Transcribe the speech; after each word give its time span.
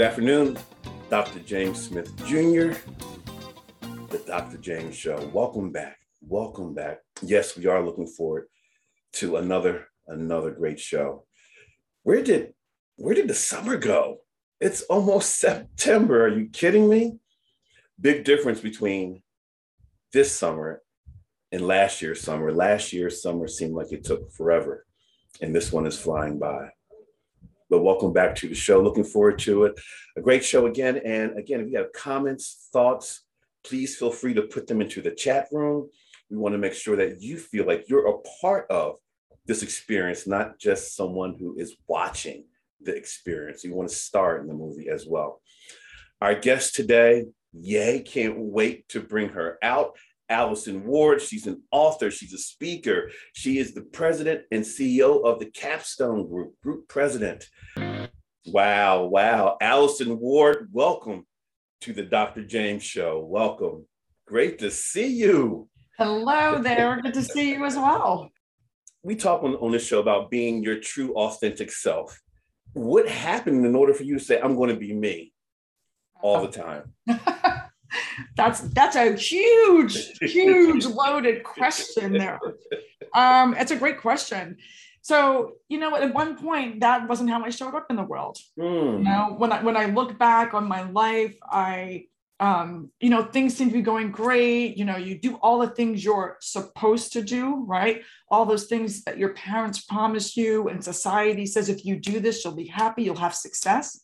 Good 0.00 0.06
afternoon, 0.06 0.58
Dr. 1.10 1.40
James 1.40 1.78
Smith 1.78 2.16
Jr., 2.24 2.72
the 4.08 4.22
Dr. 4.26 4.56
James 4.56 4.96
Show. 4.96 5.30
Welcome 5.34 5.72
back. 5.72 5.98
Welcome 6.22 6.72
back. 6.72 7.00
Yes, 7.20 7.54
we 7.54 7.66
are 7.66 7.84
looking 7.84 8.06
forward 8.06 8.46
to 9.16 9.36
another 9.36 9.88
another 10.06 10.52
great 10.52 10.80
show. 10.80 11.26
Where 12.02 12.22
did 12.22 12.54
where 12.96 13.14
did 13.14 13.28
the 13.28 13.34
summer 13.34 13.76
go? 13.76 14.20
It's 14.58 14.80
almost 14.84 15.36
September. 15.38 16.24
Are 16.24 16.34
you 16.34 16.48
kidding 16.48 16.88
me? 16.88 17.18
Big 18.00 18.24
difference 18.24 18.60
between 18.60 19.22
this 20.14 20.34
summer 20.34 20.80
and 21.52 21.60
last 21.60 22.00
year's 22.00 22.22
summer. 22.22 22.54
Last 22.54 22.94
year's 22.94 23.20
summer 23.20 23.46
seemed 23.46 23.74
like 23.74 23.92
it 23.92 24.04
took 24.04 24.32
forever, 24.32 24.86
and 25.42 25.54
this 25.54 25.70
one 25.70 25.84
is 25.84 25.98
flying 25.98 26.38
by. 26.38 26.70
But 27.70 27.84
welcome 27.84 28.12
back 28.12 28.34
to 28.36 28.48
the 28.48 28.54
show. 28.54 28.82
Looking 28.82 29.04
forward 29.04 29.38
to 29.40 29.62
it. 29.64 29.80
A 30.18 30.20
great 30.20 30.44
show 30.44 30.66
again. 30.66 30.96
And 31.04 31.38
again, 31.38 31.60
if 31.60 31.70
you 31.70 31.78
have 31.78 31.92
comments, 31.92 32.68
thoughts, 32.72 33.22
please 33.62 33.96
feel 33.96 34.10
free 34.10 34.34
to 34.34 34.42
put 34.42 34.66
them 34.66 34.80
into 34.80 35.00
the 35.00 35.12
chat 35.12 35.46
room. 35.52 35.88
We 36.30 36.36
want 36.36 36.54
to 36.54 36.58
make 36.58 36.74
sure 36.74 36.96
that 36.96 37.22
you 37.22 37.38
feel 37.38 37.66
like 37.66 37.88
you're 37.88 38.08
a 38.08 38.18
part 38.40 38.68
of 38.70 38.96
this 39.46 39.62
experience, 39.62 40.26
not 40.26 40.58
just 40.58 40.96
someone 40.96 41.36
who 41.38 41.56
is 41.58 41.76
watching 41.86 42.46
the 42.80 42.92
experience. 42.92 43.62
You 43.62 43.72
want 43.72 43.88
to 43.88 43.94
start 43.94 44.40
in 44.40 44.48
the 44.48 44.54
movie 44.54 44.88
as 44.88 45.06
well. 45.06 45.40
Our 46.20 46.34
guest 46.34 46.74
today, 46.74 47.26
yay, 47.52 48.00
can't 48.00 48.36
wait 48.36 48.88
to 48.88 49.00
bring 49.00 49.28
her 49.28 49.58
out. 49.62 49.96
Allyson 50.30 50.86
Ward. 50.86 51.20
She's 51.20 51.46
an 51.46 51.62
author, 51.72 52.10
she's 52.10 52.32
a 52.32 52.38
speaker. 52.38 53.10
She 53.34 53.58
is 53.58 53.74
the 53.74 53.82
president 53.82 54.42
and 54.52 54.62
CEO 54.62 55.24
of 55.24 55.40
the 55.40 55.46
Capstone 55.46 56.28
Group, 56.28 56.54
group 56.62 56.88
president. 56.88 57.44
Wow, 58.46 59.04
wow. 59.04 59.58
Allyson 59.60 60.18
Ward, 60.18 60.68
welcome 60.72 61.26
to 61.82 61.92
the 61.92 62.04
Dr. 62.04 62.44
James 62.44 62.82
Show. 62.82 63.18
Welcome. 63.20 63.86
Great 64.26 64.58
to 64.60 64.70
see 64.70 65.08
you. 65.08 65.68
Hello 65.98 66.62
there. 66.62 67.00
Good 67.02 67.14
to 67.14 67.22
see 67.22 67.50
you 67.50 67.64
as 67.64 67.76
well. 67.76 68.30
We 69.02 69.16
talk 69.16 69.42
on, 69.42 69.54
on 69.56 69.72
this 69.72 69.86
show 69.86 70.00
about 70.00 70.30
being 70.30 70.62
your 70.62 70.78
true, 70.78 71.12
authentic 71.14 71.72
self. 71.72 72.18
What 72.74 73.08
happened 73.08 73.66
in 73.66 73.74
order 73.74 73.92
for 73.92 74.04
you 74.04 74.18
to 74.18 74.24
say, 74.24 74.40
I'm 74.40 74.56
going 74.56 74.70
to 74.70 74.76
be 74.76 74.92
me 74.94 75.32
all 76.22 76.46
the 76.46 76.62
oh. 76.62 76.84
time? 77.06 77.30
that's 78.36 78.60
that's 78.60 78.96
a 78.96 79.14
huge, 79.14 80.18
huge 80.20 80.86
loaded 80.86 81.42
question 81.44 82.12
there. 82.12 82.40
Um, 83.14 83.54
it's 83.58 83.70
a 83.70 83.76
great 83.76 84.00
question. 84.00 84.58
So, 85.02 85.54
you 85.68 85.78
know, 85.78 85.96
at 85.96 86.12
one 86.12 86.36
point 86.36 86.80
that 86.80 87.08
wasn't 87.08 87.30
how 87.30 87.42
I 87.42 87.50
showed 87.50 87.74
up 87.74 87.86
in 87.90 87.96
the 87.96 88.02
world. 88.02 88.38
Mm. 88.58 88.98
You 88.98 89.04
know, 89.04 89.34
when 89.38 89.52
I 89.52 89.62
when 89.62 89.76
I 89.76 89.86
look 89.86 90.18
back 90.18 90.54
on 90.54 90.68
my 90.68 90.82
life, 90.82 91.36
I 91.42 92.06
um, 92.40 92.90
you 93.00 93.10
know, 93.10 93.22
things 93.24 93.54
seem 93.54 93.68
to 93.68 93.74
be 93.74 93.82
going 93.82 94.10
great. 94.10 94.76
You 94.78 94.86
know, 94.86 94.96
you 94.96 95.18
do 95.18 95.36
all 95.36 95.58
the 95.58 95.68
things 95.68 96.02
you're 96.02 96.38
supposed 96.40 97.12
to 97.12 97.22
do, 97.22 97.64
right? 97.66 98.02
All 98.30 98.46
those 98.46 98.64
things 98.64 99.04
that 99.04 99.18
your 99.18 99.34
parents 99.34 99.82
promise 99.82 100.36
you, 100.36 100.68
and 100.68 100.82
society 100.82 101.44
says 101.44 101.68
if 101.68 101.84
you 101.84 101.96
do 101.96 102.18
this, 102.18 102.42
you'll 102.42 102.54
be 102.54 102.66
happy, 102.66 103.02
you'll 103.02 103.16
have 103.16 103.34
success. 103.34 104.00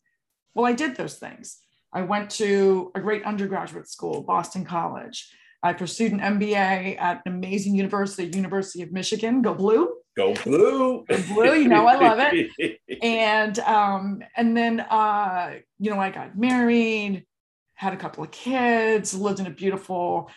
Well, 0.55 0.67
I 0.67 0.73
did 0.73 0.97
those 0.97 1.17
things. 1.19 1.59
I 1.97 2.03
went 2.03 2.29
to 2.33 2.93
a 2.95 3.01
great 3.01 3.25
undergraduate 3.25 3.89
school, 3.89 4.23
Boston 4.23 4.67
College. 4.67 5.33
I 5.63 5.73
pursued 5.73 6.13
an 6.13 6.21
MBA 6.21 7.01
at 7.01 7.23
an 7.25 7.33
amazing 7.33 7.75
university, 7.75 8.37
University 8.37 8.83
of 8.83 8.93
Michigan. 8.93 9.41
Go 9.41 9.55
blue. 9.55 9.95
Go 10.15 10.35
blue. 10.35 11.07
Go 11.09 11.23
blue. 11.23 11.55
You 11.55 11.69
know, 11.69 11.87
I 11.87 11.95
love 11.95 12.19
it. 12.21 12.81
and 13.03 13.59
um, 13.61 14.23
and 14.37 14.55
then 14.55 14.81
uh, 14.81 15.55
you 15.79 15.91
know, 15.91 15.99
I 15.99 16.11
got 16.11 16.37
married, 16.37 17.25
had 17.73 17.95
a 17.95 17.97
couple 17.97 18.23
of 18.23 18.31
kids, 18.31 19.15
lived 19.15 19.41
in 19.41 19.47
a 19.47 19.51
beautiful 19.51 20.31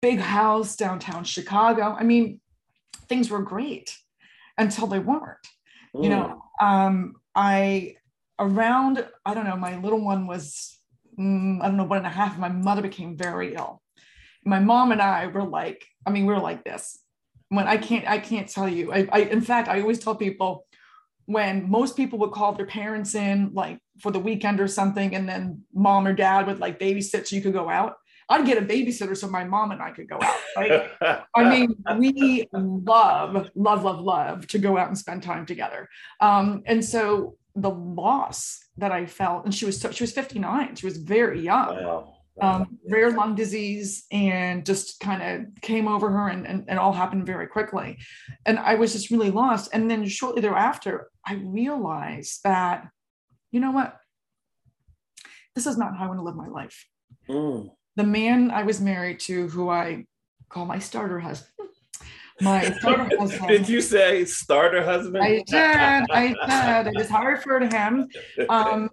big 0.00 0.20
house 0.20 0.76
downtown 0.76 1.24
Chicago. 1.24 1.96
I 1.98 2.04
mean, 2.04 2.40
things 3.08 3.30
were 3.30 3.42
great 3.42 3.98
until 4.56 4.86
they 4.86 5.00
weren't. 5.00 5.44
Mm. 5.92 6.04
You 6.04 6.10
know, 6.10 6.42
mm. 6.62 6.64
um, 6.64 7.14
I 7.34 7.96
around, 8.38 9.04
I 9.26 9.34
don't 9.34 9.44
know, 9.44 9.56
my 9.56 9.76
little 9.80 10.04
one 10.04 10.28
was 10.28 10.76
I 11.20 11.66
don't 11.66 11.76
know, 11.76 11.84
one 11.84 11.98
and 11.98 12.06
a 12.06 12.10
half, 12.10 12.38
my 12.38 12.48
mother 12.48 12.82
became 12.82 13.16
very 13.16 13.54
ill. 13.54 13.82
My 14.44 14.58
mom 14.58 14.90
and 14.90 15.02
I 15.02 15.26
were 15.26 15.44
like, 15.44 15.86
I 16.06 16.10
mean, 16.10 16.24
we 16.24 16.32
were 16.32 16.40
like 16.40 16.64
this. 16.64 16.98
When 17.50 17.66
I 17.66 17.76
can't, 17.76 18.08
I 18.08 18.18
can't 18.18 18.48
tell 18.48 18.68
you. 18.68 18.92
I, 18.92 19.08
I 19.12 19.18
in 19.20 19.40
fact, 19.42 19.68
I 19.68 19.80
always 19.80 19.98
tell 19.98 20.14
people 20.14 20.66
when 21.26 21.68
most 21.70 21.96
people 21.96 22.18
would 22.20 22.32
call 22.32 22.52
their 22.52 22.66
parents 22.66 23.14
in 23.14 23.50
like 23.52 23.78
for 24.00 24.10
the 24.10 24.18
weekend 24.18 24.60
or 24.60 24.68
something, 24.68 25.14
and 25.14 25.28
then 25.28 25.62
mom 25.74 26.06
or 26.06 26.12
dad 26.14 26.46
would 26.46 26.58
like 26.58 26.78
babysit 26.78 27.26
so 27.26 27.36
you 27.36 27.42
could 27.42 27.52
go 27.52 27.68
out. 27.68 27.96
I'd 28.30 28.46
get 28.46 28.58
a 28.58 28.62
babysitter 28.62 29.16
so 29.16 29.28
my 29.28 29.44
mom 29.44 29.72
and 29.72 29.82
I 29.82 29.90
could 29.90 30.08
go 30.08 30.18
out. 30.22 30.36
Right? 30.56 30.90
I 31.34 31.50
mean, 31.50 31.74
we 31.98 32.46
love, 32.52 33.48
love, 33.56 33.84
love, 33.84 34.00
love 34.00 34.46
to 34.46 34.58
go 34.58 34.78
out 34.78 34.86
and 34.86 34.96
spend 34.96 35.24
time 35.24 35.44
together. 35.44 35.88
Um, 36.20 36.62
and 36.66 36.82
so 36.84 37.36
the 37.54 37.70
loss 37.70 38.60
that 38.76 38.92
I 38.92 39.06
felt, 39.06 39.44
and 39.44 39.54
she 39.54 39.66
was 39.66 39.80
so, 39.80 39.90
she 39.90 40.02
was 40.02 40.12
59. 40.12 40.76
She 40.76 40.86
was 40.86 40.96
very 40.96 41.40
young. 41.40 41.84
Wow. 41.84 42.14
Um, 42.40 42.78
rare 42.88 43.10
lung 43.10 43.34
disease 43.34 44.06
and 44.10 44.64
just 44.64 44.98
kind 45.00 45.22
of 45.22 45.60
came 45.60 45.86
over 45.86 46.08
her 46.08 46.28
and, 46.28 46.46
and, 46.46 46.64
and 46.68 46.78
all 46.78 46.92
happened 46.92 47.26
very 47.26 47.46
quickly. 47.46 47.98
And 48.46 48.58
I 48.58 48.76
was 48.76 48.92
just 48.92 49.10
really 49.10 49.30
lost. 49.30 49.68
And 49.74 49.90
then 49.90 50.06
shortly 50.08 50.40
thereafter, 50.40 51.10
I 51.26 51.34
realized 51.34 52.40
that, 52.44 52.88
you 53.50 53.60
know 53.60 53.72
what? 53.72 53.94
This 55.54 55.66
is 55.66 55.76
not 55.76 55.96
how 55.98 56.04
I 56.04 56.08
want 56.08 56.20
to 56.20 56.24
live 56.24 56.36
my 56.36 56.48
life. 56.48 56.86
Mm. 57.28 57.70
The 57.96 58.04
man 58.04 58.50
I 58.50 58.62
was 58.62 58.80
married 58.80 59.20
to, 59.20 59.48
who 59.48 59.68
I 59.68 60.06
call 60.48 60.64
my 60.64 60.78
starter 60.78 61.20
husband, 61.20 61.68
my 62.40 62.70
starter 62.72 63.16
husband. 63.18 63.48
Did 63.48 63.68
you 63.68 63.80
say 63.80 64.24
starter 64.24 64.82
husband? 64.82 65.22
I 65.22 65.42
did. 65.46 65.56
I 65.56 66.82
did. 66.84 66.96
It 66.96 67.12
I 67.12 67.24
refer 67.24 67.60
to 67.60 67.68
him. 67.68 68.08
Um, 68.48 68.90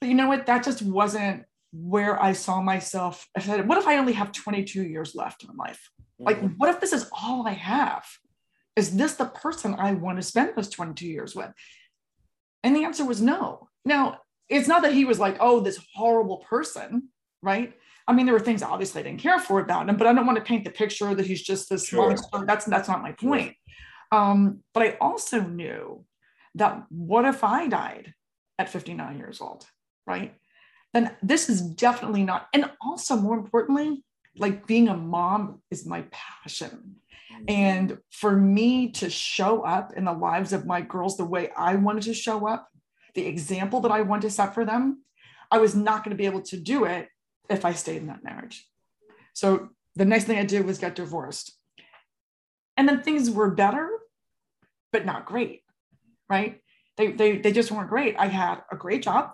but 0.00 0.08
you 0.08 0.14
know 0.14 0.28
what? 0.28 0.46
That 0.46 0.64
just 0.64 0.82
wasn't 0.82 1.44
where 1.72 2.20
I 2.22 2.32
saw 2.32 2.62
myself. 2.62 3.26
I 3.36 3.40
said, 3.40 3.68
what 3.68 3.78
if 3.78 3.86
I 3.86 3.96
only 3.96 4.12
have 4.12 4.30
22 4.30 4.84
years 4.84 5.14
left 5.14 5.42
in 5.42 5.56
life? 5.56 5.90
Like, 6.18 6.38
mm-hmm. 6.38 6.54
what 6.56 6.70
if 6.70 6.80
this 6.80 6.92
is 6.92 7.10
all 7.12 7.46
I 7.46 7.52
have? 7.52 8.06
Is 8.76 8.96
this 8.96 9.14
the 9.14 9.26
person 9.26 9.74
I 9.74 9.94
want 9.94 10.18
to 10.18 10.22
spend 10.22 10.52
those 10.54 10.70
22 10.70 11.06
years 11.06 11.34
with? 11.34 11.50
And 12.62 12.76
the 12.76 12.84
answer 12.84 13.04
was 13.04 13.20
no. 13.20 13.68
Now, 13.84 14.20
it's 14.48 14.68
not 14.68 14.82
that 14.82 14.94
he 14.94 15.04
was 15.04 15.18
like, 15.18 15.36
oh, 15.40 15.60
this 15.60 15.84
horrible 15.94 16.38
person, 16.48 17.08
right? 17.42 17.74
I 18.08 18.14
mean, 18.14 18.24
there 18.24 18.34
were 18.34 18.40
things 18.40 18.62
obviously 18.62 19.02
I 19.02 19.04
didn't 19.04 19.20
care 19.20 19.38
for 19.38 19.60
about 19.60 19.88
him, 19.88 19.96
but 19.96 20.06
I 20.06 20.14
don't 20.14 20.26
want 20.26 20.38
to 20.38 20.44
paint 20.44 20.64
the 20.64 20.70
picture 20.70 21.14
that 21.14 21.26
he's 21.26 21.42
just 21.42 21.68
this 21.68 21.88
sure. 21.88 22.08
monster. 22.08 22.44
That's 22.46 22.64
that's 22.64 22.88
not 22.88 23.02
my 23.02 23.12
point. 23.12 23.54
Um, 24.10 24.60
but 24.72 24.82
I 24.82 24.96
also 25.00 25.40
knew 25.42 26.04
that 26.54 26.84
what 26.88 27.26
if 27.26 27.44
I 27.44 27.68
died 27.68 28.14
at 28.58 28.70
59 28.70 29.18
years 29.18 29.42
old, 29.42 29.66
right? 30.06 30.34
Then 30.94 31.14
this 31.22 31.50
is 31.50 31.60
definitely 31.60 32.24
not, 32.24 32.48
and 32.54 32.70
also 32.80 33.14
more 33.16 33.36
importantly, 33.36 34.02
like 34.38 34.66
being 34.66 34.88
a 34.88 34.96
mom 34.96 35.60
is 35.70 35.84
my 35.84 36.06
passion. 36.10 36.96
Mm-hmm. 37.30 37.44
And 37.48 37.98
for 38.10 38.34
me 38.34 38.90
to 38.92 39.10
show 39.10 39.62
up 39.62 39.92
in 39.94 40.06
the 40.06 40.12
lives 40.12 40.54
of 40.54 40.64
my 40.64 40.80
girls 40.80 41.18
the 41.18 41.26
way 41.26 41.50
I 41.56 41.74
wanted 41.74 42.04
to 42.04 42.14
show 42.14 42.48
up, 42.48 42.68
the 43.14 43.26
example 43.26 43.80
that 43.80 43.92
I 43.92 44.00
want 44.00 44.22
to 44.22 44.30
set 44.30 44.54
for 44.54 44.64
them, 44.64 45.02
I 45.50 45.58
was 45.58 45.74
not 45.74 46.04
going 46.04 46.16
to 46.16 46.20
be 46.20 46.26
able 46.26 46.42
to 46.42 46.56
do 46.56 46.84
it 46.84 47.08
if 47.48 47.64
I 47.64 47.72
stayed 47.72 47.98
in 47.98 48.06
that 48.08 48.24
marriage. 48.24 48.66
So 49.32 49.70
the 49.96 50.04
next 50.04 50.24
thing 50.24 50.38
I 50.38 50.44
did 50.44 50.66
was 50.66 50.78
get 50.78 50.94
divorced. 50.94 51.52
And 52.76 52.88
then 52.88 53.02
things 53.02 53.30
were 53.30 53.50
better, 53.50 53.90
but 54.92 55.04
not 55.04 55.26
great, 55.26 55.62
right? 56.28 56.60
They, 56.96 57.12
they, 57.12 57.38
they 57.38 57.52
just 57.52 57.70
weren't 57.70 57.88
great. 57.88 58.16
I 58.18 58.26
had 58.26 58.62
a 58.70 58.76
great 58.76 59.02
job 59.02 59.32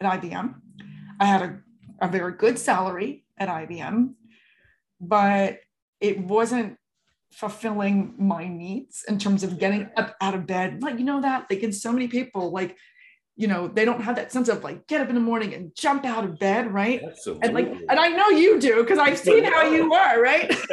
at 0.00 0.20
IBM. 0.20 0.54
I 1.18 1.24
had 1.24 1.42
a, 1.42 1.58
a 2.00 2.08
very 2.08 2.32
good 2.32 2.58
salary 2.58 3.24
at 3.38 3.48
IBM, 3.48 4.14
but 5.00 5.60
it 6.00 6.18
wasn't 6.18 6.76
fulfilling 7.32 8.14
my 8.18 8.48
needs 8.48 9.04
in 9.08 9.18
terms 9.18 9.42
of 9.42 9.58
getting 9.58 9.88
up 9.96 10.16
out 10.20 10.34
of 10.34 10.46
bed. 10.46 10.82
Like, 10.82 10.98
you 10.98 11.04
know, 11.04 11.20
that 11.20 11.46
like 11.50 11.62
in 11.62 11.72
so 11.72 11.92
many 11.92 12.08
people, 12.08 12.50
like 12.50 12.76
you 13.40 13.46
know 13.46 13.68
they 13.68 13.86
don't 13.86 14.02
have 14.02 14.16
that 14.16 14.30
sense 14.30 14.48
of 14.50 14.62
like 14.62 14.86
get 14.86 15.00
up 15.00 15.08
in 15.08 15.14
the 15.14 15.20
morning 15.20 15.54
and 15.54 15.74
jump 15.74 16.04
out 16.04 16.24
of 16.24 16.38
bed 16.38 16.72
right? 16.72 17.02
Absolutely. 17.02 17.46
and 17.46 17.54
like 17.54 17.68
and 17.88 17.98
i 17.98 18.08
know 18.08 18.28
you 18.28 18.60
do 18.60 18.82
because 18.82 18.98
i've 18.98 19.18
seen 19.18 19.44
how 19.44 19.62
you 19.62 19.92
are 19.94 20.20
right? 20.20 20.54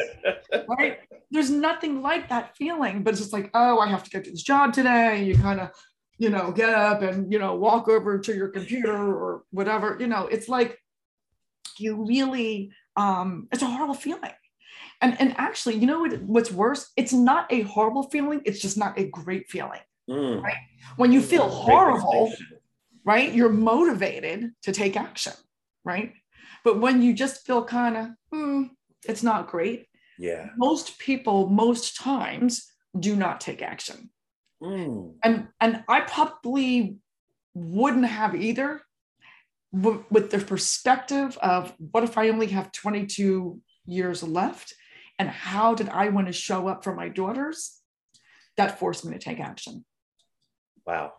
Right? 0.67 0.99
There's 1.31 1.49
nothing 1.49 2.01
like 2.01 2.29
that 2.29 2.55
feeling 2.57 3.03
but 3.03 3.11
it's 3.11 3.21
just 3.21 3.31
like 3.31 3.49
oh 3.53 3.79
i 3.79 3.87
have 3.87 4.03
to 4.03 4.09
get 4.09 4.25
to 4.25 4.31
this 4.31 4.43
job 4.43 4.73
today. 4.73 5.23
You 5.23 5.37
kind 5.37 5.61
of 5.61 5.69
you 6.17 6.29
know 6.29 6.51
get 6.51 6.69
up 6.69 7.01
and 7.01 7.31
you 7.31 7.39
know 7.39 7.55
walk 7.55 7.87
over 7.87 8.19
to 8.19 8.35
your 8.35 8.49
computer 8.49 8.95
or 8.95 9.43
whatever 9.51 9.97
you 9.99 10.07
know? 10.07 10.27
It's 10.27 10.49
like 10.49 10.77
you 11.79 12.05
really 12.05 12.71
um 12.97 13.47
it's 13.53 13.63
a 13.63 13.67
horrible 13.67 13.95
feeling. 13.95 14.37
And 14.99 15.19
and 15.21 15.35
actually 15.37 15.75
you 15.75 15.87
know 15.87 16.01
what, 16.01 16.21
what's 16.21 16.51
worse? 16.51 16.91
It's 16.97 17.13
not 17.13 17.51
a 17.51 17.61
horrible 17.61 18.03
feeling 18.03 18.41
it's 18.45 18.59
just 18.59 18.77
not 18.77 18.99
a 18.99 19.05
great 19.05 19.47
feeling 19.49 19.81
mm. 20.09 20.41
right? 20.41 20.57
When 20.95 21.11
you 21.11 21.21
feel 21.21 21.47
horrible 21.47 22.33
right? 23.07 23.33
You're 23.33 23.49
motivated 23.49 24.51
to 24.63 24.73
take 24.73 24.97
action, 24.97 25.31
right? 25.85 26.13
But 26.65 26.81
when 26.81 27.01
you 27.01 27.13
just 27.13 27.45
feel 27.47 27.63
kind 27.63 27.95
of, 27.95 28.07
hmm, 28.31 28.63
it's 29.07 29.23
not 29.23 29.47
great. 29.47 29.87
Yeah. 30.19 30.49
Most 30.57 30.99
people, 30.99 31.47
most 31.47 31.95
times, 31.95 32.69
do 32.99 33.15
not 33.15 33.39
take 33.39 33.61
action. 33.61 34.09
Mm. 34.61 35.13
And 35.23 35.47
and 35.61 35.83
I 35.87 36.01
probably 36.01 36.97
wouldn't 37.53 38.07
have 38.07 38.35
either 38.35 38.81
w- 39.73 40.03
with 40.11 40.31
the 40.31 40.39
perspective 40.39 41.37
of 41.37 41.73
what 41.77 42.03
if 42.03 42.17
I 42.17 42.29
only 42.29 42.47
have 42.47 42.71
22 42.71 43.61
years 43.85 44.21
left 44.21 44.73
and 45.17 45.29
how 45.29 45.75
did 45.75 45.89
I 45.89 46.09
want 46.09 46.27
to 46.27 46.33
show 46.33 46.67
up 46.67 46.83
for 46.83 46.93
my 46.93 47.07
daughters? 47.07 47.79
That 48.57 48.79
forced 48.79 49.05
me 49.05 49.13
to 49.13 49.19
take 49.19 49.39
action. 49.39 49.85
Wow. 50.85 51.13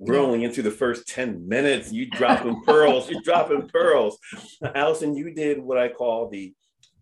We're 0.00 0.18
only 0.18 0.44
into 0.44 0.62
the 0.62 0.70
first 0.70 1.06
10 1.08 1.46
minutes. 1.46 1.92
You 1.92 2.08
dropping 2.08 2.62
pearls. 2.62 3.10
You're 3.10 3.20
dropping 3.20 3.68
pearls. 3.68 4.18
Allyson, 4.74 5.14
you 5.14 5.34
did 5.34 5.60
what 5.60 5.76
I 5.76 5.90
call 5.90 6.30
the 6.30 6.54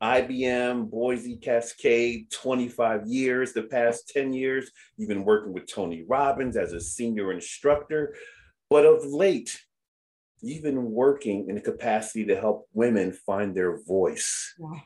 IBM 0.03 0.91
Boise 0.91 1.37
Cascade 1.37 2.29
25 2.33 3.07
years. 3.07 3.53
The 3.53 3.63
past 3.63 4.09
10 4.09 4.33
years, 4.33 4.73
you've 4.97 5.09
been 5.09 5.25
working 5.25 5.53
with 5.53 5.73
Tony 5.73 6.03
Robbins 6.09 6.57
as 6.57 6.73
a 6.73 6.81
senior 6.81 7.31
instructor. 7.31 8.17
But 8.69 8.85
of 8.85 9.05
late, 9.05 9.57
you've 10.43 10.65
been 10.65 10.91
working 10.91 11.49
in 11.49 11.57
a 11.57 11.61
capacity 11.61 12.25
to 12.25 12.37
help 12.37 12.69
women 12.73 13.13
find 13.13 13.55
their 13.55 13.81
voice. 13.85 14.55
Yeah. 14.59 14.81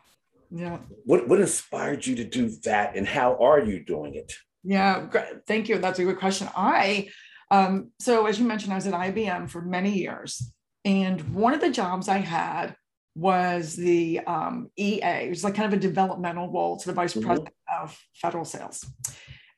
Yeah. 0.55 0.79
What, 1.07 1.29
what 1.29 1.41
inspired 1.41 2.07
you 2.07 2.15
to 2.17 2.25
do 2.25 2.51
that 2.65 2.95
and 2.95 3.07
how 3.07 3.39
are 3.41 3.61
you 3.61 3.83
doing 3.83 4.17
it? 4.17 4.35
Yeah, 4.65 5.09
thank 5.47 5.69
you. 5.69 5.79
That's 5.79 5.99
a 5.99 6.05
good 6.05 6.19
question. 6.19 6.49
I, 6.55 7.09
um, 7.53 7.91
so 8.01 8.27
as 8.27 8.41
you 8.41 8.47
mentioned, 8.47 8.73
I 8.73 8.77
was 8.77 8.87
at 8.87 8.95
IBM 8.95 9.51
for 9.51 9.61
many 9.61 9.93
years. 9.93 10.53
And 10.87 11.35
one 11.35 11.53
of 11.53 11.61
the 11.61 11.71
jobs 11.71 12.09
I 12.09 12.17
had 12.17 12.75
was 13.15 13.77
the 13.77 14.21
um, 14.21 14.71
EA, 14.79 15.27
it 15.27 15.29
was 15.29 15.45
like 15.45 15.55
kind 15.55 15.71
of 15.71 15.79
a 15.79 15.81
developmental 15.81 16.51
role 16.51 16.79
to 16.79 16.89
the 16.89 16.95
vice 16.95 17.13
mm-hmm. 17.13 17.27
president 17.27 17.55
of 17.81 17.97
federal 18.15 18.47
sales. 18.47 18.85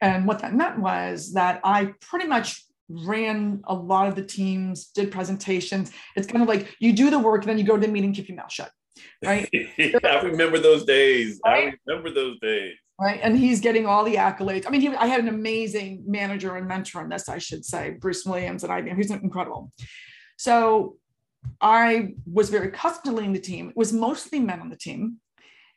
And 0.01 0.27
what 0.27 0.41
that 0.41 0.55
meant 0.55 0.81
was 0.81 1.35
that 1.35 1.61
I 1.63 1.93
pretty 2.01 2.27
much 2.27 2.67
ran 2.89 3.63
a 3.65 3.75
lot 3.75 4.09
of 4.09 4.17
the 4.17 4.25
teams, 4.25 4.87
did 4.89 5.13
presentations. 5.13 5.93
It's 6.17 6.27
kind 6.27 6.43
of 6.43 6.49
like 6.49 6.75
you 6.81 6.93
do 6.93 7.11
the 7.11 7.19
work, 7.21 7.45
then 7.45 7.59
you 7.59 7.65
go 7.65 7.77
to 7.77 7.87
the 7.87 7.93
meeting, 7.93 8.13
keep 8.13 8.29
your 8.29 8.37
mouth 8.37 8.53
shut. 8.53 8.71
Right. 9.25 9.49
I 9.79 10.21
remember 10.23 10.59
those 10.59 10.85
days. 10.85 11.41
Right? 11.47 11.69
I 11.69 11.77
remember 11.87 12.11
those 12.11 12.39
days. 12.41 12.75
Right. 13.01 13.19
And 13.23 13.37
he's 13.37 13.61
getting 13.61 13.87
all 13.87 14.05
the 14.05 14.15
accolades. 14.15 14.67
I 14.67 14.71
mean, 14.71 14.81
he, 14.81 14.89
I 14.89 15.07
had 15.07 15.19
an 15.19 15.29
amazing 15.29 16.05
manager 16.07 16.55
and 16.55 16.69
mentor 16.69 17.03
in 17.03 17.09
this, 17.09 17.29
I 17.29 17.39
should 17.39 17.65
say, 17.65 17.97
Bruce 18.01 18.25
Williams 18.25 18.63
at 18.63 18.71
IBM. 18.71 18.97
He's 18.97 19.11
incredible. 19.11 19.73
So 20.37 20.97
I 21.61 22.15
was 22.25 22.51
very 22.51 22.69
accustomed 22.69 23.05
to 23.05 23.13
leading 23.13 23.33
the 23.33 23.41
team. 23.41 23.71
It 23.71 23.77
was 23.77 23.93
mostly 23.93 24.39
men 24.39 24.61
on 24.61 24.71
the 24.71 24.77
team. 24.77 25.17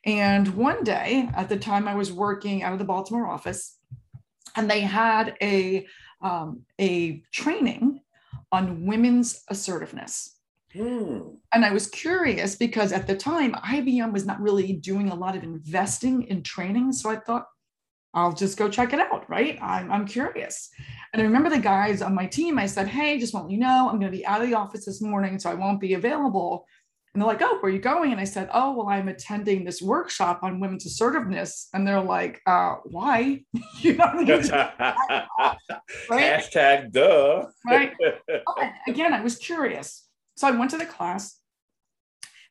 And 0.04 0.54
one 0.54 0.84
day, 0.84 1.28
at 1.34 1.48
the 1.48 1.58
time 1.58 1.88
I 1.88 1.94
was 1.94 2.12
working 2.12 2.62
out 2.62 2.72
of 2.72 2.78
the 2.78 2.84
Baltimore 2.84 3.26
office, 3.26 3.76
and 4.56 4.70
they 4.70 4.80
had 4.80 5.36
a 5.42 5.86
um, 6.22 6.62
a 6.80 7.22
training 7.32 8.00
on 8.50 8.86
women's 8.86 9.42
assertiveness. 9.48 10.37
Hmm. 10.72 11.20
And 11.54 11.64
I 11.64 11.72
was 11.72 11.86
curious 11.86 12.54
because 12.56 12.92
at 12.92 13.06
the 13.06 13.16
time, 13.16 13.54
IBM 13.54 14.12
was 14.12 14.26
not 14.26 14.40
really 14.40 14.74
doing 14.74 15.08
a 15.08 15.14
lot 15.14 15.36
of 15.36 15.42
investing 15.42 16.24
in 16.24 16.42
training. 16.42 16.92
So 16.92 17.10
I 17.10 17.16
thought, 17.16 17.46
I'll 18.14 18.32
just 18.32 18.58
go 18.58 18.68
check 18.68 18.92
it 18.92 19.00
out, 19.00 19.28
right? 19.28 19.58
I'm, 19.62 19.92
I'm 19.92 20.06
curious. 20.06 20.70
And 21.12 21.20
I 21.22 21.24
remember 21.24 21.50
the 21.50 21.58
guys 21.58 22.02
on 22.02 22.14
my 22.14 22.26
team, 22.26 22.58
I 22.58 22.66
said, 22.66 22.88
Hey, 22.88 23.18
just 23.18 23.34
want 23.34 23.50
you 23.50 23.58
know, 23.58 23.88
I'm 23.88 23.98
going 23.98 24.10
to 24.10 24.16
be 24.16 24.26
out 24.26 24.42
of 24.42 24.48
the 24.48 24.56
office 24.56 24.84
this 24.84 25.00
morning, 25.00 25.38
so 25.38 25.50
I 25.50 25.54
won't 25.54 25.80
be 25.80 25.94
available. 25.94 26.66
And 27.12 27.22
they're 27.22 27.28
like, 27.28 27.42
Oh, 27.42 27.58
where 27.60 27.70
are 27.70 27.74
you 27.74 27.80
going? 27.80 28.12
And 28.12 28.20
I 28.20 28.24
said, 28.24 28.48
Oh, 28.52 28.74
well, 28.74 28.88
I'm 28.88 29.08
attending 29.08 29.64
this 29.64 29.82
workshop 29.82 30.40
on 30.42 30.58
women's 30.58 30.86
assertiveness. 30.86 31.68
And 31.74 31.86
they're 31.86 32.00
like, 32.00 32.40
uh, 32.46 32.76
Why? 32.84 33.44
you 33.80 33.94
know, 33.94 34.06
right? 34.16 35.26
Hashtag 36.10 36.92
duh. 36.92 37.46
right. 37.66 37.92
Again, 38.88 39.12
I 39.12 39.20
was 39.20 39.36
curious. 39.36 40.07
So 40.38 40.46
I 40.46 40.52
went 40.52 40.70
to 40.70 40.78
the 40.78 40.86
class 40.86 41.36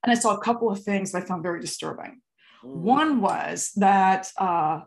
and 0.04 0.12
I 0.12 0.16
saw 0.16 0.36
a 0.36 0.42
couple 0.42 0.70
of 0.70 0.84
things 0.84 1.14
that 1.14 1.24
I 1.24 1.26
found 1.26 1.42
very 1.42 1.62
disturbing. 1.62 2.20
Mm. 2.62 2.70
One 2.70 3.22
was 3.22 3.72
that 3.78 4.30
uh, 4.38 4.82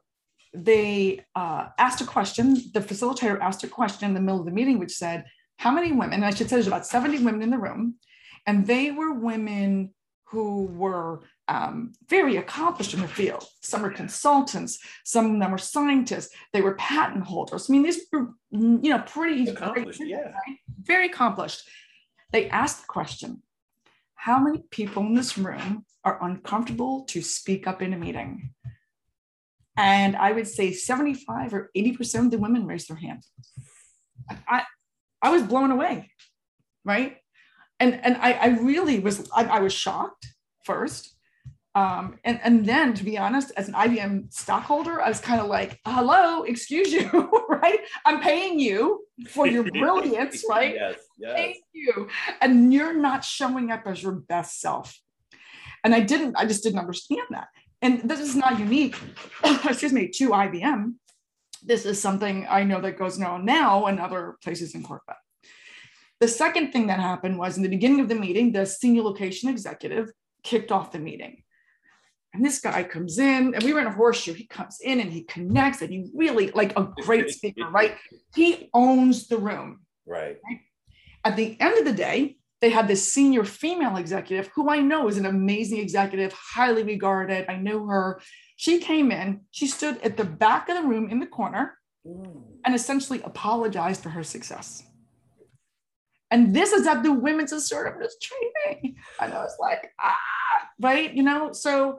they 0.52 1.25
uh, 1.35 1.69
asked 1.79 2.02
a 2.02 2.05
question, 2.05 2.55
the 2.75 2.81
facilitator 2.81 3.41
asked 3.41 3.64
a 3.64 3.69
question 3.69 4.06
in 4.06 4.12
the 4.12 4.20
middle 4.20 4.41
of 4.41 4.44
the 4.44 4.52
meeting, 4.52 4.79
which 4.79 4.93
said, 4.93 5.25
How 5.56 5.70
many 5.70 5.93
women? 5.93 6.23
I 6.23 6.29
should 6.29 6.50
say 6.50 6.56
there's 6.56 6.67
about 6.67 6.87
70 6.87 7.25
women 7.25 7.41
in 7.41 7.49
the 7.49 7.56
room, 7.56 7.94
and 8.47 8.67
they 8.67 8.91
were 8.91 9.14
women 9.14 9.94
who 10.25 10.67
were 10.67 11.23
um, 11.49 11.93
very 12.06 12.37
accomplished 12.37 12.93
in 12.93 13.00
the 13.00 13.08
field. 13.08 13.44
Some 13.62 13.81
were 13.81 13.91
consultants, 13.91 14.79
some 15.05 15.35
of 15.35 15.41
them 15.41 15.50
were 15.50 15.58
scientists, 15.58 16.35
they 16.53 16.61
were 16.61 16.75
patent 16.75 17.25
holders. 17.25 17.69
I 17.69 17.73
mean, 17.73 17.82
these 17.82 18.03
were, 18.12 18.29
you 18.53 18.91
know, 18.91 19.03
pretty 19.06 19.49
accomplished, 19.49 19.99
great, 19.99 20.11
yeah. 20.11 20.19
Right? 20.19 20.58
very 20.82 21.06
accomplished. 21.06 21.62
They 22.32 22.49
asked 22.49 22.82
the 22.82 22.87
question 22.87 23.43
How 24.15 24.38
many 24.38 24.65
people 24.71 25.03
in 25.03 25.15
this 25.15 25.37
room 25.37 25.85
are 26.05 26.23
uncomfortable 26.25 27.05
to 27.09 27.23
speak 27.23 27.67
up 27.67 27.82
in 27.82 27.93
a 27.93 27.99
meeting? 27.99 28.55
And 29.77 30.17
I 30.17 30.32
would 30.32 30.47
say 30.47 30.73
75 30.73 31.55
or 31.55 31.71
80% 31.77 32.27
of 32.27 32.31
the 32.31 32.38
women 32.38 32.67
raised 32.67 32.91
their 32.91 32.97
hand. 32.97 33.23
I, 34.47 34.65
I 35.23 35.31
was 35.31 35.43
blown 35.43 35.71
away, 35.71 36.11
right? 36.85 37.17
And, 37.79 37.99
and 38.05 38.17
I, 38.19 38.32
I 38.32 38.47
really 38.49 39.00
was, 39.00 39.31
I, 39.35 39.44
I 39.44 39.61
was 39.61 39.73
shocked 39.73 40.27
first. 40.65 41.17
Um, 41.75 42.19
and, 42.25 42.41
and 42.43 42.67
then 42.67 42.94
to 42.94 43.05
be 43.05 43.17
honest, 43.17 43.53
as 43.56 43.69
an 43.69 43.75
IBM 43.75 44.32
stockholder, 44.35 45.00
I 45.00 45.09
was 45.09 45.21
kind 45.21 45.41
of 45.41 45.47
like, 45.47 45.79
hello, 45.87 46.43
excuse 46.43 46.93
you, 46.93 47.09
right? 47.49 47.79
I'm 48.05 48.21
paying 48.21 48.59
you 48.59 49.05
for 49.29 49.47
your 49.47 49.65
brilliance, 49.73 50.44
right? 50.49 50.75
Yes, 50.75 50.97
yes. 51.17 51.32
Thank 51.37 51.56
you. 51.73 52.09
And 52.40 52.72
you're 52.72 52.94
not 52.94 53.25
showing 53.25 53.70
up 53.70 53.87
as 53.87 54.02
your 54.02 54.12
best 54.12 54.60
self. 54.60 54.98
And 55.84 55.94
I 55.94 56.00
didn't, 56.00 56.37
I 56.37 56.46
just 56.46 56.62
didn't 56.62 56.78
understand 56.78 57.26
that 57.31 57.48
and 57.82 58.08
this 58.08 58.20
is 58.20 58.37
not 58.37 58.58
unique, 58.58 58.96
excuse 59.44 59.93
me, 59.93 60.08
to 60.08 60.31
IBM. 60.31 60.94
This 61.62 61.84
is 61.84 62.00
something 62.00 62.46
I 62.48 62.65
know 62.65 62.81
that 62.81 62.98
goes 62.98 63.20
on 63.20 63.44
now 63.44 63.86
in 63.86 63.98
other 63.98 64.36
places 64.43 64.74
in 64.74 64.82
corporate. 64.82 65.17
The 66.20 66.29
second 66.29 66.72
thing 66.72 66.86
that 66.88 67.00
happened 67.00 67.38
was 67.38 67.56
in 67.56 67.62
the 67.62 67.69
beginning 67.69 68.00
of 68.00 68.08
the 68.08 68.15
meeting, 68.15 68.53
the 68.53 68.67
senior 68.67 69.03
location 69.03 69.48
executive 69.48 70.10
kicked 70.43 70.70
off 70.70 70.93
the 70.93 70.98
meeting. 70.98 71.43
And 72.32 72.44
this 72.44 72.60
guy 72.60 72.84
comes 72.84 73.19
in, 73.19 73.55
and 73.55 73.62
we 73.62 73.72
were 73.72 73.81
in 73.81 73.86
a 73.86 73.93
horseshoe. 73.93 74.34
He 74.34 74.46
comes 74.46 74.79
in 74.81 75.00
and 75.00 75.12
he 75.12 75.24
connects, 75.24 75.82
and 75.82 75.91
he 75.91 76.06
really 76.15 76.50
like 76.53 76.79
a 76.79 76.88
great 77.03 77.31
speaker, 77.31 77.69
right? 77.70 77.96
He 78.34 78.69
owns 78.72 79.26
the 79.26 79.38
room. 79.38 79.81
Right. 80.06 80.36
right. 80.44 80.60
At 81.24 81.36
the 81.36 81.56
end 81.60 81.79
of 81.79 81.84
the 81.84 81.93
day, 81.93 82.36
they 82.60 82.70
had 82.70 82.89
this 82.89 83.12
senior 83.12 83.44
female 83.44 83.96
executive 83.96 84.48
who 84.55 84.69
I 84.69 84.81
know 84.81 85.08
is 85.08 85.17
an 85.17 85.27
amazing 85.27 85.79
executive, 85.79 86.32
highly 86.32 86.82
regarded. 86.82 87.46
I 87.48 87.56
knew 87.56 87.86
her. 87.86 88.20
She 88.56 88.79
came 88.79 89.10
in, 89.10 89.41
she 89.50 89.67
stood 89.67 89.98
at 90.03 90.17
the 90.17 90.24
back 90.24 90.69
of 90.69 90.77
the 90.77 90.89
room 90.89 91.08
in 91.08 91.20
the 91.20 91.27
corner 91.27 91.79
mm. 92.06 92.43
and 92.65 92.74
essentially 92.74 93.22
apologized 93.22 94.03
for 94.03 94.10
her 94.10 94.22
success. 94.22 94.82
And 96.31 96.55
this 96.55 96.72
is 96.72 96.86
at 96.86 97.03
the 97.03 97.12
women's 97.12 97.53
assertiveness 97.53 98.17
training. 98.22 98.96
And 99.20 99.32
I 99.32 99.39
was 99.43 99.56
like, 99.58 99.91
ah, 100.00 100.17
right? 100.81 101.12
You 101.12 101.22
know, 101.22 101.53
so 101.53 101.98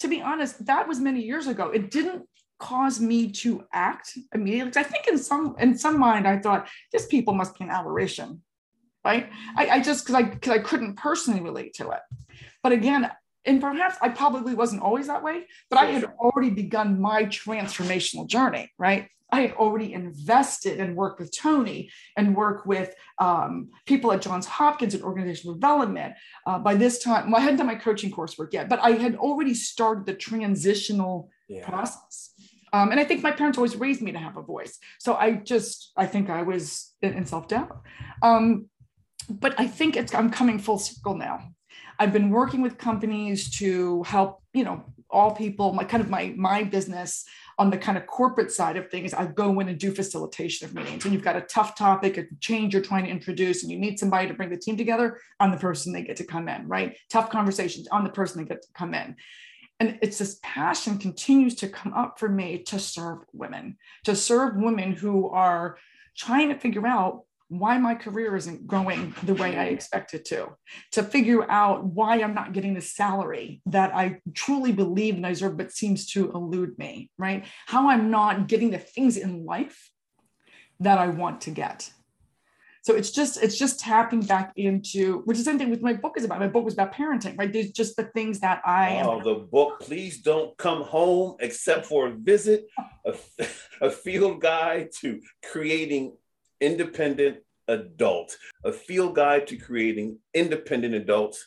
to 0.00 0.08
be 0.08 0.22
honest, 0.22 0.64
that 0.66 0.86
was 0.86 1.00
many 1.00 1.22
years 1.22 1.46
ago. 1.46 1.70
It 1.70 1.90
didn't 1.90 2.22
cause 2.58 3.00
me 3.00 3.30
to 3.30 3.64
act 3.72 4.16
immediately. 4.34 4.80
I 4.80 4.84
think 4.84 5.08
in 5.08 5.18
some 5.18 5.56
in 5.58 5.76
some 5.76 5.98
mind, 5.98 6.26
I 6.26 6.38
thought 6.38 6.68
this 6.92 7.06
people 7.06 7.34
must 7.34 7.58
be 7.58 7.64
an 7.64 7.70
aberration 7.70 8.42
right? 9.06 9.30
I, 9.56 9.68
I 9.68 9.80
just 9.80 10.04
because 10.04 10.16
I 10.16 10.22
because 10.24 10.52
I 10.52 10.58
couldn't 10.58 10.96
personally 10.96 11.40
relate 11.40 11.74
to 11.74 11.90
it. 11.90 12.00
But 12.62 12.72
again, 12.72 13.10
and 13.44 13.60
perhaps 13.60 13.96
I 14.02 14.08
probably 14.08 14.54
wasn't 14.54 14.82
always 14.82 15.06
that 15.06 15.22
way, 15.22 15.46
but 15.70 15.78
I 15.78 15.86
had 15.86 16.04
already 16.18 16.50
begun 16.50 17.00
my 17.00 17.24
transformational 17.26 18.26
journey, 18.26 18.72
right? 18.78 19.08
I 19.32 19.40
had 19.40 19.52
already 19.52 19.92
invested 19.92 20.78
and 20.80 20.96
worked 20.96 21.20
with 21.20 21.36
Tony 21.36 21.90
and 22.16 22.36
work 22.36 22.64
with 22.66 22.94
um, 23.18 23.70
people 23.84 24.12
at 24.12 24.22
Johns 24.22 24.46
Hopkins 24.46 24.94
in 24.94 25.02
organizational 25.02 25.54
development. 25.54 26.14
Uh, 26.46 26.58
by 26.58 26.74
this 26.74 27.02
time, 27.02 27.30
well, 27.30 27.40
I 27.40 27.44
hadn't 27.44 27.58
done 27.58 27.66
my 27.66 27.74
coaching 27.74 28.10
coursework 28.10 28.52
yet, 28.52 28.68
but 28.68 28.78
I 28.80 28.92
had 28.92 29.16
already 29.16 29.54
started 29.54 30.06
the 30.06 30.14
transitional 30.14 31.30
yeah. 31.48 31.68
process. 31.68 32.34
Um, 32.72 32.90
and 32.90 33.00
I 33.00 33.04
think 33.04 33.22
my 33.22 33.32
parents 33.32 33.58
always 33.58 33.76
raised 33.76 34.02
me 34.02 34.12
to 34.12 34.18
have 34.18 34.36
a 34.36 34.42
voice. 34.42 34.78
So 34.98 35.14
I 35.14 35.32
just, 35.32 35.92
I 35.96 36.06
think 36.06 36.30
I 36.30 36.42
was 36.42 36.92
in, 37.02 37.14
in 37.14 37.26
self 37.26 37.48
doubt. 37.48 37.80
Um, 38.22 38.68
but 39.28 39.58
I 39.58 39.66
think 39.66 39.96
it's 39.96 40.14
I'm 40.14 40.30
coming 40.30 40.58
full 40.58 40.78
circle 40.78 41.16
now. 41.16 41.50
I've 41.98 42.12
been 42.12 42.30
working 42.30 42.62
with 42.62 42.78
companies 42.78 43.50
to 43.58 44.02
help, 44.02 44.42
you 44.52 44.64
know, 44.64 44.84
all 45.08 45.34
people, 45.34 45.72
my 45.72 45.84
kind 45.84 46.02
of 46.02 46.10
my 46.10 46.34
my 46.36 46.64
business 46.64 47.24
on 47.58 47.70
the 47.70 47.78
kind 47.78 47.96
of 47.96 48.06
corporate 48.06 48.52
side 48.52 48.76
of 48.76 48.90
things, 48.90 49.14
I 49.14 49.26
go 49.26 49.58
in 49.60 49.68
and 49.68 49.78
do 49.78 49.90
facilitation 49.90 50.68
of 50.68 50.74
meetings. 50.74 51.04
And 51.04 51.14
you've 51.14 51.24
got 51.24 51.36
a 51.36 51.40
tough 51.42 51.74
topic, 51.74 52.18
a 52.18 52.24
change 52.38 52.74
you're 52.74 52.82
trying 52.82 53.04
to 53.04 53.10
introduce, 53.10 53.62
and 53.62 53.72
you 53.72 53.78
need 53.78 53.98
somebody 53.98 54.28
to 54.28 54.34
bring 54.34 54.50
the 54.50 54.58
team 54.58 54.76
together, 54.76 55.18
I'm 55.40 55.52
the 55.52 55.56
person 55.56 55.92
they 55.92 56.02
get 56.02 56.16
to 56.16 56.24
come 56.24 56.48
in, 56.48 56.68
right? 56.68 56.96
Tough 57.08 57.30
conversations, 57.30 57.88
I'm 57.90 58.04
the 58.04 58.10
person 58.10 58.42
they 58.42 58.48
get 58.48 58.62
to 58.62 58.68
come 58.74 58.92
in. 58.92 59.16
And 59.80 59.98
it's 60.02 60.18
this 60.18 60.38
passion 60.42 60.98
continues 60.98 61.54
to 61.56 61.68
come 61.68 61.94
up 61.94 62.18
for 62.18 62.28
me 62.28 62.62
to 62.64 62.78
serve 62.78 63.18
women, 63.32 63.76
to 64.04 64.16
serve 64.16 64.56
women 64.56 64.92
who 64.92 65.28
are 65.30 65.78
trying 66.16 66.48
to 66.48 66.58
figure 66.58 66.86
out 66.86 67.25
why 67.48 67.78
my 67.78 67.94
career 67.94 68.36
isn't 68.36 68.66
going 68.66 69.14
the 69.22 69.34
way 69.34 69.56
I 69.56 69.66
expect 69.66 70.14
it 70.14 70.24
to, 70.26 70.48
to 70.92 71.02
figure 71.02 71.48
out 71.50 71.84
why 71.84 72.20
I'm 72.20 72.34
not 72.34 72.52
getting 72.52 72.74
the 72.74 72.80
salary 72.80 73.60
that 73.66 73.94
I 73.94 74.20
truly 74.34 74.72
believe 74.72 75.14
and 75.14 75.26
I 75.26 75.30
deserve, 75.30 75.56
but 75.56 75.72
seems 75.72 76.06
to 76.12 76.30
elude 76.32 76.76
me, 76.78 77.10
right? 77.18 77.44
How 77.66 77.88
I'm 77.88 78.10
not 78.10 78.48
getting 78.48 78.70
the 78.70 78.78
things 78.78 79.16
in 79.16 79.44
life 79.44 79.90
that 80.80 80.98
I 80.98 81.08
want 81.08 81.42
to 81.42 81.50
get. 81.50 81.90
So 82.82 82.94
it's 82.94 83.10
just 83.10 83.42
it's 83.42 83.58
just 83.58 83.80
tapping 83.80 84.20
back 84.20 84.52
into 84.54 85.22
which 85.24 85.38
is 85.38 85.44
the 85.44 85.50
same 85.50 85.58
thing 85.58 85.70
with 85.70 85.82
my 85.82 85.92
book 85.92 86.14
is 86.16 86.22
about. 86.22 86.38
My 86.38 86.46
book 86.46 86.64
was 86.64 86.74
about 86.74 86.94
parenting, 86.94 87.36
right? 87.36 87.52
There's 87.52 87.72
just 87.72 87.96
the 87.96 88.04
things 88.04 88.38
that 88.40 88.62
I. 88.64 89.02
Oh, 89.04 89.20
the 89.20 89.40
book. 89.40 89.80
Please 89.80 90.22
don't 90.22 90.56
come 90.56 90.82
home 90.82 91.34
except 91.40 91.86
for 91.86 92.06
a 92.06 92.12
visit, 92.12 92.66
a, 93.04 93.16
a 93.80 93.90
field 93.90 94.40
guide 94.40 94.90
to 95.00 95.20
creating 95.50 96.16
independent 96.60 97.38
adult, 97.68 98.36
a 98.64 98.72
field 98.72 99.14
guide 99.14 99.46
to 99.48 99.56
creating 99.56 100.18
independent 100.34 100.94
adults. 100.94 101.46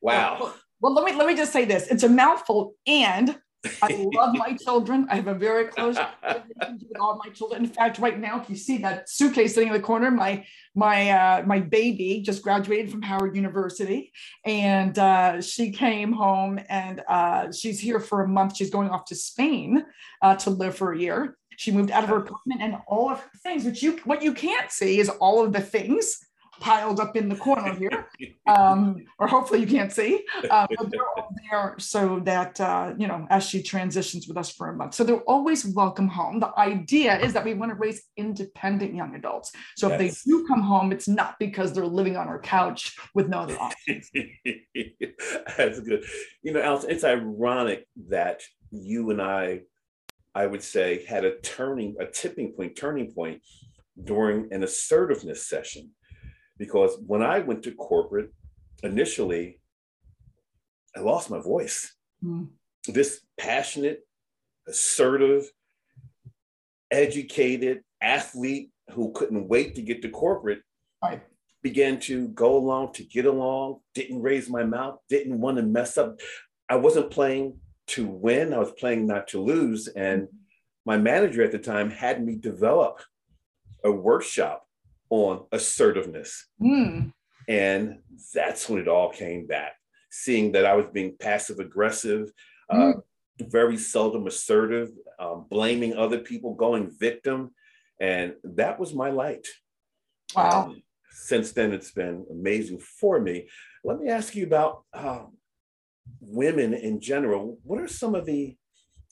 Wow. 0.00 0.38
Well, 0.40 0.54
well, 0.80 0.94
let 0.94 1.04
me 1.04 1.16
let 1.16 1.26
me 1.26 1.36
just 1.36 1.52
say 1.52 1.64
this. 1.64 1.86
It's 1.88 2.02
a 2.02 2.08
mouthful, 2.08 2.74
and 2.86 3.38
I 3.80 4.08
love 4.14 4.34
my 4.34 4.56
children. 4.56 5.06
I 5.08 5.16
have 5.16 5.28
a 5.28 5.34
very 5.34 5.66
close 5.66 5.96
relationship 5.96 6.88
with 6.88 7.00
all 7.00 7.20
my 7.24 7.30
children. 7.30 7.64
In 7.64 7.70
fact, 7.70 7.98
right 7.98 8.18
now, 8.18 8.40
if 8.40 8.50
you 8.50 8.56
see 8.56 8.78
that 8.78 9.08
suitcase 9.08 9.54
sitting 9.54 9.68
in 9.68 9.74
the 9.74 9.80
corner, 9.80 10.10
my 10.10 10.44
my 10.74 11.10
uh, 11.10 11.42
my 11.46 11.60
baby 11.60 12.22
just 12.24 12.42
graduated 12.42 12.90
from 12.90 13.02
Howard 13.02 13.36
University, 13.36 14.12
and 14.44 14.98
uh, 14.98 15.40
she 15.40 15.70
came 15.70 16.12
home 16.12 16.58
and 16.68 17.02
uh, 17.08 17.52
she's 17.52 17.78
here 17.78 18.00
for 18.00 18.22
a 18.22 18.28
month. 18.28 18.56
She's 18.56 18.70
going 18.70 18.90
off 18.90 19.04
to 19.06 19.14
Spain 19.14 19.84
uh, 20.20 20.36
to 20.36 20.50
live 20.50 20.74
for 20.76 20.92
a 20.92 20.98
year. 20.98 21.36
She 21.56 21.70
moved 21.70 21.90
out 21.90 22.04
of 22.04 22.10
her 22.10 22.16
apartment 22.16 22.62
and 22.62 22.76
all 22.86 23.10
of 23.10 23.20
her 23.20 23.30
things, 23.42 23.64
which 23.64 23.82
you 23.82 23.98
what 24.04 24.22
you 24.22 24.32
can't 24.32 24.70
see 24.70 24.98
is 24.98 25.08
all 25.08 25.44
of 25.44 25.52
the 25.52 25.60
things 25.60 26.18
piled 26.62 27.00
up 27.00 27.16
in 27.16 27.28
the 27.28 27.34
corner 27.34 27.74
here, 27.74 28.06
um, 28.46 29.04
or 29.18 29.26
hopefully 29.26 29.60
you 29.60 29.66
can't 29.66 29.92
see. 29.92 30.24
Uh, 30.48 30.66
but 30.76 30.90
they're 30.90 31.00
all 31.16 31.34
there 31.50 31.74
so 31.78 32.20
that 32.20 32.58
uh, 32.60 32.94
you 32.96 33.06
know 33.06 33.26
as 33.30 33.44
she 33.44 33.62
transitions 33.62 34.28
with 34.28 34.36
us 34.36 34.50
for 34.50 34.68
a 34.68 34.76
month. 34.76 34.94
So 34.94 35.04
they're 35.04 35.28
always 35.34 35.66
welcome 35.66 36.08
home. 36.08 36.40
The 36.40 36.56
idea 36.58 37.18
is 37.18 37.32
that 37.34 37.44
we 37.44 37.54
want 37.54 37.72
to 37.72 37.76
raise 37.76 38.02
independent 38.16 38.94
young 38.94 39.14
adults. 39.14 39.52
So 39.76 39.88
yes. 39.88 39.94
if 39.94 39.98
they 39.98 40.30
do 40.30 40.46
come 40.46 40.62
home, 40.62 40.92
it's 40.92 41.08
not 41.08 41.38
because 41.38 41.72
they're 41.72 41.84
living 41.84 42.16
on 42.16 42.28
our 42.28 42.38
couch 42.38 42.96
with 43.14 43.28
no 43.28 43.40
other 43.40 43.58
options. 43.58 44.10
That's 45.56 45.80
good. 45.80 46.04
You 46.42 46.52
know, 46.52 46.62
Allyson, 46.62 46.90
it's 46.90 47.04
ironic 47.04 47.86
that 48.08 48.42
you 48.70 49.10
and 49.10 49.20
I 49.20 49.62
I 50.34 50.46
would 50.46 50.62
say, 50.62 51.04
had 51.04 51.24
a 51.24 51.38
turning, 51.40 51.96
a 52.00 52.06
tipping 52.06 52.52
point, 52.52 52.76
turning 52.76 53.12
point 53.12 53.42
during 54.02 54.52
an 54.52 54.62
assertiveness 54.62 55.46
session. 55.46 55.90
Because 56.58 56.96
when 57.06 57.22
I 57.22 57.40
went 57.40 57.62
to 57.64 57.72
corporate, 57.72 58.30
initially, 58.82 59.60
I 60.96 61.00
lost 61.00 61.30
my 61.30 61.40
voice. 61.40 61.94
Mm. 62.24 62.48
This 62.86 63.20
passionate, 63.38 64.00
assertive, 64.66 65.50
educated 66.90 67.82
athlete 68.00 68.70
who 68.90 69.12
couldn't 69.12 69.48
wait 69.48 69.74
to 69.74 69.82
get 69.82 70.02
to 70.02 70.08
corporate 70.10 70.60
right. 71.02 71.22
began 71.62 71.98
to 72.00 72.28
go 72.28 72.56
along 72.56 72.92
to 72.92 73.04
get 73.04 73.24
along, 73.24 73.80
didn't 73.94 74.22
raise 74.22 74.48
my 74.48 74.64
mouth, 74.64 74.98
didn't 75.08 75.40
want 75.40 75.56
to 75.56 75.62
mess 75.62 75.96
up. 75.96 76.20
I 76.68 76.76
wasn't 76.76 77.10
playing 77.10 77.58
to 77.92 78.06
win. 78.06 78.52
I 78.52 78.58
was 78.58 78.72
playing 78.72 79.06
not 79.06 79.28
to 79.28 79.40
lose. 79.40 79.88
And 79.88 80.28
my 80.84 80.96
manager 80.96 81.42
at 81.42 81.52
the 81.52 81.58
time 81.58 81.90
had 81.90 82.24
me 82.24 82.36
develop 82.36 83.00
a 83.84 83.90
workshop 83.90 84.66
on 85.10 85.44
assertiveness. 85.52 86.46
Mm. 86.60 87.12
And 87.48 87.98
that's 88.34 88.68
when 88.68 88.80
it 88.80 88.88
all 88.88 89.10
came 89.10 89.46
back, 89.46 89.72
seeing 90.10 90.52
that 90.52 90.66
I 90.66 90.74
was 90.74 90.86
being 90.92 91.16
passive 91.18 91.58
aggressive, 91.58 92.30
uh, 92.70 92.76
mm. 92.76 92.98
uh, 92.98 93.00
very 93.48 93.76
seldom 93.76 94.26
assertive, 94.26 94.90
um, 95.18 95.46
blaming 95.50 95.94
other 95.94 96.18
people, 96.18 96.54
going 96.54 96.90
victim. 96.98 97.50
And 98.00 98.34
that 98.42 98.78
was 98.78 98.94
my 98.94 99.10
light. 99.10 99.46
Wow. 100.34 100.66
Um, 100.66 100.82
since 101.10 101.52
then, 101.52 101.72
it's 101.72 101.90
been 101.90 102.24
amazing 102.30 102.78
for 102.78 103.20
me. 103.20 103.48
Let 103.84 104.00
me 104.00 104.08
ask 104.08 104.34
you 104.34 104.46
about 104.46 104.84
um, 104.94 105.36
women 106.20 106.74
in 106.74 107.00
general, 107.00 107.58
what 107.64 107.80
are 107.80 107.88
some 107.88 108.14
of 108.14 108.26
the 108.26 108.56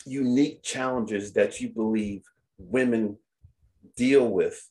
unique 0.06 0.62
challenges 0.62 1.32
that 1.34 1.60
you 1.60 1.68
believe 1.68 2.22
women 2.58 3.16
deal 3.96 4.28
with 4.28 4.68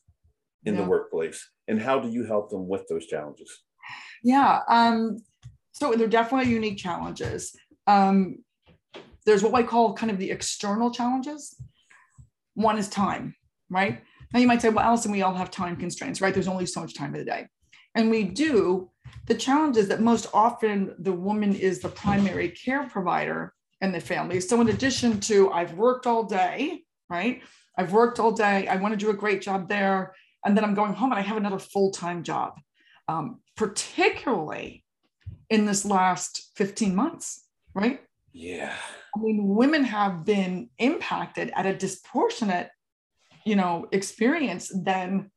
in 0.64 0.74
yeah. 0.74 0.82
the 0.82 0.88
workplace? 0.88 1.48
And 1.68 1.80
how 1.80 2.00
do 2.00 2.08
you 2.08 2.24
help 2.24 2.50
them 2.50 2.68
with 2.68 2.86
those 2.88 3.06
challenges? 3.06 3.62
Yeah. 4.22 4.60
Um, 4.68 5.18
so 5.72 5.92
they're 5.92 6.08
definitely 6.08 6.50
unique 6.50 6.78
challenges. 6.78 7.54
Um, 7.86 8.38
there's 9.24 9.42
what 9.42 9.54
I 9.54 9.62
call 9.62 9.94
kind 9.94 10.10
of 10.10 10.18
the 10.18 10.30
external 10.30 10.90
challenges. 10.90 11.60
One 12.54 12.78
is 12.78 12.88
time, 12.88 13.34
right? 13.68 14.00
Now 14.32 14.40
you 14.40 14.46
might 14.46 14.62
say, 14.62 14.68
well, 14.68 14.84
Allyson, 14.84 15.12
we 15.12 15.22
all 15.22 15.34
have 15.34 15.50
time 15.50 15.76
constraints, 15.76 16.20
right? 16.20 16.32
There's 16.34 16.48
only 16.48 16.66
so 16.66 16.80
much 16.80 16.94
time 16.94 17.14
in 17.14 17.20
the 17.20 17.24
day. 17.24 17.46
And 17.94 18.10
we 18.10 18.24
do, 18.24 18.90
the 19.26 19.34
challenge 19.34 19.76
is 19.76 19.88
that 19.88 20.00
most 20.00 20.28
often 20.32 20.94
the 20.98 21.12
woman 21.12 21.54
is 21.54 21.80
the 21.80 21.88
primary 21.88 22.50
care 22.50 22.88
provider 22.88 23.54
in 23.80 23.92
the 23.92 24.00
family. 24.00 24.40
So, 24.40 24.60
in 24.60 24.68
addition 24.68 25.20
to 25.20 25.50
I've 25.50 25.74
worked 25.74 26.06
all 26.06 26.24
day, 26.24 26.82
right? 27.08 27.42
I've 27.76 27.92
worked 27.92 28.20
all 28.20 28.32
day, 28.32 28.68
I 28.68 28.76
want 28.76 28.92
to 28.92 28.98
do 28.98 29.10
a 29.10 29.14
great 29.14 29.40
job 29.40 29.68
there. 29.68 30.14
And 30.44 30.56
then 30.56 30.64
I'm 30.64 30.74
going 30.74 30.94
home 30.94 31.12
and 31.12 31.18
I 31.18 31.22
have 31.22 31.36
another 31.36 31.58
full 31.58 31.90
time 31.90 32.22
job, 32.22 32.54
um, 33.08 33.40
particularly 33.56 34.84
in 35.48 35.66
this 35.66 35.84
last 35.84 36.50
15 36.56 36.94
months, 36.94 37.44
right? 37.74 38.00
Yeah. 38.32 38.74
I 39.16 39.20
mean, 39.20 39.46
women 39.46 39.84
have 39.84 40.24
been 40.24 40.70
impacted 40.78 41.52
at 41.54 41.66
a 41.66 41.74
disproportionate, 41.74 42.70
you 43.44 43.56
know, 43.56 43.86
experience 43.92 44.70
than 44.74 45.30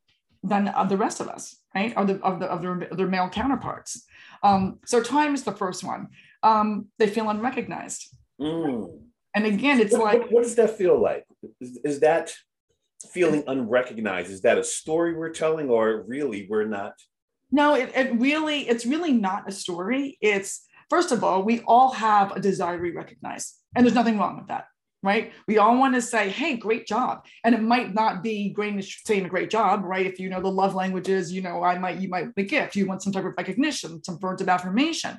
than 0.44 0.72
the 0.88 0.96
rest 0.96 1.20
of 1.20 1.28
us, 1.28 1.56
right? 1.74 1.94
Or 1.96 2.04
the, 2.04 2.20
of, 2.22 2.38
the, 2.38 2.46
of, 2.46 2.60
their, 2.60 2.78
of 2.82 2.96
their 2.96 3.06
male 3.06 3.30
counterparts. 3.30 4.04
Um, 4.42 4.78
so 4.84 5.02
time 5.02 5.34
is 5.34 5.42
the 5.42 5.52
first 5.52 5.82
one. 5.82 6.08
Um, 6.42 6.88
they 6.98 7.06
feel 7.06 7.30
unrecognized. 7.30 8.14
Mm. 8.38 9.00
And 9.34 9.46
again, 9.46 9.80
it's 9.80 9.92
what, 9.92 10.04
like. 10.04 10.20
What, 10.20 10.32
what, 10.32 10.42
does 10.42 10.54
that 10.56 10.76
feel 10.76 11.00
like? 11.00 11.24
Is, 11.60 11.80
is 11.82 12.00
that 12.00 12.32
feeling 13.12 13.42
unrecognized? 13.46 14.30
Is 14.30 14.42
that 14.42 14.58
a 14.58 14.64
story 14.64 15.14
we're 15.14 15.30
telling 15.30 15.70
or 15.70 16.04
really 16.06 16.46
we're 16.48 16.66
not? 16.66 16.92
No, 17.50 17.74
it, 17.74 17.90
it 17.94 18.14
really, 18.20 18.68
it's 18.68 18.84
really 18.84 19.12
not 19.12 19.48
a 19.48 19.52
story. 19.52 20.18
It's, 20.20 20.66
first 20.90 21.10
of 21.10 21.24
all, 21.24 21.42
we 21.42 21.60
all 21.60 21.92
have 21.92 22.32
a 22.32 22.40
desire 22.40 22.76
to 22.76 22.82
be 22.82 22.90
recognized. 22.90 23.54
And 23.74 23.86
there's 23.86 23.94
nothing 23.94 24.18
wrong 24.18 24.36
with 24.36 24.48
that 24.48 24.66
right? 25.04 25.32
We 25.46 25.58
all 25.58 25.78
want 25.78 25.94
to 25.94 26.00
say, 26.00 26.30
hey, 26.30 26.56
great 26.56 26.86
job. 26.86 27.26
And 27.44 27.54
it 27.54 27.62
might 27.62 27.92
not 27.92 28.22
be 28.22 28.48
great 28.48 28.82
saying 29.04 29.26
a 29.26 29.28
great 29.28 29.50
job, 29.50 29.84
right? 29.84 30.06
If 30.06 30.18
you 30.18 30.30
know 30.30 30.40
the 30.40 30.50
love 30.50 30.74
languages, 30.74 31.30
you 31.30 31.42
know, 31.42 31.62
I 31.62 31.78
might, 31.78 31.98
you 31.98 32.08
might 32.08 32.28
a 32.36 32.42
gift, 32.42 32.74
you 32.74 32.86
want 32.86 33.02
some 33.02 33.12
type 33.12 33.26
of 33.26 33.34
recognition, 33.36 34.02
some 34.02 34.18
words 34.18 34.40
of 34.40 34.48
affirmation. 34.48 35.18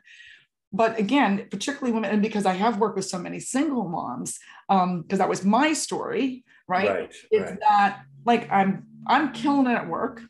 But 0.73 0.99
again, 0.99 1.47
particularly 1.51 1.93
women, 1.93 2.09
and 2.09 2.21
because 2.21 2.47
I 2.47 2.53
have 2.53 2.79
worked 2.79 2.95
with 2.95 3.05
so 3.05 3.19
many 3.19 3.39
single 3.39 3.87
moms, 3.87 4.39
um, 4.69 5.03
because 5.03 5.19
that 5.19 5.29
was 5.29 5.45
my 5.45 5.73
story, 5.73 6.43
right? 6.67 6.89
right 6.89 7.13
it's 7.31 7.51
right. 7.51 7.59
that 7.61 8.01
like 8.25 8.51
I'm 8.51 8.87
I'm 9.07 9.31
killing 9.31 9.67
it 9.67 9.75
at 9.75 9.87
work. 9.87 10.21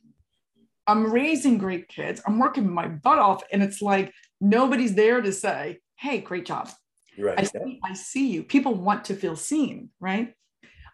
I'm 0.86 1.12
raising 1.12 1.58
great 1.58 1.88
kids. 1.88 2.22
I'm 2.28 2.38
working 2.38 2.72
my 2.72 2.88
butt 2.90 3.18
off. 3.18 3.42
And 3.52 3.64
it's 3.64 3.82
like 3.82 4.14
nobody's 4.40 4.94
there 4.94 5.20
to 5.22 5.32
say, 5.32 5.80
hey, 5.96 6.20
great 6.20 6.46
job 6.46 6.70
Right. 7.17 7.39
I 7.39 7.43
see, 7.43 7.79
I 7.84 7.93
see 7.93 8.31
you. 8.31 8.43
People 8.43 8.74
want 8.74 9.05
to 9.05 9.15
feel 9.15 9.36
seen, 9.36 9.89
right? 10.00 10.34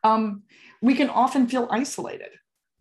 Um, 0.03 0.43
we 0.81 0.95
can 0.95 1.09
often 1.09 1.47
feel 1.47 1.67
isolated. 1.71 2.29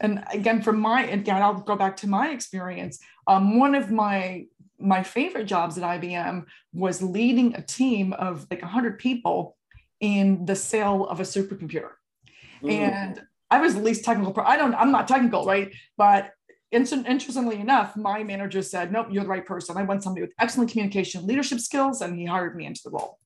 And 0.01 0.25
again, 0.33 0.63
from 0.63 0.81
my 0.81 1.05
again, 1.05 1.43
I'll 1.43 1.61
go 1.61 1.77
back 1.77 1.97
to 1.99 2.09
my 2.09 2.31
experience. 2.31 2.99
Um, 3.27 3.59
one 3.59 3.75
of 3.75 3.91
my 3.91 4.47
my 4.79 5.03
favorite 5.03 5.45
jobs 5.45 5.77
at 5.77 5.85
IBM 5.85 6.47
was 6.73 7.03
leading 7.03 7.55
a 7.55 7.63
team 7.63 8.15
of 8.15 8.47
like 8.51 8.63
100 8.63 8.99
people 8.99 9.59
in 10.01 10.47
the 10.47 10.57
sale 10.57 11.07
of 11.07 11.21
a 11.21 11.25
supercomputer. 11.25 11.91
Mm. 12.63 12.71
And 12.71 13.23
I 13.51 13.61
was 13.61 13.75
the 13.75 13.81
least 13.81 14.05
technical. 14.05 14.33
Pro- 14.33 14.45
I 14.45 14.57
don't. 14.57 14.75
I'm 14.75 14.91
not 14.91 15.07
technical, 15.07 15.45
right? 15.45 15.73
But 15.99 16.31
interestingly 16.73 17.61
enough, 17.61 17.97
my 17.97 18.23
manager 18.23 18.63
said, 18.63 18.93
Nope, 18.93 19.09
you're 19.11 19.25
the 19.25 19.29
right 19.29 19.45
person. 19.45 19.77
I 19.77 19.83
want 19.83 20.03
somebody 20.03 20.23
with 20.23 20.35
excellent 20.39 20.71
communication 20.71 21.27
leadership 21.27 21.61
skills, 21.61 22.01
and 22.01 22.17
he 22.17 22.27
hired 22.27 22.57
me 22.57 22.67
into 22.67 22.81
the 22.85 22.91
role. 22.91 23.19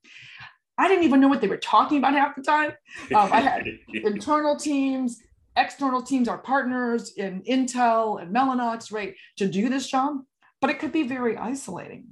I 0.76 0.88
didn't 0.88 1.04
even 1.04 1.20
know 1.20 1.28
what 1.28 1.40
they 1.40 1.48
were 1.48 1.56
talking 1.56 1.98
about 1.98 2.14
half 2.14 2.34
the 2.34 2.42
time. 2.42 2.72
Um, 3.14 3.32
I 3.32 3.40
had 3.40 3.66
internal 3.92 4.56
teams, 4.56 5.22
external 5.56 6.02
teams, 6.02 6.28
our 6.28 6.38
partners 6.38 7.12
in 7.16 7.42
Intel 7.42 8.20
and 8.20 8.34
Mellanox, 8.34 8.92
right, 8.92 9.14
to 9.36 9.46
do 9.46 9.68
this 9.68 9.86
job, 9.86 10.16
but 10.60 10.70
it 10.70 10.78
could 10.78 10.92
be 10.92 11.06
very 11.06 11.36
isolating. 11.36 12.06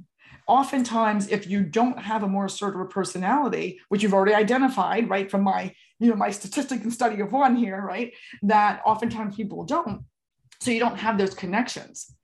Oftentimes, 0.46 1.28
if 1.28 1.46
you 1.46 1.62
don't 1.62 1.98
have 1.98 2.22
a 2.22 2.28
more 2.28 2.46
assertive 2.46 2.90
personality, 2.90 3.80
which 3.88 4.02
you've 4.02 4.14
already 4.14 4.34
identified, 4.34 5.08
right, 5.08 5.30
from 5.30 5.42
my, 5.42 5.72
you 5.98 6.10
know, 6.10 6.16
my 6.16 6.30
statistic 6.30 6.82
and 6.82 6.92
study 6.92 7.20
of 7.20 7.32
one 7.32 7.56
here, 7.56 7.80
right, 7.80 8.12
that 8.42 8.82
oftentimes 8.84 9.36
people 9.36 9.64
don't. 9.64 10.04
So 10.62 10.70
you 10.70 10.78
don't 10.78 10.96
have 10.96 11.18
those 11.18 11.34
connections. 11.34 12.14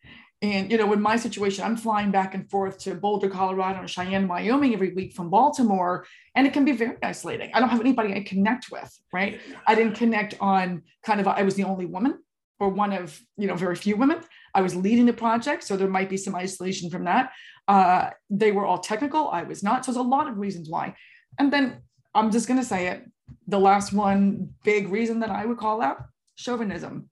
And 0.40 0.71
you 0.71 0.78
know, 0.78 0.92
in 0.92 1.02
my 1.02 1.16
situation, 1.16 1.64
I'm 1.64 1.76
flying 1.76 2.12
back 2.12 2.35
and 2.35 2.49
forth 2.49 2.78
to 2.80 2.95
Boulder, 2.95 3.28
Colorado, 3.28 3.80
and 3.80 3.90
Cheyenne, 3.90 4.28
Wyoming 4.28 4.73
every 4.73 4.92
week 4.92 5.12
from 5.12 5.30
Baltimore, 5.30 6.07
and 6.37 6.47
it 6.47 6.52
can 6.52 6.64
be 6.64 6.71
very 6.71 6.97
isolating. 7.02 7.50
I 7.52 7.59
don't 7.59 7.68
have 7.71 7.80
anybody 7.80 8.14
I 8.14 8.23
connect 8.23 8.71
with, 8.71 8.97
right? 9.12 9.40
I 9.66 9.75
didn't 9.75 9.97
connect 9.97 10.37
on 10.40 10.83
kind 11.02 11.21
of 11.21 11.26
I 11.26 11.42
was 11.42 11.57
the 11.57 11.64
only 11.64 11.87
woman 11.87 12.21
or 12.61 12.68
one 12.68 12.92
of 12.92 13.21
you 13.37 13.49
know 13.49 13.57
very 13.57 13.75
few 13.75 13.97
women. 13.97 14.21
I 14.54 14.62
was 14.62 14.76
leading 14.76 15.07
the 15.07 15.12
project, 15.12 15.64
so 15.64 15.76
there 15.76 15.88
might 15.88 16.09
be 16.09 16.16
some 16.16 16.37
isolation 16.37 16.88
from 16.88 17.04
that. 17.04 17.33
Uh, 17.66 18.11
they 18.30 18.52
were 18.52 18.64
all 18.64 18.78
technical, 18.78 19.28
I 19.30 19.42
was 19.42 19.64
not. 19.64 19.85
So 19.85 19.90
there's 19.92 20.07
a 20.07 20.09
lot 20.09 20.28
of 20.28 20.38
reasons 20.38 20.71
why. 20.71 20.95
And 21.38 21.52
then 21.52 21.83
I'm 22.14 22.30
just 22.30 22.47
going 22.47 22.61
to 22.61 22.66
say 22.66 22.87
it. 22.87 23.04
The 23.49 23.59
last 23.59 23.92
one 23.92 24.50
big 24.64 24.88
reason 24.88 25.21
that 25.21 25.30
I 25.30 25.45
would 25.45 25.59
call 25.59 25.83
out 25.83 25.99
chauvinism. 26.37 27.11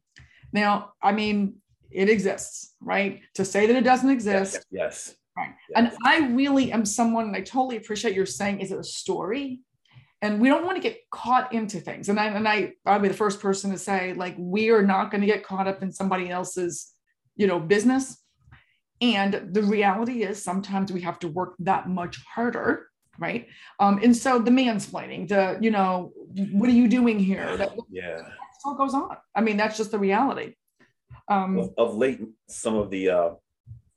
Now, 0.52 0.92
I 1.02 1.12
mean, 1.12 1.56
it 1.90 2.08
exists, 2.08 2.74
right? 2.80 3.20
To 3.34 3.44
say 3.44 3.66
that 3.66 3.76
it 3.76 3.84
doesn't 3.84 4.10
exist. 4.10 4.64
Yes. 4.70 5.14
Right. 5.36 5.54
Yes. 5.70 5.76
And 5.76 5.92
I 6.04 6.28
really 6.28 6.72
am 6.72 6.84
someone, 6.84 7.26
and 7.26 7.36
I 7.36 7.40
totally 7.40 7.76
appreciate 7.76 8.14
you're 8.14 8.26
saying, 8.26 8.60
is 8.60 8.72
it 8.72 8.78
a 8.78 8.84
story? 8.84 9.60
And 10.22 10.40
we 10.40 10.48
don't 10.48 10.64
want 10.64 10.76
to 10.76 10.82
get 10.82 10.98
caught 11.10 11.52
into 11.52 11.78
things. 11.78 12.08
And 12.08 12.18
I, 12.18 12.26
and 12.26 12.48
I, 12.48 12.72
I'll 12.86 12.98
be 12.98 13.08
the 13.08 13.14
first 13.14 13.40
person 13.40 13.70
to 13.70 13.78
say, 13.78 14.14
like, 14.14 14.34
we 14.38 14.70
are 14.70 14.82
not 14.82 15.10
going 15.10 15.20
to 15.20 15.26
get 15.26 15.44
caught 15.44 15.68
up 15.68 15.82
in 15.82 15.92
somebody 15.92 16.30
else's, 16.30 16.92
you 17.36 17.46
know, 17.46 17.60
business. 17.60 18.16
And 19.02 19.50
the 19.52 19.62
reality 19.62 20.22
is 20.22 20.42
sometimes 20.42 20.90
we 20.90 21.02
have 21.02 21.18
to 21.18 21.28
work 21.28 21.54
that 21.58 21.88
much 21.88 22.18
harder 22.24 22.88
right 23.18 23.46
um, 23.80 23.98
and 24.02 24.16
so 24.16 24.38
the 24.38 24.50
mansplaining 24.50 25.26
the 25.28 25.58
you 25.60 25.70
know 25.70 26.12
what 26.52 26.68
are 26.68 26.72
you 26.72 26.88
doing 26.88 27.18
here 27.18 27.56
that 27.56 27.72
yeah 27.90 28.22
all 28.64 28.74
goes 28.74 28.94
on 28.94 29.16
i 29.34 29.40
mean 29.40 29.56
that's 29.56 29.76
just 29.76 29.90
the 29.90 29.98
reality 29.98 30.54
um, 31.28 31.58
of, 31.58 31.74
of, 31.76 31.96
late, 31.96 32.20
some 32.48 32.76
of 32.76 32.90
the 32.90 33.10
uh, 33.10 33.30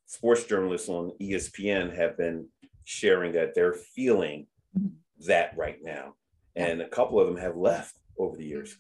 sports 0.06 0.44
journalists 0.46 0.90
on 0.90 1.12
ESPN 1.22 1.96
have 1.96 2.18
been 2.18 2.48
sharing 2.86 3.34
that 3.34 3.54
they're 3.54 3.74
feeling 3.74 4.48
that 5.28 5.56
right 5.56 5.78
now, 5.84 6.16
and 6.56 6.82
a 6.82 6.90
couple 6.90 7.20
of 7.20 7.28
them 7.28 7.38
have 7.38 7.56
left 7.56 7.96
over 8.18 8.36
the 8.36 8.46
years. 8.46 8.76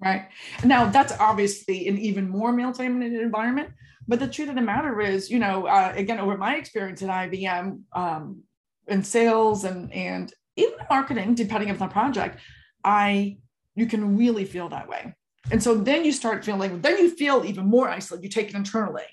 Right 0.00 0.28
now, 0.64 0.88
that's 0.88 1.12
obviously 1.18 1.88
an 1.88 1.98
even 1.98 2.28
more 2.28 2.52
male-dominated 2.52 3.20
environment. 3.20 3.70
But 4.06 4.20
the 4.20 4.28
truth 4.28 4.48
of 4.48 4.54
the 4.54 4.62
matter 4.62 5.00
is, 5.00 5.28
you 5.28 5.40
know, 5.40 5.66
uh, 5.66 5.92
again, 5.94 6.20
over 6.20 6.36
my 6.38 6.54
experience 6.54 7.02
at 7.02 7.10
IBM 7.10 7.80
um, 7.92 8.42
in 8.86 9.02
sales 9.02 9.64
and 9.64 9.92
and 9.92 10.32
even 10.56 10.78
marketing, 10.88 11.34
depending 11.34 11.70
on 11.70 11.76
the 11.76 11.88
project, 11.88 12.38
I 12.84 13.38
you 13.74 13.86
can 13.86 14.16
really 14.16 14.44
feel 14.44 14.68
that 14.68 14.88
way. 14.88 15.14
And 15.50 15.62
so 15.62 15.74
then 15.74 16.04
you 16.04 16.12
start 16.12 16.44
feeling, 16.44 16.80
then 16.80 16.98
you 16.98 17.10
feel 17.10 17.44
even 17.44 17.66
more 17.66 17.88
isolated. 17.88 18.24
You 18.24 18.30
take 18.30 18.50
it 18.50 18.54
internally. 18.54 19.04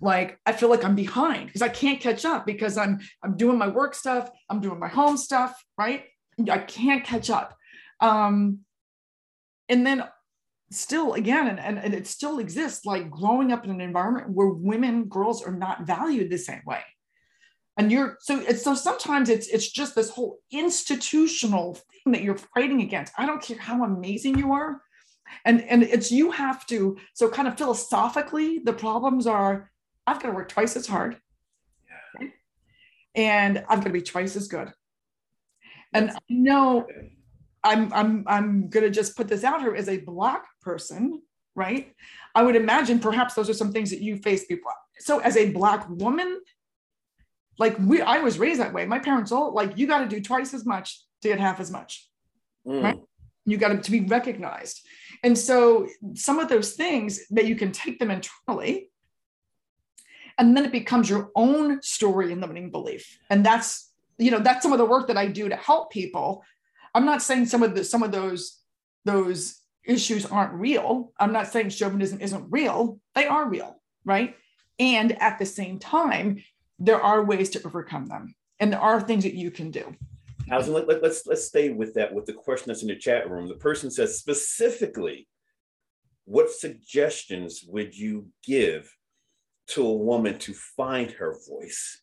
Like 0.00 0.38
I 0.46 0.52
feel 0.52 0.70
like 0.70 0.84
I'm 0.84 0.94
behind 0.94 1.46
because 1.46 1.62
I 1.62 1.68
can't 1.68 2.00
catch 2.00 2.24
up 2.24 2.46
because 2.46 2.76
I'm 2.76 3.00
I'm 3.22 3.36
doing 3.36 3.58
my 3.58 3.68
work 3.68 3.94
stuff, 3.94 4.30
I'm 4.50 4.60
doing 4.60 4.78
my 4.78 4.88
home 4.88 5.16
stuff, 5.16 5.62
right? 5.78 6.04
I 6.50 6.58
can't 6.58 7.04
catch 7.04 7.30
up. 7.30 7.56
Um, 8.00 8.60
and 9.68 9.86
then 9.86 10.04
still 10.70 11.14
again, 11.14 11.46
and, 11.46 11.60
and, 11.60 11.78
and 11.78 11.94
it 11.94 12.06
still 12.06 12.38
exists, 12.38 12.84
like 12.84 13.10
growing 13.10 13.52
up 13.52 13.64
in 13.64 13.70
an 13.70 13.80
environment 13.80 14.30
where 14.30 14.48
women, 14.48 15.04
girls 15.04 15.42
are 15.42 15.52
not 15.54 15.86
valued 15.86 16.30
the 16.30 16.38
same 16.38 16.62
way 16.66 16.82
and 17.76 17.90
you're 17.90 18.16
so 18.20 18.40
it's 18.40 18.62
so 18.62 18.74
sometimes 18.74 19.28
it's 19.28 19.48
it's 19.48 19.68
just 19.70 19.94
this 19.94 20.10
whole 20.10 20.38
institutional 20.50 21.74
thing 21.74 22.12
that 22.12 22.22
you're 22.22 22.38
fighting 22.54 22.80
against 22.82 23.12
i 23.18 23.26
don't 23.26 23.42
care 23.42 23.58
how 23.58 23.84
amazing 23.84 24.38
you 24.38 24.52
are 24.52 24.80
and 25.44 25.62
and 25.62 25.82
it's 25.82 26.10
you 26.10 26.30
have 26.30 26.66
to 26.66 26.96
so 27.14 27.28
kind 27.28 27.48
of 27.48 27.56
philosophically 27.56 28.60
the 28.60 28.72
problems 28.72 29.26
are 29.26 29.70
i've 30.06 30.20
got 30.20 30.28
to 30.28 30.34
work 30.34 30.48
twice 30.48 30.76
as 30.76 30.86
hard. 30.86 31.16
Yeah. 32.20 32.28
and 33.14 33.58
i'm 33.68 33.80
going 33.80 33.92
to 33.92 33.98
be 33.98 34.02
twice 34.02 34.36
as 34.36 34.48
good. 34.48 34.72
And 35.92 36.10
i 36.10 36.18
know 36.28 36.86
i'm 37.62 37.92
i'm 37.92 38.24
i'm 38.26 38.68
going 38.68 38.84
to 38.84 38.90
just 38.90 39.16
put 39.16 39.28
this 39.28 39.44
out 39.44 39.60
here 39.60 39.74
as 39.74 39.88
a 39.88 39.98
black 39.98 40.44
person 40.60 41.22
right? 41.56 41.92
I 42.34 42.42
would 42.42 42.56
imagine 42.56 42.98
perhaps 42.98 43.34
those 43.34 43.48
are 43.48 43.54
some 43.54 43.72
things 43.72 43.90
that 43.90 44.00
you 44.00 44.16
face 44.16 44.44
before. 44.46 44.74
So 44.98 45.20
as 45.20 45.36
a 45.36 45.50
black 45.50 45.88
woman 45.88 46.40
like 47.56 47.76
we 47.78 48.02
i 48.02 48.18
was 48.18 48.38
raised 48.38 48.60
that 48.60 48.72
way. 48.72 48.84
My 48.84 48.98
parents 48.98 49.30
all 49.30 49.54
like 49.54 49.78
you 49.78 49.86
got 49.86 50.00
to 50.00 50.08
do 50.08 50.20
twice 50.20 50.54
as 50.54 50.66
much 50.66 51.00
to 51.22 51.28
get 51.28 51.38
half 51.38 51.60
as 51.60 51.70
much. 51.70 52.08
Mm. 52.66 52.82
right? 52.82 53.00
You 53.46 53.58
got 53.58 53.82
to 53.82 53.90
be 53.90 54.00
recognized 54.00 54.83
and 55.24 55.36
so 55.36 55.88
some 56.14 56.38
of 56.38 56.48
those 56.48 56.74
things 56.74 57.26
that 57.30 57.46
you 57.46 57.56
can 57.56 57.72
take 57.72 57.98
them 57.98 58.10
internally 58.10 58.90
and 60.38 60.56
then 60.56 60.64
it 60.64 60.72
becomes 60.72 61.08
your 61.08 61.30
own 61.34 61.80
story 61.80 62.32
and 62.32 62.40
limiting 62.40 62.70
belief. 62.70 63.18
And 63.30 63.46
that's 63.46 63.92
you 64.18 64.30
know 64.30 64.38
that's 64.38 64.62
some 64.62 64.72
of 64.72 64.78
the 64.78 64.84
work 64.84 65.08
that 65.08 65.16
i 65.16 65.26
do 65.26 65.48
to 65.48 65.56
help 65.56 65.90
people. 65.90 66.44
I'm 66.94 67.04
not 67.04 67.22
saying 67.22 67.46
some 67.46 67.62
of 67.62 67.74
the 67.74 67.82
some 67.82 68.02
of 68.02 68.12
those 68.12 68.60
those 69.04 69.60
issues 69.84 70.24
aren't 70.26 70.54
real. 70.54 71.12
I'm 71.18 71.32
not 71.32 71.48
saying 71.48 71.70
chauvinism 71.70 72.20
isn't 72.20 72.46
real. 72.50 73.00
They 73.14 73.26
are 73.26 73.48
real 73.48 73.80
right? 74.04 74.36
And 74.78 75.20
at 75.20 75.38
the 75.38 75.46
same 75.46 75.78
time 75.78 76.42
there 76.78 77.00
are 77.00 77.24
ways 77.24 77.50
to 77.50 77.62
overcome 77.64 78.06
them. 78.06 78.34
And 78.60 78.72
there 78.72 78.80
are 78.80 79.00
things 79.00 79.24
that 79.24 79.34
you 79.34 79.50
can 79.50 79.70
do 79.70 79.94
Allyson, 80.50 80.74
let, 80.74 80.86
let, 80.88 81.02
let's 81.02 81.26
let's 81.26 81.46
stay 81.46 81.70
with 81.70 81.94
that 81.94 82.12
with 82.12 82.26
the 82.26 82.32
question 82.32 82.68
that's 82.68 82.82
in 82.82 82.88
the 82.88 82.96
chat 82.96 83.30
room. 83.30 83.48
The 83.48 83.54
person 83.54 83.90
says 83.90 84.18
specifically, 84.18 85.26
what 86.24 86.50
suggestions 86.50 87.64
would 87.66 87.96
you 87.96 88.26
give 88.46 88.94
to 89.68 89.86
a 89.86 89.92
woman 89.92 90.38
to 90.40 90.52
find 90.52 91.10
her 91.12 91.36
voice? 91.48 92.02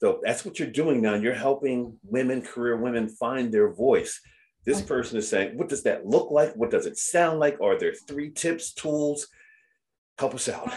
So 0.00 0.20
that's 0.22 0.44
what 0.44 0.58
you're 0.58 0.68
doing 0.68 1.00
now. 1.00 1.14
You're 1.14 1.34
helping 1.34 1.98
women, 2.02 2.42
career 2.42 2.76
women, 2.76 3.08
find 3.08 3.52
their 3.52 3.72
voice. 3.72 4.20
This 4.66 4.82
person 4.82 5.16
is 5.16 5.28
saying, 5.28 5.56
what 5.56 5.68
does 5.68 5.84
that 5.84 6.04
look 6.04 6.30
like? 6.30 6.54
What 6.54 6.70
does 6.70 6.86
it 6.86 6.98
sound 6.98 7.38
like? 7.38 7.60
Are 7.60 7.78
there 7.78 7.94
three 7.94 8.30
tips, 8.30 8.74
tools? 8.74 9.28
Help 10.18 10.34
us 10.34 10.48
out. 10.48 10.72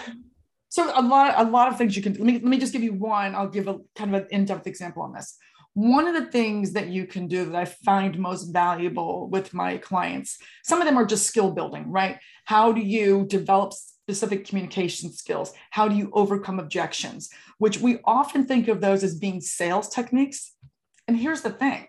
So 0.69 0.91
a 0.95 1.01
lot, 1.01 1.33
a 1.37 1.49
lot 1.49 1.69
of 1.69 1.77
things 1.77 1.97
you 1.97 2.03
can. 2.03 2.13
Let 2.13 2.23
me 2.23 2.33
let 2.33 2.43
me 2.43 2.59
just 2.59 2.71
give 2.71 2.83
you 2.83 2.93
one. 2.93 3.33
I'll 3.33 3.49
give 3.49 3.67
a 3.67 3.79
kind 3.95 4.13
of 4.15 4.21
an 4.21 4.27
in-depth 4.29 4.67
example 4.67 5.01
on 5.01 5.11
this 5.11 5.35
one 5.79 6.07
of 6.07 6.13
the 6.13 6.29
things 6.29 6.73
that 6.73 6.89
you 6.89 7.07
can 7.07 7.27
do 7.27 7.45
that 7.45 7.55
I 7.55 7.63
find 7.63 8.19
most 8.19 8.51
valuable 8.51 9.29
with 9.29 9.53
my 9.53 9.77
clients, 9.77 10.37
some 10.61 10.81
of 10.81 10.85
them 10.85 10.97
are 10.97 11.05
just 11.05 11.25
skill 11.25 11.51
building, 11.51 11.89
right? 11.89 12.19
How 12.43 12.73
do 12.73 12.81
you 12.81 13.25
develop 13.27 13.71
specific 13.71 14.45
communication 14.45 15.09
skills? 15.13 15.53
How 15.69 15.87
do 15.87 15.95
you 15.95 16.09
overcome 16.11 16.59
objections? 16.59 17.29
Which 17.59 17.79
we 17.79 17.99
often 18.03 18.45
think 18.45 18.67
of 18.67 18.81
those 18.81 19.05
as 19.05 19.17
being 19.17 19.39
sales 19.39 19.87
techniques. 19.87 20.53
And 21.07 21.15
here's 21.15 21.43
the 21.43 21.49
thing 21.49 21.87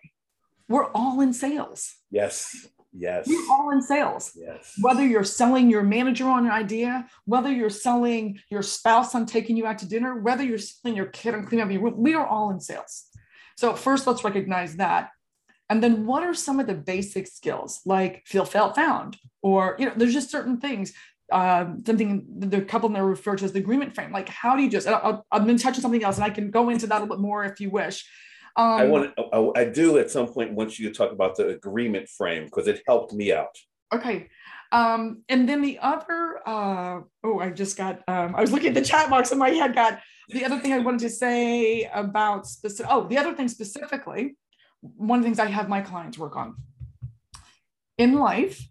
we're 0.69 0.93
all 0.93 1.21
in 1.21 1.33
sales. 1.33 1.93
Yes. 2.13 2.69
Yes. 2.93 3.27
We're 3.27 3.51
all 3.51 3.71
in 3.71 3.83
sales. 3.83 4.33
Yes. 4.37 4.73
Whether 4.81 5.05
you're 5.05 5.25
selling 5.25 5.69
your 5.69 5.83
manager 5.83 6.29
on 6.29 6.47
an 6.47 6.53
idea, 6.53 7.09
whether 7.25 7.51
you're 7.51 7.71
selling 7.71 8.39
your 8.51 8.63
spouse 8.63 9.17
on 9.17 9.27
taking 9.27 9.57
you 9.57 9.67
out 9.67 9.79
to 9.79 9.89
dinner, 9.89 10.21
whether 10.21 10.45
you're 10.45 10.59
selling 10.59 10.97
your 10.97 11.07
kid 11.07 11.35
on 11.35 11.45
cleaning 11.45 11.67
up 11.67 11.73
your 11.73 11.83
room, 11.83 11.95
we 11.97 12.15
are 12.15 12.27
all 12.27 12.51
in 12.51 12.61
sales. 12.61 13.10
So 13.61 13.75
first, 13.75 14.07
let's 14.07 14.25
recognize 14.25 14.77
that. 14.77 15.11
And 15.69 15.83
then 15.83 16.07
what 16.07 16.23
are 16.23 16.33
some 16.33 16.61
of 16.61 16.67
the 16.67 16.75
basic 16.75 17.27
skills 17.27 17.83
like 17.85 18.23
feel 18.27 18.47
felt 18.47 18.75
found? 18.75 19.19
Or, 19.43 19.77
you 19.79 19.85
know, 19.85 19.93
there's 19.95 20.15
just 20.15 20.31
certain 20.31 20.59
things. 20.59 20.95
Um, 21.31 21.83
something 21.85 22.25
the 22.39 22.63
couple 22.63 22.89
that 22.89 23.03
refer 23.03 23.37
to 23.37 23.45
as 23.45 23.53
the 23.53 23.59
agreement 23.59 23.95
frame. 23.95 24.13
Like, 24.13 24.31
how 24.31 24.57
do 24.57 24.63
you 24.63 24.71
just? 24.71 24.89
I'll, 24.89 25.27
I'm 25.31 25.45
going 25.45 25.59
to 25.59 25.63
touch 25.63 25.77
on 25.77 25.83
something 25.83 26.03
else, 26.03 26.17
and 26.17 26.25
I 26.25 26.31
can 26.31 26.51
go 26.51 26.71
into 26.71 26.87
that 26.87 26.97
a 26.97 27.01
little 27.03 27.15
bit 27.15 27.21
more 27.21 27.45
if 27.45 27.61
you 27.61 27.69
wish. 27.69 28.09
Um, 28.57 28.67
I 28.67 28.87
want. 28.87 29.13
I, 29.33 29.61
I 29.61 29.65
do 29.67 29.99
at 29.99 30.11
some 30.11 30.27
point 30.27 30.55
want 30.55 30.79
you 30.79 30.89
to 30.89 30.95
talk 30.95 31.13
about 31.13 31.37
the 31.37 31.49
agreement 31.49 32.09
frame 32.09 32.47
because 32.47 32.67
it 32.67 32.83
helped 32.89 33.13
me 33.13 33.31
out. 33.31 33.55
Okay. 33.93 34.29
Um, 34.73 35.23
and 35.29 35.49
then 35.49 35.63
the 35.63 35.79
other, 35.81 36.41
uh, 36.47 37.01
oh, 37.25 37.41
I 37.41 37.51
just 37.51 37.77
got, 37.77 38.03
um, 38.09 38.37
I 38.37 38.41
was 38.41 38.53
looking 38.53 38.69
at 38.69 38.75
the 38.75 38.83
chat 38.83 39.11
box 39.11 39.31
and 39.31 39.39
my 39.39 39.51
head, 39.51 39.75
got 39.75 40.01
the 40.33 40.45
other 40.45 40.59
thing 40.59 40.73
I 40.73 40.79
wanted 40.79 41.01
to 41.01 41.11
say 41.11 41.85
about 41.93 42.47
specific, 42.47 42.91
oh, 42.91 43.07
the 43.07 43.19
other 43.19 43.35
thing 43.35 43.49
specifically, 43.49 44.37
one 44.81 45.19
of 45.19 45.23
the 45.23 45.29
things 45.29 45.39
I 45.39 45.47
have 45.47 45.69
my 45.69 45.81
clients 45.81 46.19
work 46.19 46.37
on. 46.37 46.57
In 47.99 48.15
life, 48.15 48.67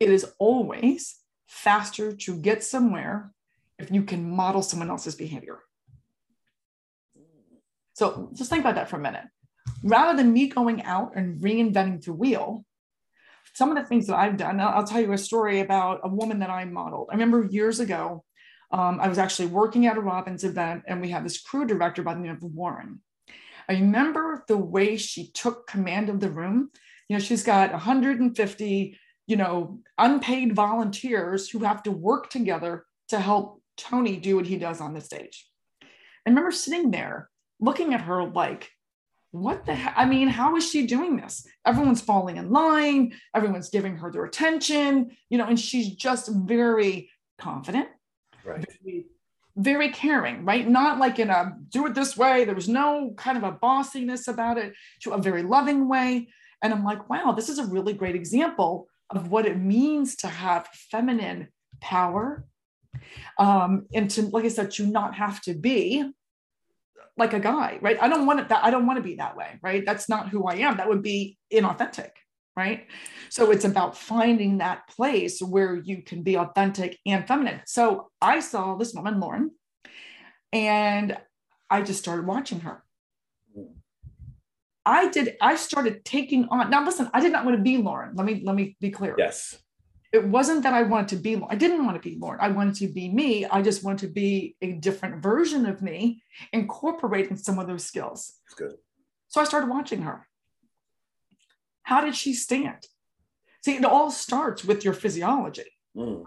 it 0.00 0.10
is 0.10 0.26
always 0.38 1.16
faster 1.46 2.14
to 2.14 2.36
get 2.36 2.64
somewhere 2.64 3.32
if 3.78 3.90
you 3.90 4.02
can 4.02 4.30
model 4.30 4.62
someone 4.62 4.90
else's 4.90 5.14
behavior. 5.14 5.60
So 7.94 8.30
just 8.34 8.50
think 8.50 8.60
about 8.60 8.74
that 8.76 8.88
for 8.88 8.96
a 8.96 9.00
minute. 9.00 9.24
rather 9.82 10.16
than 10.16 10.32
me 10.32 10.48
going 10.48 10.82
out 10.82 11.12
and 11.14 11.40
reinventing 11.40 12.04
the 12.04 12.12
wheel, 12.12 12.64
some 13.54 13.70
of 13.70 13.76
the 13.76 13.88
things 13.88 14.06
that 14.06 14.16
I've 14.16 14.36
done, 14.36 14.60
I'll, 14.60 14.84
tell 14.84 15.00
you 15.00 15.12
a 15.12 15.18
story 15.18 15.60
about 15.60 16.00
a 16.02 16.08
woman 16.08 16.40
that 16.40 16.50
I 16.50 16.64
modeled. 16.64 17.08
I 17.10 17.14
remember 17.14 17.44
years 17.44 17.78
ago, 17.80 18.24
um, 18.74 18.98
I 19.00 19.06
was 19.06 19.18
actually 19.18 19.46
working 19.46 19.86
at 19.86 19.96
a 19.96 20.00
Robbins 20.00 20.42
event 20.42 20.82
and 20.88 21.00
we 21.00 21.08
had 21.08 21.24
this 21.24 21.40
crew 21.40 21.64
director 21.64 22.02
by 22.02 22.14
the 22.14 22.20
name 22.20 22.32
of 22.32 22.42
Warren. 22.42 23.00
I 23.68 23.74
remember 23.74 24.44
the 24.48 24.58
way 24.58 24.96
she 24.96 25.30
took 25.30 25.68
command 25.68 26.08
of 26.08 26.18
the 26.18 26.28
room. 26.28 26.70
You 27.08 27.16
know, 27.16 27.20
she's 27.20 27.44
got 27.44 27.70
150, 27.70 28.98
you 29.28 29.36
know, 29.36 29.78
unpaid 29.96 30.56
volunteers 30.56 31.48
who 31.48 31.60
have 31.60 31.84
to 31.84 31.92
work 31.92 32.30
together 32.30 32.84
to 33.10 33.20
help 33.20 33.62
Tony 33.76 34.16
do 34.16 34.34
what 34.34 34.46
he 34.46 34.56
does 34.56 34.80
on 34.80 34.92
the 34.92 35.00
stage. 35.00 35.48
I 35.80 36.30
remember 36.30 36.50
sitting 36.50 36.90
there 36.90 37.30
looking 37.60 37.94
at 37.94 38.00
her 38.00 38.24
like, 38.24 38.72
what 39.30 39.66
the 39.66 39.74
heck? 39.76 39.94
I 39.96 40.04
mean, 40.04 40.26
how 40.26 40.56
is 40.56 40.68
she 40.68 40.88
doing 40.88 41.16
this? 41.16 41.46
Everyone's 41.64 42.00
falling 42.00 42.38
in 42.38 42.50
line, 42.50 43.12
everyone's 43.36 43.70
giving 43.70 43.98
her 43.98 44.10
their 44.10 44.24
attention, 44.24 45.16
you 45.30 45.38
know, 45.38 45.46
and 45.46 45.60
she's 45.60 45.94
just 45.94 46.28
very 46.28 47.08
confident, 47.38 47.86
right. 48.44 48.64
very, 49.56 49.88
caring, 49.90 50.44
right? 50.44 50.68
Not 50.68 50.98
like 50.98 51.18
in 51.18 51.30
a 51.30 51.56
do 51.68 51.86
it 51.86 51.94
this 51.94 52.16
way. 52.16 52.44
There 52.44 52.54
was 52.54 52.68
no 52.68 53.14
kind 53.16 53.36
of 53.36 53.44
a 53.44 53.52
bossiness 53.52 54.28
about 54.28 54.58
it, 54.58 54.74
to 55.02 55.12
a 55.12 55.22
very 55.22 55.42
loving 55.42 55.88
way. 55.88 56.28
And 56.62 56.72
I'm 56.72 56.84
like, 56.84 57.08
wow, 57.08 57.32
this 57.32 57.48
is 57.48 57.58
a 57.58 57.66
really 57.66 57.92
great 57.92 58.14
example 58.14 58.88
of 59.10 59.30
what 59.30 59.46
it 59.46 59.58
means 59.58 60.16
to 60.16 60.28
have 60.28 60.66
feminine 60.90 61.48
power. 61.80 62.46
Um, 63.38 63.86
and 63.92 64.10
to, 64.12 64.22
like 64.22 64.44
I 64.44 64.48
said, 64.48 64.70
to 64.72 64.86
not 64.86 65.14
have 65.14 65.40
to 65.42 65.54
be 65.54 66.10
like 67.16 67.32
a 67.32 67.40
guy, 67.40 67.78
right? 67.80 67.98
I 68.00 68.08
don't 68.08 68.26
want 68.26 68.40
it 68.40 68.48
that 68.48 68.64
I 68.64 68.70
don't 68.70 68.86
want 68.86 68.96
to 68.96 69.02
be 69.02 69.16
that 69.16 69.36
way, 69.36 69.58
right? 69.62 69.84
That's 69.84 70.08
not 70.08 70.30
who 70.30 70.46
I 70.46 70.56
am. 70.56 70.78
That 70.78 70.88
would 70.88 71.02
be 71.02 71.38
inauthentic, 71.52 72.10
right? 72.56 72.86
So 73.30 73.50
it's 73.50 73.64
about 73.64 73.96
finding 73.96 74.58
that 74.58 74.88
place 74.88 75.40
where 75.40 75.76
you 75.76 76.02
can 76.02 76.22
be 76.22 76.36
authentic 76.36 76.98
and 77.06 77.26
feminine. 77.26 77.60
So 77.66 78.10
I 78.20 78.40
saw 78.40 78.76
this 78.76 78.94
woman, 78.94 79.20
Lauren, 79.20 79.50
and 80.52 81.16
I 81.68 81.82
just 81.82 82.00
started 82.00 82.26
watching 82.26 82.60
her. 82.60 82.82
I 84.86 85.08
did, 85.08 85.36
I 85.40 85.56
started 85.56 86.04
taking 86.04 86.46
on 86.50 86.68
now 86.68 86.84
listen, 86.84 87.08
I 87.14 87.20
did 87.20 87.32
not 87.32 87.46
want 87.46 87.56
to 87.56 87.62
be 87.62 87.78
Lauren. 87.78 88.14
Let 88.16 88.26
me 88.26 88.42
let 88.44 88.54
me 88.54 88.76
be 88.80 88.90
clear. 88.90 89.14
Yes 89.16 89.56
it 90.14 90.24
wasn't 90.28 90.62
that 90.62 90.72
I 90.72 90.82
wanted 90.82 91.08
to 91.08 91.16
be, 91.16 91.42
I 91.48 91.56
didn't 91.56 91.84
want 91.84 92.00
to 92.00 92.08
be 92.08 92.16
Lauren. 92.16 92.38
I 92.40 92.46
wanted 92.46 92.76
to 92.76 92.86
be 92.86 93.08
me. 93.08 93.46
I 93.46 93.60
just 93.62 93.82
wanted 93.82 94.06
to 94.06 94.12
be 94.12 94.54
a 94.62 94.70
different 94.74 95.20
version 95.20 95.66
of 95.66 95.82
me, 95.82 96.22
incorporating 96.52 97.36
some 97.36 97.58
of 97.58 97.66
those 97.66 97.84
skills. 97.84 98.34
That's 98.46 98.54
good. 98.54 98.76
So 99.26 99.40
I 99.40 99.44
started 99.44 99.68
watching 99.68 100.02
her. 100.02 100.28
How 101.84 102.00
did 102.04 102.16
she 102.16 102.34
stand? 102.34 102.86
See, 103.64 103.76
it 103.76 103.84
all 103.84 104.10
starts 104.10 104.64
with 104.64 104.84
your 104.84 104.94
physiology. 104.94 105.70
Mm. 105.96 106.24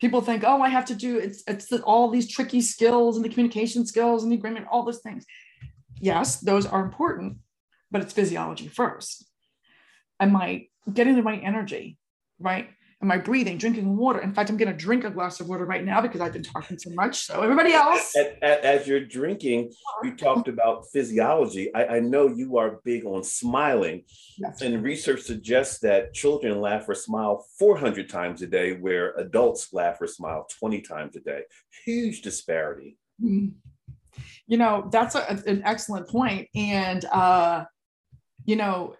People 0.00 0.20
think, 0.20 0.44
oh, 0.44 0.62
I 0.62 0.68
have 0.68 0.84
to 0.86 0.94
do 0.94 1.18
it's 1.18 1.42
it's 1.46 1.66
the, 1.66 1.82
all 1.82 2.10
these 2.10 2.28
tricky 2.28 2.60
skills 2.60 3.16
and 3.16 3.24
the 3.24 3.28
communication 3.28 3.86
skills 3.86 4.22
and 4.22 4.30
the 4.30 4.36
agreement, 4.36 4.66
all 4.70 4.84
those 4.84 5.00
things. 5.00 5.24
Yes, 6.00 6.40
those 6.40 6.66
are 6.66 6.82
important, 6.82 7.38
but 7.90 8.02
it's 8.02 8.12
physiology 8.12 8.68
first. 8.68 9.26
Am 10.18 10.36
I 10.36 10.68
getting 10.92 11.16
the 11.16 11.22
right 11.22 11.40
energy? 11.42 11.98
Right? 12.38 12.70
Am 13.02 13.10
I 13.10 13.16
breathing, 13.16 13.56
drinking 13.56 13.96
water? 13.96 14.20
In 14.20 14.34
fact, 14.34 14.50
I'm 14.50 14.58
going 14.58 14.70
to 14.70 14.76
drink 14.76 15.04
a 15.04 15.10
glass 15.10 15.40
of 15.40 15.48
water 15.48 15.64
right 15.64 15.82
now 15.82 16.02
because 16.02 16.20
I've 16.20 16.34
been 16.34 16.42
talking 16.42 16.78
so 16.78 16.90
much. 16.90 17.24
So, 17.24 17.40
everybody 17.40 17.72
else. 17.72 18.14
As, 18.42 18.86
you're 18.86 19.06
drinking, 19.06 19.72
you 20.04 20.14
talked 20.16 20.48
about 20.48 20.84
physiology. 20.92 21.74
I, 21.74 21.96
I 21.96 22.00
know 22.00 22.28
you 22.28 22.58
are 22.58 22.78
big 22.84 23.06
on 23.06 23.24
smiling. 23.24 24.02
Yes. 24.36 24.60
And 24.60 24.82
research 24.82 25.22
suggests 25.22 25.78
that 25.78 26.12
children 26.12 26.60
laugh 26.60 26.86
or 26.90 26.94
smile 26.94 27.46
400 27.58 28.10
times 28.10 28.42
a 28.42 28.46
day, 28.46 28.74
where 28.74 29.14
adults 29.16 29.72
laugh 29.72 29.98
or 30.02 30.06
smile 30.06 30.46
20 30.58 30.82
times 30.82 31.16
a 31.16 31.20
day. 31.20 31.44
Huge 31.86 32.20
disparity. 32.20 32.98
Mm-hmm. 33.22 33.48
You 34.46 34.58
know, 34.58 34.90
that's 34.92 35.14
a, 35.14 35.42
an 35.46 35.62
excellent 35.64 36.06
point. 36.06 36.48
And, 36.54 37.02
uh, 37.06 37.64
you 38.44 38.56
know, 38.56 38.94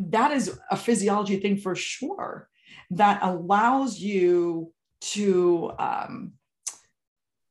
that 0.00 0.32
is 0.32 0.58
a 0.68 0.76
physiology 0.76 1.36
thing 1.36 1.58
for 1.58 1.76
sure 1.76 2.48
that 2.90 3.20
allows 3.22 3.98
you 3.98 4.72
to 5.00 5.72
um, 5.78 6.32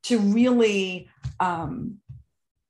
to 0.04 0.20
really 0.20 1.10
um, 1.40 1.98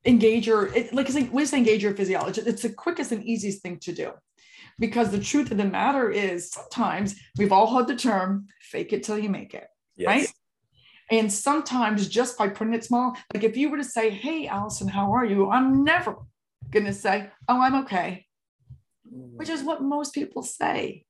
engage 0.06 0.47
your 0.47 0.67
it, 0.67 0.93
like 0.93 1.10
we 1.32 1.45
say 1.45 1.58
engage 1.58 1.84
your 1.84 1.95
physiology. 1.95 2.41
It's 2.45 2.62
the 2.62 2.69
quickest 2.69 3.12
and 3.12 3.23
easiest 3.23 3.62
thing 3.62 3.80
to 3.80 3.91
do. 3.91 4.12
Because 4.78 5.10
the 5.10 5.21
truth 5.21 5.51
of 5.51 5.58
the 5.58 5.65
matter 5.65 6.10
is 6.10 6.51
sometimes 6.51 7.15
we've 7.38 7.54
all 7.54 7.73
heard 7.73 7.88
the 7.88 7.95
term 7.95 8.47
fake 8.60 8.91
it 8.91 9.04
till 9.04 9.17
you 9.17 9.30
make 9.30 9.54
it 9.54 9.67
yes. 9.95 10.08
right? 10.08 10.28
And 11.12 11.32
sometimes 11.32 12.10
just 12.10 12.38
by 12.38 12.49
putting 12.49 12.73
it 12.73 12.84
small 12.84 13.15
like 13.34 13.43
if 13.43 13.56
you 13.56 13.69
were 13.69 13.78
to 13.78 13.84
say 13.86 14.10
hey 14.10 14.47
allyson 14.47 14.89
how 14.89 15.13
are 15.13 15.23
you? 15.23 15.49
I'm 15.49 15.86
never 15.86 16.17
going 16.71 16.86
to 16.86 16.93
say 16.93 17.30
oh 17.47 17.62
i'm 17.62 17.75
okay 17.75 18.25
which 19.12 19.49
is 19.49 19.63
what 19.63 19.82
most 19.82 20.13
people 20.13 20.41
say 20.43 21.06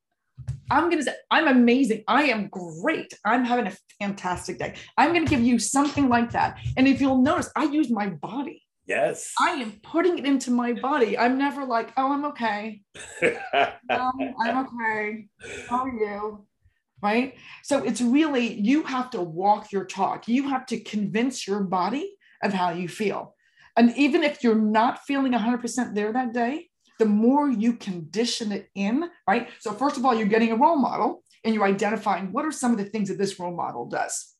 I'm 0.71 0.85
going 0.85 0.97
to 0.97 1.03
say, 1.03 1.15
I'm 1.31 1.47
amazing. 1.47 2.03
I 2.07 2.23
am 2.23 2.47
great. 2.47 3.13
I'm 3.25 3.45
having 3.45 3.67
a 3.67 3.77
fantastic 3.99 4.59
day. 4.59 4.75
I'm 4.97 5.13
going 5.13 5.25
to 5.25 5.29
give 5.29 5.41
you 5.41 5.59
something 5.59 6.09
like 6.09 6.31
that. 6.31 6.59
And 6.77 6.87
if 6.87 6.99
you'll 7.01 7.21
notice, 7.21 7.49
I 7.55 7.65
use 7.65 7.89
my 7.89 8.07
body. 8.07 8.63
Yes. 8.87 9.33
I 9.39 9.51
am 9.51 9.79
putting 9.81 10.19
it 10.19 10.25
into 10.25 10.51
my 10.51 10.73
body. 10.73 11.17
I'm 11.17 11.37
never 11.37 11.65
like, 11.65 11.91
oh, 11.97 12.11
I'm 12.11 12.25
okay. 12.25 12.81
um, 13.89 14.33
I'm 14.39 14.67
okay. 14.67 15.27
How 15.67 15.85
are 15.85 15.89
you? 15.89 16.45
Right. 17.01 17.35
So 17.63 17.83
it's 17.83 18.01
really, 18.01 18.53
you 18.59 18.83
have 18.83 19.09
to 19.11 19.21
walk 19.21 19.71
your 19.71 19.85
talk. 19.85 20.27
You 20.27 20.49
have 20.49 20.65
to 20.67 20.79
convince 20.79 21.47
your 21.47 21.61
body 21.61 22.15
of 22.43 22.53
how 22.53 22.71
you 22.71 22.87
feel. 22.87 23.35
And 23.75 23.95
even 23.97 24.23
if 24.23 24.43
you're 24.43 24.55
not 24.55 25.03
feeling 25.05 25.33
100% 25.33 25.95
there 25.95 26.13
that 26.13 26.33
day, 26.33 26.69
the 26.99 27.05
more 27.05 27.49
you 27.49 27.73
condition 27.73 28.51
it 28.51 28.69
in, 28.75 29.09
right? 29.27 29.49
So, 29.59 29.71
first 29.73 29.97
of 29.97 30.05
all, 30.05 30.15
you're 30.15 30.27
getting 30.27 30.51
a 30.51 30.57
role 30.57 30.77
model 30.77 31.23
and 31.43 31.53
you're 31.53 31.65
identifying 31.65 32.31
what 32.31 32.45
are 32.45 32.51
some 32.51 32.71
of 32.71 32.77
the 32.77 32.85
things 32.85 33.09
that 33.09 33.17
this 33.17 33.39
role 33.39 33.55
model 33.55 33.85
does. 33.85 34.33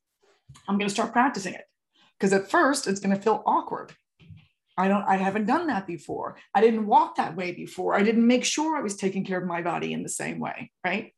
I'm 0.67 0.77
going 0.77 0.87
to 0.87 0.93
start 0.93 1.11
practicing 1.11 1.53
it 1.53 1.65
because 2.17 2.33
at 2.33 2.49
first 2.49 2.87
it's 2.87 2.99
going 2.99 3.15
to 3.15 3.21
feel 3.21 3.43
awkward. 3.45 3.93
I 4.77 4.87
don't, 4.87 5.03
I 5.03 5.15
haven't 5.15 5.45
done 5.45 5.67
that 5.67 5.87
before. 5.87 6.37
I 6.53 6.61
didn't 6.61 6.87
walk 6.87 7.15
that 7.15 7.35
way 7.35 7.53
before. 7.53 7.95
I 7.95 8.03
didn't 8.03 8.27
make 8.27 8.43
sure 8.43 8.75
I 8.75 8.81
was 8.81 8.97
taking 8.97 9.23
care 9.23 9.39
of 9.39 9.47
my 9.47 9.61
body 9.61 9.93
in 9.93 10.03
the 10.03 10.09
same 10.09 10.39
way, 10.39 10.71
right? 10.83 11.13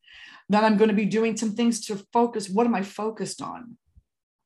Then 0.50 0.64
I'm 0.64 0.78
going 0.78 0.90
to 0.90 0.96
be 0.96 1.06
doing 1.06 1.36
some 1.36 1.54
things 1.54 1.86
to 1.88 2.02
focus. 2.14 2.50
What 2.50 2.68
am 2.68 2.76
I 2.76 2.84
focused 2.84 3.42
on? 3.42 3.78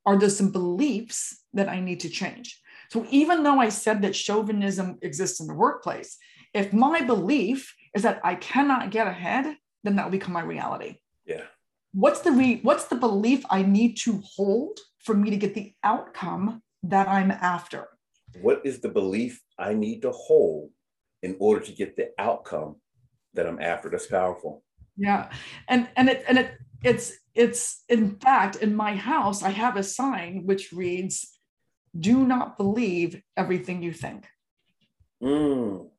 Are 0.05 0.17
there 0.17 0.29
some 0.29 0.51
beliefs 0.51 1.43
that 1.53 1.69
I 1.69 1.79
need 1.79 1.99
to 2.01 2.09
change? 2.09 2.59
So 2.89 3.05
even 3.09 3.43
though 3.43 3.59
I 3.59 3.69
said 3.69 4.01
that 4.01 4.15
chauvinism 4.15 4.97
exists 5.01 5.39
in 5.39 5.47
the 5.47 5.53
workplace, 5.53 6.17
if 6.53 6.73
my 6.73 7.01
belief 7.01 7.75
is 7.95 8.03
that 8.03 8.21
I 8.23 8.35
cannot 8.35 8.91
get 8.91 9.07
ahead, 9.07 9.57
then 9.83 9.95
that 9.95 10.05
will 10.05 10.11
become 10.11 10.33
my 10.33 10.41
reality. 10.41 10.97
Yeah. 11.25 11.43
What's 11.93 12.21
the 12.21 12.31
re- 12.31 12.61
what's 12.61 12.85
the 12.85 12.95
belief 12.95 13.43
I 13.49 13.63
need 13.63 13.97
to 14.03 14.21
hold 14.23 14.79
for 14.99 15.15
me 15.15 15.29
to 15.29 15.37
get 15.37 15.53
the 15.53 15.73
outcome 15.83 16.61
that 16.83 17.07
I'm 17.07 17.31
after? 17.31 17.87
What 18.41 18.61
is 18.65 18.79
the 18.79 18.89
belief 18.89 19.41
I 19.57 19.73
need 19.73 20.01
to 20.03 20.11
hold 20.11 20.69
in 21.21 21.35
order 21.39 21.65
to 21.65 21.71
get 21.71 21.95
the 21.95 22.09
outcome 22.17 22.77
that 23.33 23.47
I'm 23.47 23.59
after? 23.59 23.89
That's 23.89 24.07
powerful. 24.07 24.63
Yeah. 24.95 25.31
And 25.67 25.89
and 25.95 26.09
it 26.09 26.23
and 26.27 26.37
it 26.37 26.51
it's 26.83 27.13
it's 27.35 27.83
in 27.89 28.15
fact 28.17 28.57
in 28.57 28.75
my 28.75 28.95
house 28.95 29.43
I 29.43 29.49
have 29.49 29.75
a 29.75 29.83
sign 29.83 30.45
which 30.45 30.71
reads 30.71 31.37
do 31.97 32.25
not 32.25 32.57
believe 32.57 33.21
everything 33.35 33.83
you 33.83 33.91
think. 33.91 34.27
Mm 35.21 35.90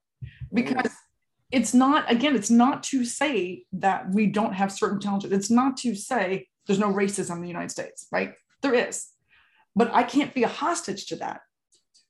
Mm. 0.52 0.56
because 0.56 0.92
it's 1.50 1.74
not 1.74 2.10
again 2.10 2.34
it's 2.36 2.50
not 2.50 2.82
to 2.84 3.04
say 3.04 3.64
that 3.72 4.10
we 4.10 4.26
don't 4.26 4.54
have 4.54 4.72
certain 4.72 5.00
challenges. 5.00 5.32
It's 5.32 5.50
not 5.50 5.76
to 5.78 5.94
say 5.94 6.48
there's 6.66 6.78
no 6.78 6.92
racism 6.92 7.36
in 7.36 7.42
the 7.42 7.48
united 7.48 7.70
states 7.70 8.06
right? 8.12 8.34
There 8.62 8.74
is. 8.74 9.08
But 9.74 9.94
i 9.94 10.02
can't 10.02 10.34
be 10.34 10.42
a 10.42 10.48
hostage 10.48 11.06
to 11.06 11.16
that. 11.16 11.40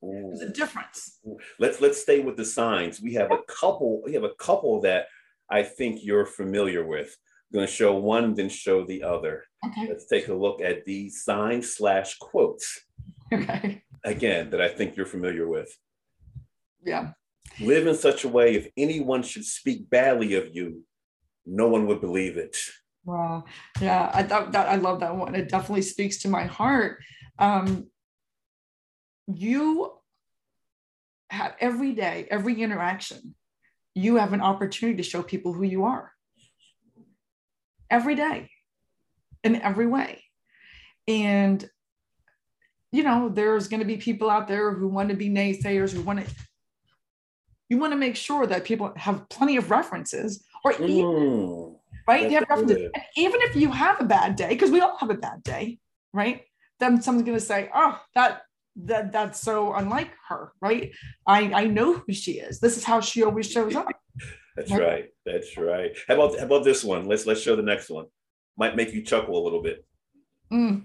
There's 0.03 0.43
a 0.43 0.47
mm. 0.47 0.55
difference. 0.55 1.21
Let's 1.59 1.81
let's 1.81 2.01
stay 2.01 2.21
with 2.21 2.37
the 2.37 2.45
signs. 2.45 3.01
We 3.01 3.15
have 3.15 3.31
a 3.31 3.39
couple 3.49 4.03
we 4.05 4.15
have 4.15 4.25
a 4.25 4.35
couple 4.35 4.81
that 4.83 5.07
i 5.51 5.63
think 5.63 6.05
you're 6.05 6.27
familiar 6.27 6.85
with. 6.85 7.17
I'm 7.51 7.59
going 7.59 7.67
to 7.67 7.73
show 7.73 7.95
one 7.95 8.35
then 8.35 8.49
show 8.49 8.85
the 8.87 9.03
other. 9.03 9.45
Okay. 9.67 9.87
let's 9.89 10.07
take 10.07 10.29
a 10.29 10.35
look 10.35 10.61
at 10.61 10.85
these 10.85 11.23
signs 11.25 11.75
slash 11.77 12.19
quotes. 12.19 12.81
Okay. 13.33 13.83
Again 14.05 14.51
that 14.51 14.61
i 14.61 14.69
think 14.69 14.95
you're 14.95 15.07
familiar 15.07 15.49
with. 15.49 15.71
Yeah 16.85 17.13
Live 17.61 17.87
in 17.87 17.95
such 17.95 18.25
a 18.25 18.29
way 18.29 18.55
if 18.55 18.69
anyone 18.77 19.23
should 19.23 19.45
speak 19.45 19.89
badly 19.91 20.35
of 20.35 20.55
you, 20.55 20.85
no 21.47 21.69
one 21.69 21.87
would 21.87 22.01
believe 22.01 22.37
it. 22.37 22.57
Wow. 23.05 23.45
Yeah, 23.81 24.11
I 24.15 24.23
thought 24.23 24.53
that 24.53 24.69
I 24.69 24.77
love 24.77 25.01
that 25.01 25.17
one. 25.17 25.35
It 25.35 25.49
definitely 25.49 25.83
speaks 25.83 26.19
to 26.19 26.29
my 26.29 26.45
heart. 26.45 26.99
Um, 27.39 27.89
you 29.27 29.93
have 31.31 31.55
every 31.61 31.93
day, 31.93 32.27
every 32.31 32.61
interaction, 32.63 33.35
you 33.95 34.17
have 34.17 34.33
an 34.33 34.41
opportunity 34.41 34.97
to 34.99 35.03
show 35.03 35.23
people 35.23 35.53
who 35.53 35.65
you 35.65 35.85
are 35.85 36.13
every 37.91 38.15
day 38.15 38.51
in 39.45 39.57
every 39.57 39.87
way. 39.87 40.23
And, 41.09 41.69
you 42.91 43.03
know, 43.03 43.29
there's 43.29 43.69
going 43.69 43.81
to 43.81 43.87
be 43.87 43.97
people 43.97 44.31
out 44.31 44.49
there 44.49 44.73
who 44.73 44.89
want 44.89 45.09
to 45.09 45.17
be 45.17 45.29
naysayers, 45.29 45.93
who 45.93 46.03
want 46.03 46.21
to, 46.21 46.35
you 47.69 47.79
want 47.79 47.93
to 47.93 47.99
make 47.99 48.17
sure 48.17 48.47
that 48.47 48.65
people 48.65 48.93
have 48.97 49.29
plenty 49.29 49.57
of 49.57 49.71
references 49.71 50.45
or 50.65 50.73
mm, 50.73 50.89
even, 50.89 51.77
right? 52.07 52.31
You 52.31 52.39
have 52.39 52.49
references. 52.49 52.91
And 52.95 53.05
even 53.17 53.41
if 53.43 53.57
you 53.57 53.71
have 53.71 54.01
a 54.01 54.05
bad 54.05 54.37
day, 54.37 54.51
because 54.51 54.71
we 54.71 54.81
all 54.81 54.97
have 54.99 55.11
a 55.11 55.15
bad 55.15 55.43
day, 55.43 55.79
right? 56.13 56.43
Then 56.81 57.01
someone's 57.01 57.27
going 57.27 57.39
to 57.39 57.45
say, 57.45 57.71
oh, 57.75 58.01
that 58.15 58.43
that 58.77 59.13
that's 59.13 59.41
so 59.41 59.75
unlike 59.75 60.11
her, 60.29 60.53
right? 60.61 60.93
I 61.27 61.53
I 61.53 61.65
know 61.67 61.95
who 61.95 62.13
she 62.13 62.33
is. 62.33 62.61
This 62.61 62.77
is 62.77 62.85
how 62.85 63.01
she 63.01 63.23
always 63.23 63.51
shows 63.51 63.77
up. 63.77 63.87
that's 64.57 64.71
right? 64.71 64.81
right. 64.81 65.05
That's 65.25 65.57
right. 65.57 65.97
How 66.09 66.15
about 66.15 66.39
how 66.39 66.47
about 66.47 66.65
this 66.65 66.83
one? 66.83 67.07
Let's 67.07 67.27
let's 67.27 67.41
show 67.41 67.57
the 67.57 67.63
next 67.63 67.91
one. 67.91 68.07
Might 68.57 68.77
make 68.77 68.93
you 68.93 69.03
chuckle 69.03 69.41
a 69.41 69.43
little 69.43 69.63
bit. 69.63 69.85
Mm. 70.53 70.85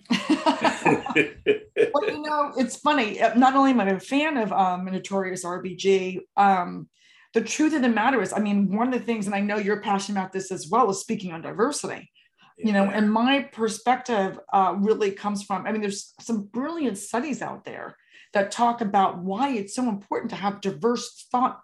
well, 1.94 2.10
you 2.10 2.22
know, 2.22 2.54
it's 2.58 2.78
funny. 2.78 3.22
Uh, 3.22 3.34
not 3.36 3.56
only 3.56 3.72
am 3.72 3.82
I 3.82 3.90
a 3.90 4.00
fan 4.00 4.38
of 4.38 4.54
um, 4.54 4.86
Notorious 4.86 5.44
RBG, 5.44 6.20
um, 6.38 6.88
the 7.34 7.42
truth 7.42 7.74
of 7.76 7.82
the 7.82 7.90
matter 7.90 8.22
is, 8.22 8.32
I 8.32 8.40
mean, 8.40 8.74
one 8.76 8.94
of 8.94 9.00
the 9.00 9.06
things, 9.06 9.26
and 9.26 9.36
I 9.36 9.42
know 9.42 9.58
you're 9.58 9.82
passionate 9.82 10.20
about 10.20 10.32
this 10.32 10.52
as 10.52 10.70
well, 10.70 10.90
is 10.90 11.00
speaking 11.00 11.34
on 11.34 11.42
diversity 11.42 12.10
you 12.58 12.72
know 12.72 12.86
and 12.86 13.12
my 13.12 13.42
perspective 13.42 14.40
uh, 14.52 14.74
really 14.78 15.12
comes 15.12 15.44
from 15.44 15.66
i 15.66 15.72
mean 15.72 15.82
there's 15.82 16.14
some 16.20 16.44
brilliant 16.46 16.98
studies 16.98 17.42
out 17.42 17.64
there 17.64 17.96
that 18.34 18.52
talk 18.52 18.82
about 18.82 19.20
why 19.20 19.50
it's 19.50 19.76
so 19.76 19.88
important 19.88 20.30
to 20.30 20.36
have 20.36 20.62
diverse 20.62 21.28
thought 21.32 21.60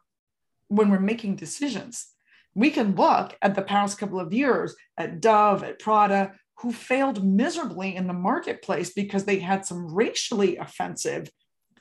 when 0.67 0.89
we're 0.89 0.99
making 0.99 1.35
decisions 1.35 2.07
we 2.55 2.69
can 2.69 2.95
look 2.95 3.35
at 3.41 3.55
the 3.55 3.61
past 3.61 3.97
couple 3.97 4.19
of 4.19 4.33
years 4.33 4.75
at 4.97 5.19
dove 5.19 5.63
at 5.63 5.79
prada 5.79 6.33
who 6.59 6.71
failed 6.71 7.25
miserably 7.25 7.95
in 7.95 8.07
the 8.07 8.13
marketplace 8.13 8.93
because 8.93 9.25
they 9.25 9.39
had 9.39 9.65
some 9.65 9.93
racially 9.93 10.57
offensive 10.57 11.29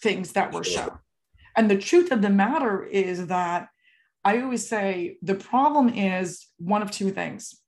things 0.00 0.32
that 0.32 0.52
were 0.52 0.64
shown 0.64 0.98
and 1.56 1.70
the 1.70 1.78
truth 1.78 2.10
of 2.10 2.22
the 2.22 2.30
matter 2.30 2.84
is 2.84 3.28
that 3.28 3.68
i 4.24 4.40
always 4.40 4.66
say 4.66 5.16
the 5.22 5.34
problem 5.34 5.88
is 5.88 6.48
one 6.58 6.82
of 6.82 6.90
two 6.90 7.10
things 7.10 7.62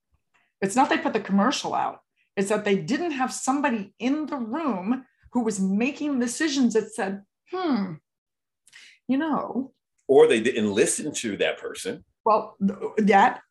it's 0.64 0.76
not 0.76 0.88
they 0.88 0.96
put 0.98 1.12
the 1.12 1.20
commercial 1.20 1.74
out, 1.74 2.00
it's 2.36 2.48
that 2.48 2.64
they 2.64 2.76
didn't 2.76 3.12
have 3.12 3.32
somebody 3.32 3.92
in 3.98 4.26
the 4.26 4.36
room 4.36 5.04
who 5.32 5.44
was 5.44 5.60
making 5.60 6.18
decisions 6.18 6.72
that 6.72 6.94
said, 6.94 7.22
hmm, 7.52 7.94
you 9.06 9.18
know. 9.18 9.72
Or 10.08 10.26
they 10.26 10.40
didn't 10.40 10.72
listen 10.72 11.12
to 11.16 11.36
that 11.36 11.58
person. 11.58 12.04
Well, 12.24 12.56
that, 12.96 13.42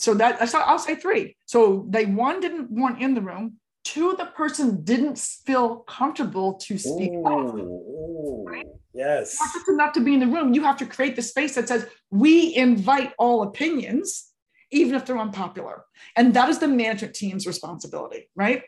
so 0.00 0.14
that, 0.14 0.40
I'll 0.54 0.78
say 0.78 0.94
three. 0.94 1.36
So 1.44 1.86
they, 1.90 2.06
one, 2.06 2.40
didn't 2.40 2.70
want 2.70 3.02
in 3.02 3.14
the 3.14 3.20
room. 3.20 3.58
Two, 3.84 4.14
the 4.16 4.26
person 4.26 4.82
didn't 4.82 5.18
feel 5.18 5.80
comfortable 5.80 6.54
to 6.54 6.78
speak 6.78 7.12
ooh, 7.12 7.26
up. 7.26 7.54
Ooh, 7.54 8.44
right? 8.46 8.66
Yes. 8.94 9.38
Not 9.38 9.52
just 9.52 9.68
enough 9.68 9.92
to 9.94 10.00
be 10.00 10.14
in 10.14 10.20
the 10.20 10.26
room. 10.26 10.54
You 10.54 10.62
have 10.62 10.78
to 10.78 10.86
create 10.86 11.16
the 11.16 11.22
space 11.22 11.54
that 11.54 11.68
says, 11.68 11.86
we 12.10 12.54
invite 12.56 13.12
all 13.18 13.42
opinions 13.42 14.30
even 14.70 14.94
if 14.94 15.04
they're 15.04 15.18
unpopular. 15.18 15.84
And 16.16 16.32
that 16.34 16.48
is 16.48 16.58
the 16.58 16.68
management 16.68 17.14
team's 17.14 17.46
responsibility, 17.46 18.30
right? 18.34 18.62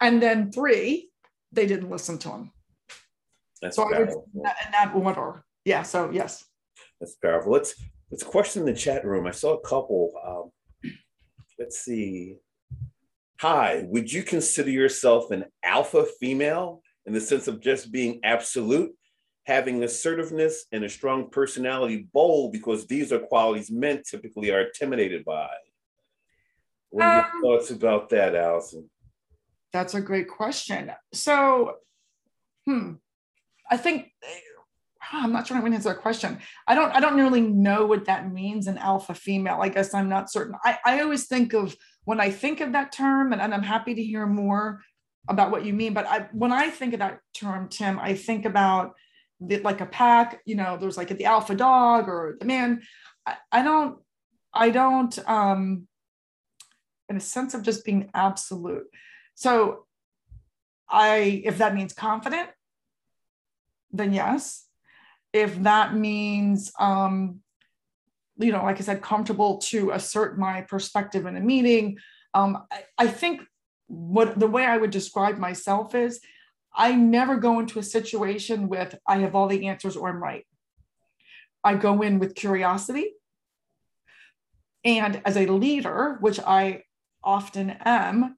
And 0.00 0.22
then 0.22 0.52
three, 0.52 1.10
they 1.52 1.66
didn't 1.66 1.90
listen 1.90 2.18
to 2.18 2.30
him. 2.30 2.52
That's 3.62 3.76
so 3.76 3.90
powerful. 3.90 4.28
in 4.34 4.42
that 4.42 4.92
order. 4.94 5.42
Yeah. 5.64 5.82
So 5.82 6.10
yes. 6.10 6.44
That's 7.00 7.16
powerful. 7.16 7.52
Let's 7.52 7.74
let's 8.10 8.22
question 8.22 8.64
the 8.64 8.74
chat 8.74 9.04
room. 9.04 9.26
I 9.26 9.32
saw 9.32 9.54
a 9.54 9.60
couple. 9.60 10.12
Um, 10.24 10.50
let's 11.58 11.80
see. 11.80 12.36
Hi, 13.40 13.84
would 13.86 14.12
you 14.12 14.22
consider 14.22 14.70
yourself 14.70 15.30
an 15.30 15.44
alpha 15.62 16.06
female 16.20 16.82
in 17.06 17.12
the 17.12 17.20
sense 17.20 17.48
of 17.48 17.60
just 17.60 17.92
being 17.92 18.20
absolute? 18.24 18.92
having 19.48 19.82
assertiveness 19.82 20.66
and 20.72 20.84
a 20.84 20.88
strong 20.90 21.30
personality 21.30 22.06
bold 22.12 22.52
because 22.52 22.86
these 22.86 23.10
are 23.10 23.18
qualities 23.18 23.70
men 23.70 24.02
typically 24.08 24.50
are 24.50 24.60
intimidated 24.60 25.24
by. 25.24 25.48
What 26.90 27.06
are 27.06 27.20
um, 27.20 27.26
your 27.32 27.58
thoughts 27.58 27.70
about 27.70 28.10
that, 28.10 28.36
Allyson? 28.36 28.90
That's 29.72 29.94
a 29.94 30.02
great 30.02 30.28
question. 30.28 30.92
So, 31.14 31.76
hmm, 32.66 32.92
I 33.70 33.78
think 33.78 34.12
I'm 35.12 35.32
not 35.32 35.46
sure 35.46 35.56
I'm 35.56 35.62
going 35.62 35.72
to 35.72 35.76
answer 35.76 35.90
that 35.90 36.02
question. 36.02 36.38
I 36.66 36.74
don't. 36.74 36.94
I 36.94 37.00
don't 37.00 37.16
really 37.16 37.40
know 37.40 37.86
what 37.86 38.04
that 38.06 38.32
means. 38.32 38.66
An 38.66 38.78
alpha 38.78 39.14
female. 39.14 39.60
I 39.60 39.68
guess 39.68 39.94
I'm 39.94 40.08
not 40.08 40.30
certain. 40.30 40.54
I, 40.64 40.78
I 40.84 41.00
always 41.00 41.26
think 41.26 41.52
of 41.52 41.76
when 42.04 42.20
I 42.20 42.30
think 42.30 42.60
of 42.60 42.72
that 42.72 42.92
term, 42.92 43.32
and, 43.32 43.40
and 43.40 43.54
I'm 43.54 43.62
happy 43.62 43.94
to 43.94 44.02
hear 44.02 44.26
more 44.26 44.82
about 45.28 45.50
what 45.50 45.64
you 45.64 45.72
mean. 45.72 45.94
But 45.94 46.06
I, 46.06 46.28
when 46.32 46.52
I 46.52 46.70
think 46.70 46.94
of 46.94 47.00
that 47.00 47.20
term, 47.34 47.68
Tim, 47.68 47.98
I 47.98 48.14
think 48.14 48.44
about 48.44 48.94
like 49.40 49.80
a 49.80 49.86
pack 49.86 50.40
you 50.46 50.54
know 50.54 50.76
there's 50.76 50.96
like 50.96 51.16
the 51.16 51.24
alpha 51.24 51.54
dog 51.54 52.08
or 52.08 52.36
the 52.40 52.46
man 52.46 52.82
I, 53.26 53.36
I 53.52 53.62
don't 53.62 53.98
i 54.52 54.70
don't 54.70 55.16
um 55.28 55.86
in 57.08 57.16
a 57.16 57.20
sense 57.20 57.54
of 57.54 57.62
just 57.62 57.84
being 57.84 58.10
absolute 58.14 58.86
so 59.34 59.86
i 60.88 61.42
if 61.44 61.58
that 61.58 61.74
means 61.74 61.92
confident 61.92 62.48
then 63.92 64.12
yes 64.12 64.67
if 65.32 65.62
that 65.62 65.94
means 65.94 66.72
um 66.78 67.40
you 68.38 68.52
know 68.52 68.62
like 68.62 68.78
i 68.78 68.80
said 68.80 69.02
comfortable 69.02 69.58
to 69.58 69.90
assert 69.90 70.38
my 70.38 70.62
perspective 70.62 71.26
in 71.26 71.36
a 71.36 71.40
meeting 71.40 71.98
um 72.34 72.64
I, 72.70 72.84
I 72.98 73.06
think 73.08 73.42
what 73.86 74.38
the 74.38 74.46
way 74.46 74.64
i 74.64 74.76
would 74.76 74.90
describe 74.90 75.38
myself 75.38 75.94
is 75.94 76.20
I 76.78 76.94
never 76.94 77.36
go 77.36 77.58
into 77.58 77.80
a 77.80 77.82
situation 77.82 78.68
with, 78.68 78.94
I 79.06 79.18
have 79.18 79.34
all 79.34 79.48
the 79.48 79.66
answers 79.66 79.96
or 79.96 80.08
I'm 80.08 80.22
right. 80.22 80.46
I 81.64 81.74
go 81.74 82.02
in 82.02 82.20
with 82.20 82.36
curiosity. 82.36 83.14
And 84.84 85.20
as 85.24 85.36
a 85.36 85.46
leader, 85.46 86.18
which 86.20 86.38
I 86.38 86.84
often 87.22 87.70
am, 87.84 88.36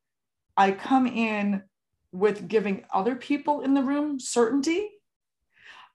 I 0.57 0.72
come 0.72 1.07
in 1.07 1.64
with 2.12 2.48
giving 2.48 2.85
other 2.92 3.14
people 3.14 3.61
in 3.61 3.74
the 3.74 3.83
room 3.83 4.18
certainty 4.18 4.88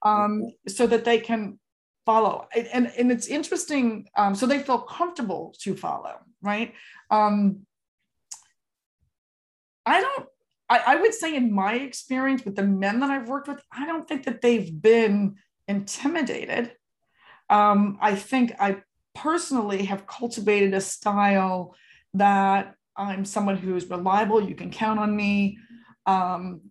um, 0.06 0.50
so 0.68 0.86
that 0.86 1.04
they 1.04 1.18
can 1.18 1.58
follow. 2.04 2.46
And, 2.72 2.90
and 2.98 3.10
it's 3.10 3.26
interesting, 3.26 4.08
um, 4.16 4.34
so 4.34 4.46
they 4.46 4.60
feel 4.60 4.78
comfortable 4.78 5.54
to 5.60 5.74
follow, 5.74 6.14
right? 6.42 6.72
Um, 7.10 7.66
I 9.84 10.00
don't 10.00 10.26
I, 10.68 10.80
I 10.86 10.96
would 10.96 11.14
say, 11.14 11.34
in 11.36 11.52
my 11.52 11.74
experience 11.74 12.44
with 12.44 12.56
the 12.56 12.62
men 12.62 13.00
that 13.00 13.10
I've 13.10 13.28
worked 13.28 13.48
with, 13.48 13.60
I 13.70 13.86
don't 13.86 14.06
think 14.08 14.24
that 14.24 14.40
they've 14.40 14.70
been 14.82 15.36
intimidated. 15.68 16.72
Um, 17.48 17.98
I 18.00 18.16
think 18.16 18.52
I 18.58 18.78
personally 19.14 19.84
have 19.84 20.06
cultivated 20.06 20.74
a 20.74 20.80
style 20.80 21.76
that 22.14 22.74
I'm 22.96 23.24
someone 23.24 23.56
who's 23.56 23.88
reliable. 23.88 24.42
You 24.42 24.54
can 24.54 24.70
count 24.70 24.98
on 24.98 25.14
me. 25.14 25.58
Um, 26.06 26.62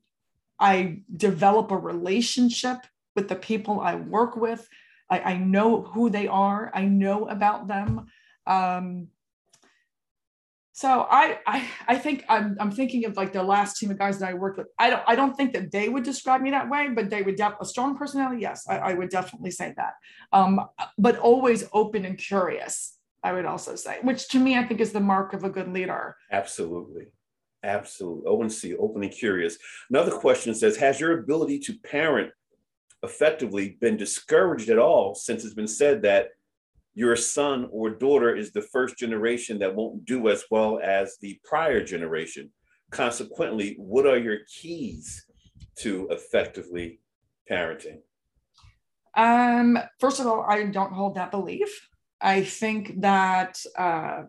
I 0.59 1.01
develop 1.15 1.71
a 1.71 1.77
relationship 1.77 2.79
with 3.15 3.29
the 3.29 3.35
people 3.35 3.79
I 3.79 3.95
work 3.95 4.35
with. 4.35 4.67
I, 5.09 5.19
I 5.19 5.37
know 5.37 5.83
who 5.83 6.09
they 6.09 6.27
are. 6.27 6.71
I 6.73 6.85
know 6.85 7.27
about 7.27 7.67
them. 7.67 8.07
Um, 8.47 9.07
so 10.73 11.07
I, 11.09 11.39
I, 11.47 11.65
I 11.87 11.97
think 11.97 12.25
I'm, 12.27 12.57
I'm 12.59 12.71
thinking 12.71 13.05
of 13.05 13.15
like 13.15 13.31
the 13.31 13.41
last 13.41 13.77
team 13.77 13.91
of 13.91 13.97
guys 13.97 14.19
that 14.19 14.29
I 14.29 14.33
worked 14.33 14.57
with. 14.57 14.67
I 14.77 14.89
don't, 14.89 15.03
I 15.07 15.15
don't 15.15 15.33
think 15.33 15.53
that 15.53 15.71
they 15.71 15.87
would 15.87 16.03
describe 16.03 16.41
me 16.41 16.51
that 16.51 16.69
way, 16.69 16.89
but 16.89 17.09
they 17.09 17.21
would 17.21 17.37
def- 17.37 17.61
a 17.61 17.65
strong 17.65 17.97
personality. 17.97 18.41
Yes, 18.41 18.67
I, 18.67 18.77
I 18.79 18.93
would 18.93 19.09
definitely 19.09 19.51
say 19.51 19.73
that. 19.77 19.93
Um, 20.33 20.59
but 20.97 21.17
always 21.17 21.69
open 21.71 22.03
and 22.03 22.17
curious. 22.17 22.97
I 23.23 23.31
would 23.31 23.45
also 23.45 23.75
say, 23.75 23.99
which 24.01 24.27
to 24.29 24.39
me 24.39 24.57
I 24.57 24.65
think 24.65 24.81
is 24.81 24.91
the 24.91 24.99
mark 24.99 25.33
of 25.33 25.45
a 25.45 25.49
good 25.49 25.71
leader. 25.71 26.17
Absolutely, 26.31 27.05
absolutely. 27.63 28.27
Open 28.27 28.49
see, 28.49 28.75
open 28.75 29.01
and 29.01 29.11
curious. 29.11 29.57
Another 29.89 30.11
question 30.11 30.53
says, 30.53 30.75
has 30.77 30.99
your 30.99 31.19
ability 31.19 31.59
to 31.59 31.73
parent 31.79 32.31
effectively 33.05 33.77
been 33.79 33.97
discouraged 33.97 34.69
at 34.69 34.79
all 34.79 35.15
since 35.15 35.45
it's 35.45 35.53
been 35.53 35.67
said 35.67 36.01
that 36.01 36.29
your 36.93 37.15
son 37.15 37.67
or 37.71 37.89
daughter 37.89 38.35
is 38.35 38.51
the 38.51 38.61
first 38.61 38.97
generation 38.97 39.59
that 39.59 39.75
won't 39.75 40.05
do 40.05 40.29
as 40.29 40.45
well 40.49 40.79
as 40.81 41.17
the 41.21 41.39
prior 41.43 41.83
generation. 41.83 42.51
Consequently, 42.89 43.75
what 43.77 44.05
are 44.05 44.17
your 44.17 44.39
keys 44.47 45.25
to 45.79 46.07
effectively 46.09 46.99
parenting? 47.49 47.99
Um, 49.15 49.77
first 49.99 50.19
of 50.19 50.27
all, 50.27 50.45
I 50.47 50.63
don't 50.63 50.93
hold 50.93 51.15
that 51.15 51.31
belief. 51.31 51.69
I 52.21 52.43
think 52.43 53.01
that 53.01 53.61
uh, 53.77 54.23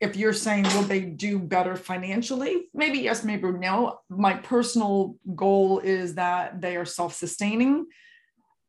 if 0.00 0.16
you're 0.16 0.32
saying, 0.32 0.64
will 0.64 0.82
they 0.82 1.00
do 1.00 1.38
better 1.38 1.74
financially? 1.76 2.68
Maybe 2.74 2.98
yes, 2.98 3.24
maybe 3.24 3.50
no. 3.50 3.98
My 4.10 4.34
personal 4.34 5.16
goal 5.34 5.78
is 5.78 6.14
that 6.16 6.60
they 6.60 6.76
are 6.76 6.84
self 6.84 7.14
sustaining 7.14 7.86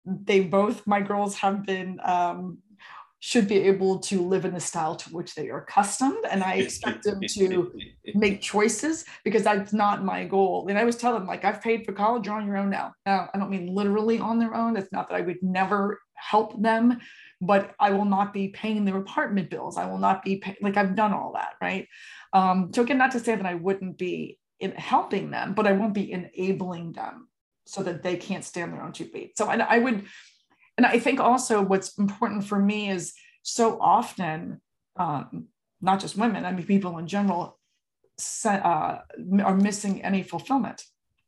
they 0.07 0.39
both 0.39 0.87
my 0.87 1.01
girls 1.01 1.35
have 1.35 1.65
been 1.65 1.99
um, 2.03 2.59
should 3.19 3.47
be 3.47 3.57
able 3.57 3.99
to 3.99 4.21
live 4.21 4.45
in 4.45 4.53
the 4.53 4.59
style 4.59 4.95
to 4.95 5.09
which 5.09 5.33
they 5.33 5.49
are 5.49 5.61
accustomed. 5.61 6.23
And 6.29 6.43
I 6.43 6.55
expect 6.55 7.03
them 7.03 7.19
to 7.29 7.71
make 8.13 8.41
choices 8.41 9.05
because 9.23 9.43
that's 9.43 9.73
not 9.73 10.05
my 10.05 10.23
goal. 10.23 10.67
And 10.69 10.77
I 10.77 10.81
always 10.81 10.97
tell 10.97 11.13
them, 11.13 11.25
like, 11.25 11.43
I've 11.43 11.61
paid 11.61 11.83
for 11.83 11.93
college, 11.93 12.27
you're 12.27 12.35
on 12.35 12.45
your 12.45 12.57
own 12.57 12.69
now. 12.69 12.93
Now, 13.05 13.29
I 13.33 13.39
don't 13.39 13.49
mean 13.49 13.73
literally 13.73 14.19
on 14.19 14.37
their 14.37 14.53
own. 14.53 14.77
It's 14.77 14.91
not 14.91 15.09
that 15.09 15.15
I 15.15 15.21
would 15.21 15.41
never 15.41 15.99
help 16.13 16.61
them, 16.61 16.99
but 17.39 17.75
I 17.79 17.91
will 17.91 18.05
not 18.05 18.33
be 18.33 18.49
paying 18.49 18.85
their 18.85 18.97
apartment 18.97 19.49
bills. 19.49 19.77
I 19.77 19.85
will 19.85 19.99
not 19.99 20.23
be 20.23 20.37
pay- 20.37 20.57
like, 20.61 20.77
I've 20.77 20.95
done 20.95 21.13
all 21.13 21.33
that. 21.33 21.53
Right. 21.61 21.87
Um, 22.33 22.71
so, 22.73 22.81
again, 22.81 22.97
not 22.97 23.11
to 23.11 23.19
say 23.19 23.35
that 23.35 23.45
I 23.45 23.53
wouldn't 23.55 23.97
be 23.97 24.39
in 24.59 24.71
helping 24.71 25.29
them, 25.29 25.53
but 25.53 25.67
I 25.67 25.73
won't 25.73 25.93
be 25.93 26.11
enabling 26.11 26.93
them 26.93 27.27
so 27.65 27.83
that 27.83 28.01
they 28.01 28.15
can't 28.15 28.43
stand 28.43 28.73
their 28.73 28.81
own 28.81 28.91
two 28.91 29.05
feet. 29.05 29.37
So, 29.37 29.49
and 29.49 29.61
I 29.61 29.77
would, 29.79 30.05
and 30.77 30.85
I 30.85 30.99
think 30.99 31.19
also 31.19 31.61
what's 31.61 31.97
important 31.97 32.45
for 32.45 32.57
me 32.57 32.89
is 32.89 33.13
so 33.43 33.79
often, 33.79 34.61
um, 34.97 35.47
not 35.81 35.99
just 35.99 36.17
women, 36.17 36.45
I 36.45 36.51
mean, 36.51 36.65
people 36.65 36.97
in 36.97 37.07
general 37.07 37.59
uh, 38.45 38.97
are 39.43 39.55
missing 39.55 40.03
any 40.03 40.23
fulfillment, 40.23 40.83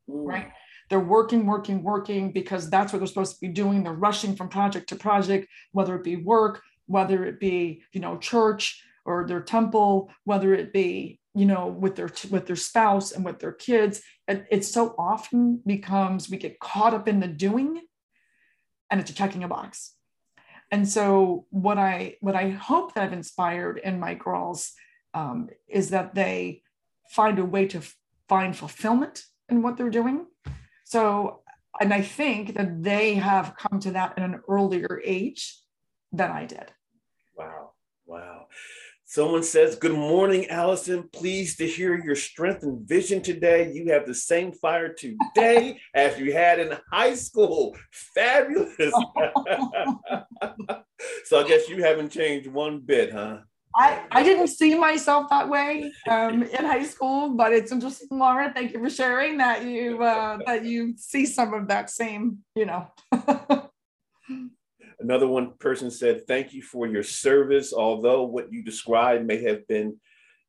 right? 0.08 0.52
They're 0.90 1.00
working, 1.00 1.46
working, 1.46 1.84
working 1.84 2.32
because 2.32 2.70
that's 2.70 2.92
what 2.92 3.00
they're 3.00 3.08
supposed 3.08 3.36
to 3.36 3.42
be 3.42 3.48
doing. 3.48 3.84
They're 3.84 3.94
rushing 3.94 4.36
from 4.36 4.50
project 4.50 4.90
to 4.90 4.96
project, 4.96 5.48
whether 5.72 5.96
it 5.96 6.04
be 6.04 6.18
work, 6.18 6.62
whether 6.88 7.26
it 7.26 7.40
be, 7.40 7.84
you 7.94 8.02
know, 8.02 8.18
church 8.18 8.84
or 9.06 9.26
their 9.28 9.42
temple, 9.42 10.12
whether 10.24 10.54
it 10.54 10.74
be, 10.74 11.20
you 11.36 11.46
know, 11.46 11.68
with 11.68 11.96
their 11.96 12.10
with 12.32 12.48
their 12.48 12.56
spouse 12.56 13.12
and 13.12 13.24
with 13.24 13.40
their 13.40 13.52
kids. 13.52 14.02
It, 14.28 14.46
it 14.50 14.66
so 14.66 14.96
often 14.98 15.62
becomes 15.66 16.30
we 16.30 16.38
get 16.38 16.60
caught 16.60 16.94
up 16.94 17.08
in 17.08 17.20
the 17.20 17.28
doing 17.28 17.82
and 18.90 19.00
it's 19.00 19.12
a 19.12 19.14
checking 19.14 19.44
a 19.44 19.48
box. 19.48 19.94
And 20.72 20.88
so 20.88 21.46
what 21.50 21.78
I 21.78 22.18
what 22.22 22.36
I 22.36 22.50
hope 22.50 22.94
that 22.94 23.04
I've 23.04 23.14
inspired 23.14 23.80
in 23.80 24.00
my 24.00 24.16
girls 24.16 24.74
um, 25.14 25.50
is 25.68 25.90
that 25.90 26.16
they 26.16 26.62
find 27.10 27.40
a 27.40 27.46
way 27.46 27.68
to 27.68 27.82
find 28.28 28.56
fulfillment 28.56 29.24
in 29.50 29.62
what 29.62 29.78
they're 29.78 29.90
doing. 29.90 30.28
So, 30.90 31.42
and 31.80 31.94
I 31.94 32.02
think 32.02 32.56
that 32.56 32.82
they 32.82 33.14
have 33.14 33.54
come 33.56 33.80
to 33.82 33.92
that 33.92 34.18
at 34.18 34.26
an 34.26 34.42
earlier 34.50 35.00
age 35.06 35.56
than 36.12 36.32
I 36.32 36.48
did. 36.48 36.72
Wow. 37.38 37.74
Wow. 38.08 38.48
Someone 39.06 39.44
says, 39.44 39.76
Good 39.76 39.94
morning, 39.94 40.48
Allyson. 40.48 41.08
Pleased 41.14 41.60
to 41.60 41.68
hear 41.68 41.96
your 41.96 42.16
strength 42.16 42.64
and 42.64 42.88
vision 42.88 43.22
today. 43.22 43.72
You 43.72 43.92
have 43.92 44.08
the 44.08 44.16
same 44.16 44.52
fire 44.52 44.92
today 44.92 45.80
as 45.94 46.20
you 46.20 46.34
had 46.34 46.60
in 46.60 46.76
high 46.92 47.14
school. 47.14 47.78
Fabulous. 47.92 48.76
so 51.26 51.40
I 51.40 51.48
guess 51.48 51.70
you 51.70 51.84
haven't 51.84 52.10
changed 52.10 52.50
one 52.50 52.80
bit, 52.80 53.14
huh? 53.14 53.42
I, 53.76 54.02
I 54.12 54.24
didn't 54.24 54.48
see 54.48 54.76
myself 54.76 55.30
that 55.30 55.48
way 55.48 55.92
um, 56.10 56.44
in 56.44 56.66
high 56.66 56.86
school, 56.86 57.36
but 57.36 57.54
it's 57.54 57.72
interesting, 57.72 58.08
Laura. 58.12 58.52
Thank 58.54 58.74
you 58.74 58.80
for 58.80 58.90
sharing 58.90 59.38
that 59.38 59.64
you 59.64 60.04
uh, 60.04 60.40
that 60.46 60.66
you 60.66 60.96
see 60.98 61.26
some 61.26 61.54
of 61.54 61.68
that 61.68 61.90
same, 61.90 62.40
you 62.56 62.66
know. 62.66 62.88
Another 65.00 65.28
one 65.28 65.54
person 65.60 65.90
said, 65.92 66.28
Thank 66.28 66.54
you 66.54 66.62
for 66.62 66.88
your 66.88 67.04
service. 67.04 67.74
Although 67.74 68.24
what 68.24 68.52
you 68.52 68.64
described 68.64 69.26
may 69.26 69.42
have 69.44 69.66
been 69.68 69.98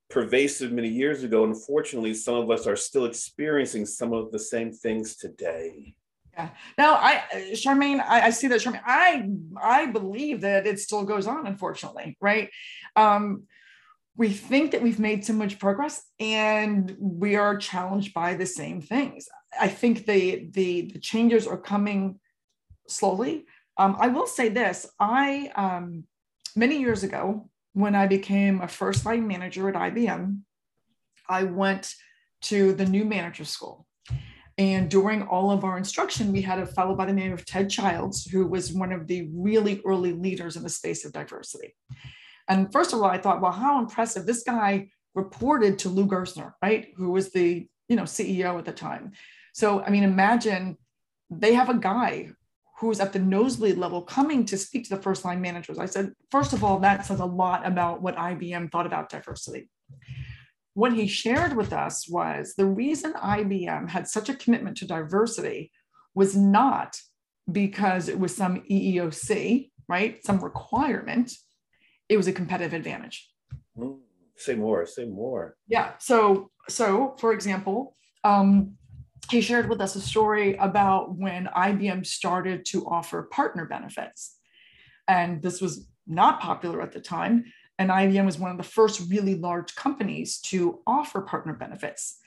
pervasive 0.08 0.72
many 0.72 0.88
years 0.88 1.22
ago, 1.22 1.44
unfortunately, 1.44 2.14
some 2.14 2.34
of 2.34 2.50
us 2.50 2.66
are 2.66 2.76
still 2.76 3.04
experiencing 3.04 3.86
some 3.86 4.12
of 4.12 4.32
the 4.32 4.38
same 4.40 4.72
things 4.72 5.16
today. 5.16 5.94
Yeah. 6.34 6.50
Now, 6.78 6.94
I, 6.94 7.22
Charmaine, 7.52 8.00
I, 8.00 8.26
I 8.26 8.30
see 8.30 8.48
that, 8.48 8.60
Charmaine. 8.60 8.82
I, 8.84 9.28
I 9.60 9.86
believe 9.86 10.42
that 10.42 10.66
it 10.66 10.78
still 10.78 11.04
goes 11.04 11.26
on, 11.26 11.46
unfortunately, 11.46 12.16
right? 12.20 12.50
Um, 12.96 13.44
we 14.16 14.30
think 14.30 14.72
that 14.72 14.82
we've 14.82 14.98
made 14.98 15.24
so 15.24 15.32
much 15.32 15.58
progress 15.58 16.02
and 16.18 16.96
we 16.98 17.36
are 17.36 17.56
challenged 17.56 18.14
by 18.14 18.34
the 18.34 18.46
same 18.46 18.80
things. 18.80 19.28
I 19.58 19.68
think 19.68 20.06
the, 20.06 20.48
the, 20.50 20.92
the 20.92 20.98
changes 20.98 21.46
are 21.46 21.58
coming 21.58 22.20
slowly 22.86 23.46
um, 23.80 23.96
I 23.98 24.08
will 24.08 24.26
say 24.26 24.50
this 24.50 24.86
I, 25.00 25.50
um, 25.56 26.04
many 26.54 26.80
years 26.80 27.02
ago, 27.02 27.48
when 27.72 27.94
I 27.94 28.06
became 28.06 28.60
a 28.60 28.68
first 28.68 29.06
line 29.06 29.26
manager 29.26 29.70
at 29.70 29.74
IBM, 29.74 30.40
I 31.26 31.44
went 31.44 31.94
to 32.42 32.74
the 32.74 32.84
new 32.84 33.06
manager 33.06 33.46
school. 33.46 33.86
And 34.60 34.90
during 34.90 35.22
all 35.22 35.50
of 35.50 35.64
our 35.64 35.78
instruction, 35.78 36.32
we 36.32 36.42
had 36.42 36.58
a 36.58 36.66
fellow 36.66 36.94
by 36.94 37.06
the 37.06 37.14
name 37.14 37.32
of 37.32 37.46
Ted 37.46 37.70
Childs, 37.70 38.26
who 38.26 38.46
was 38.46 38.74
one 38.74 38.92
of 38.92 39.06
the 39.06 39.30
really 39.32 39.80
early 39.86 40.12
leaders 40.12 40.54
in 40.54 40.62
the 40.62 40.68
space 40.68 41.06
of 41.06 41.14
diversity. 41.14 41.74
And 42.46 42.70
first 42.70 42.92
of 42.92 42.98
all, 42.98 43.06
I 43.06 43.16
thought, 43.16 43.40
well, 43.40 43.52
how 43.52 43.78
impressive. 43.78 44.26
This 44.26 44.42
guy 44.42 44.90
reported 45.14 45.78
to 45.78 45.88
Lou 45.88 46.06
Gerstner, 46.06 46.52
right? 46.60 46.88
Who 46.98 47.10
was 47.10 47.30
the, 47.30 47.66
you 47.88 47.96
know, 47.96 48.02
CEO 48.02 48.58
at 48.58 48.66
the 48.66 48.72
time. 48.72 49.12
So, 49.54 49.80
I 49.80 49.88
mean, 49.88 50.02
imagine 50.02 50.76
they 51.30 51.54
have 51.54 51.70
a 51.70 51.78
guy 51.78 52.28
who's 52.80 53.00
at 53.00 53.14
the 53.14 53.18
nosebleed 53.18 53.78
level 53.78 54.02
coming 54.02 54.44
to 54.44 54.58
speak 54.58 54.84
to 54.84 54.94
the 54.94 55.00
first 55.00 55.24
line 55.24 55.40
managers. 55.40 55.78
I 55.78 55.86
said, 55.86 56.12
first 56.30 56.52
of 56.52 56.62
all, 56.62 56.80
that 56.80 57.06
says 57.06 57.20
a 57.20 57.24
lot 57.24 57.66
about 57.66 58.02
what 58.02 58.14
IBM 58.14 58.70
thought 58.70 58.84
about 58.84 59.08
diversity. 59.08 59.70
What 60.74 60.92
he 60.92 61.06
shared 61.06 61.56
with 61.56 61.72
us 61.72 62.08
was 62.08 62.54
the 62.56 62.66
reason 62.66 63.12
IBM 63.14 63.90
had 63.90 64.08
such 64.08 64.28
a 64.28 64.34
commitment 64.34 64.76
to 64.78 64.86
diversity 64.86 65.72
was 66.14 66.36
not 66.36 66.96
because 67.50 68.08
it 68.08 68.18
was 68.18 68.36
some 68.36 68.62
EEOC, 68.70 69.70
right? 69.88 70.24
Some 70.24 70.42
requirement. 70.42 71.32
It 72.08 72.16
was 72.16 72.28
a 72.28 72.32
competitive 72.32 72.74
advantage. 72.74 73.28
Mm, 73.76 73.98
say 74.36 74.54
more, 74.54 74.86
say 74.86 75.06
more. 75.06 75.56
Yeah. 75.66 75.92
So, 75.98 76.50
so 76.68 77.16
for 77.18 77.32
example, 77.32 77.96
um, 78.22 78.76
he 79.30 79.40
shared 79.40 79.68
with 79.68 79.80
us 79.80 79.96
a 79.96 80.00
story 80.00 80.56
about 80.56 81.16
when 81.16 81.46
IBM 81.46 82.06
started 82.06 82.64
to 82.66 82.86
offer 82.86 83.22
partner 83.30 83.66
benefits. 83.66 84.36
And 85.06 85.42
this 85.42 85.60
was 85.60 85.88
not 86.06 86.40
popular 86.40 86.82
at 86.82 86.92
the 86.92 87.00
time. 87.00 87.44
And 87.80 87.88
IBM 87.88 88.26
was 88.26 88.38
one 88.38 88.50
of 88.50 88.58
the 88.58 88.62
first 88.62 89.10
really 89.10 89.34
large 89.36 89.74
companies 89.74 90.38
to 90.42 90.80
offer 90.86 91.22
partner 91.22 91.54
benefits. 91.54 92.18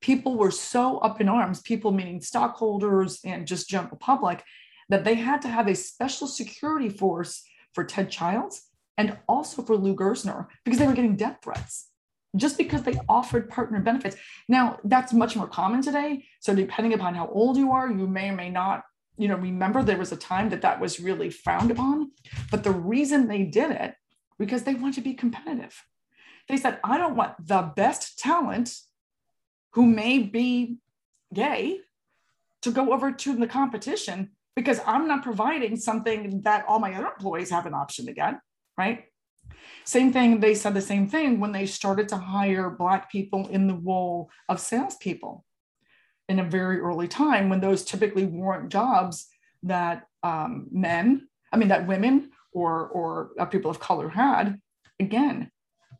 People 0.00 0.38
were 0.38 0.50
so 0.50 0.96
up 0.98 1.20
in 1.20 1.28
arms, 1.28 1.60
people 1.60 1.92
meaning 1.92 2.22
stockholders 2.22 3.20
and 3.22 3.46
just 3.46 3.68
general 3.68 3.98
public, 3.98 4.42
that 4.88 5.04
they 5.04 5.16
had 5.16 5.42
to 5.42 5.48
have 5.48 5.68
a 5.68 5.74
special 5.74 6.26
security 6.26 6.88
force 6.88 7.44
for 7.74 7.84
Ted 7.84 8.10
Childs 8.10 8.70
and 8.96 9.18
also 9.28 9.60
for 9.60 9.76
Lou 9.76 9.94
Gerstner 9.94 10.46
because 10.64 10.78
they 10.78 10.86
were 10.86 10.94
getting 10.94 11.16
death 11.16 11.40
threats 11.44 11.90
just 12.34 12.56
because 12.56 12.82
they 12.82 12.98
offered 13.06 13.50
partner 13.50 13.80
benefits. 13.80 14.16
Now, 14.48 14.78
that's 14.82 15.12
much 15.12 15.36
more 15.36 15.46
common 15.46 15.82
today. 15.82 16.24
So, 16.40 16.54
depending 16.54 16.94
upon 16.94 17.14
how 17.14 17.28
old 17.28 17.58
you 17.58 17.72
are, 17.72 17.92
you 17.92 18.06
may 18.06 18.30
or 18.30 18.34
may 18.34 18.48
not, 18.48 18.82
you 19.18 19.28
know, 19.28 19.36
remember 19.36 19.82
there 19.82 19.98
was 19.98 20.12
a 20.12 20.16
time 20.16 20.48
that 20.48 20.62
that 20.62 20.80
was 20.80 21.00
really 21.00 21.28
frowned 21.28 21.70
upon. 21.70 22.12
But 22.50 22.64
the 22.64 22.70
reason 22.70 23.28
they 23.28 23.42
did 23.42 23.72
it 23.72 23.94
because 24.42 24.64
they 24.64 24.74
want 24.74 24.94
to 24.96 25.00
be 25.00 25.14
competitive. 25.14 25.84
They 26.48 26.56
said, 26.56 26.80
I 26.82 26.98
don't 26.98 27.14
want 27.14 27.46
the 27.46 27.72
best 27.76 28.18
talent 28.18 28.76
who 29.74 29.86
may 29.86 30.18
be 30.18 30.78
gay 31.32 31.78
to 32.62 32.72
go 32.72 32.92
over 32.92 33.12
to 33.12 33.36
the 33.36 33.46
competition 33.46 34.32
because 34.56 34.80
I'm 34.84 35.06
not 35.06 35.22
providing 35.22 35.76
something 35.76 36.42
that 36.42 36.64
all 36.66 36.80
my 36.80 36.92
other 36.92 37.06
employees 37.06 37.50
have 37.50 37.66
an 37.66 37.74
option 37.74 38.06
to 38.06 38.12
get, 38.12 38.34
right? 38.76 39.04
Same 39.84 40.12
thing, 40.12 40.40
they 40.40 40.56
said 40.56 40.74
the 40.74 40.80
same 40.80 41.08
thing 41.08 41.38
when 41.38 41.52
they 41.52 41.66
started 41.66 42.08
to 42.08 42.16
hire 42.16 42.68
Black 42.68 43.12
people 43.12 43.46
in 43.46 43.68
the 43.68 43.76
role 43.76 44.28
of 44.48 44.58
salespeople 44.58 45.44
in 46.28 46.40
a 46.40 46.44
very 46.44 46.80
early 46.80 47.06
time 47.06 47.48
when 47.48 47.60
those 47.60 47.84
typically 47.84 48.26
weren't 48.26 48.72
jobs 48.72 49.28
that 49.62 50.06
um, 50.24 50.66
men, 50.72 51.28
I 51.52 51.56
mean, 51.56 51.68
that 51.68 51.86
women 51.86 52.30
or, 52.52 52.88
or 52.88 53.30
uh, 53.38 53.44
people 53.46 53.70
of 53.70 53.80
color 53.80 54.08
had, 54.08 54.60
again, 55.00 55.50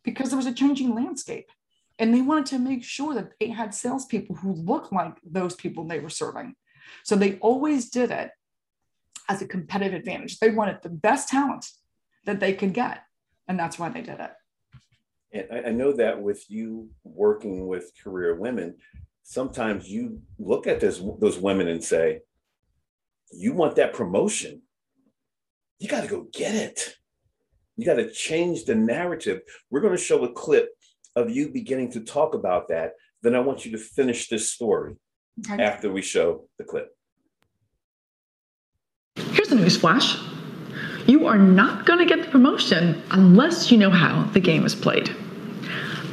because 0.04 0.30
there 0.30 0.36
was 0.36 0.46
a 0.46 0.54
changing 0.54 0.94
landscape. 0.94 1.50
And 1.98 2.14
they 2.14 2.22
wanted 2.22 2.46
to 2.46 2.58
make 2.58 2.82
sure 2.82 3.14
that 3.14 3.32
they 3.38 3.48
had 3.48 3.74
salespeople 3.74 4.36
who 4.36 4.52
looked 4.54 4.92
like 4.92 5.18
those 5.24 5.54
people 5.54 5.84
they 5.84 6.00
were 6.00 6.08
serving. 6.08 6.54
So 7.04 7.16
they 7.16 7.38
always 7.38 7.90
did 7.90 8.10
it 8.10 8.30
as 9.28 9.40
a 9.40 9.46
competitive 9.46 10.00
advantage. 10.00 10.38
They 10.38 10.50
wanted 10.50 10.82
the 10.82 10.88
best 10.88 11.28
talent 11.28 11.66
that 12.24 12.40
they 12.40 12.54
could 12.54 12.74
get 12.74 13.02
and 13.48 13.58
that's 13.58 13.78
why 13.78 13.88
they 13.88 14.02
did 14.02 14.18
it. 14.20 14.30
And 15.32 15.66
I 15.66 15.70
know 15.70 15.92
that 15.92 16.20
with 16.20 16.50
you 16.50 16.90
working 17.04 17.66
with 17.66 17.92
career 18.02 18.34
women, 18.34 18.76
sometimes 19.22 19.88
you 19.88 20.20
look 20.38 20.66
at 20.66 20.80
this, 20.80 21.02
those 21.18 21.38
women 21.38 21.68
and 21.68 21.82
say, 21.82 22.20
you 23.32 23.52
want 23.54 23.76
that 23.76 23.94
promotion. 23.94 24.62
You 25.82 25.88
got 25.88 26.02
to 26.02 26.08
go 26.08 26.28
get 26.32 26.54
it. 26.54 26.94
You 27.76 27.84
got 27.84 27.94
to 27.94 28.08
change 28.08 28.66
the 28.66 28.76
narrative. 28.76 29.40
We're 29.68 29.80
going 29.80 29.96
to 29.96 30.00
show 30.02 30.22
a 30.24 30.32
clip 30.32 30.68
of 31.16 31.28
you 31.28 31.48
beginning 31.48 31.90
to 31.92 32.00
talk 32.00 32.34
about 32.34 32.68
that. 32.68 32.92
Then 33.22 33.34
I 33.34 33.40
want 33.40 33.66
you 33.66 33.72
to 33.72 33.78
finish 33.78 34.28
this 34.28 34.52
story 34.52 34.94
okay. 35.44 35.60
after 35.60 35.90
we 35.90 36.00
show 36.00 36.44
the 36.58 36.64
clip 36.64 36.94
Here's 39.16 39.50
a 39.50 39.56
the 39.56 39.64
newsflash 39.64 40.22
you 41.08 41.26
are 41.26 41.38
not 41.38 41.84
going 41.84 41.98
to 41.98 42.04
get 42.04 42.24
the 42.24 42.30
promotion 42.30 43.02
unless 43.10 43.72
you 43.72 43.76
know 43.76 43.90
how 43.90 44.22
the 44.34 44.38
game 44.38 44.64
is 44.64 44.76
played. 44.76 45.10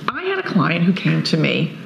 I 0.07 0.23
had 0.23 0.39
a 0.39 0.43
client 0.43 0.83
who 0.83 0.93
came 0.93 1.21
to 1.25 1.37
me 1.37 1.77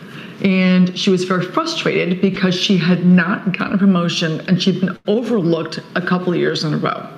and 0.41 0.97
she 0.97 1.09
was 1.09 1.25
very 1.25 1.43
frustrated 1.43 2.21
because 2.21 2.55
she 2.55 2.77
had 2.77 3.05
not 3.05 3.57
gotten 3.57 3.75
a 3.75 3.77
promotion 3.77 4.39
and 4.47 4.63
she'd 4.63 4.79
been 4.79 4.97
overlooked 5.05 5.81
a 5.95 6.01
couple 6.01 6.31
of 6.31 6.39
years 6.39 6.63
in 6.63 6.73
a 6.73 6.77
row. 6.77 7.09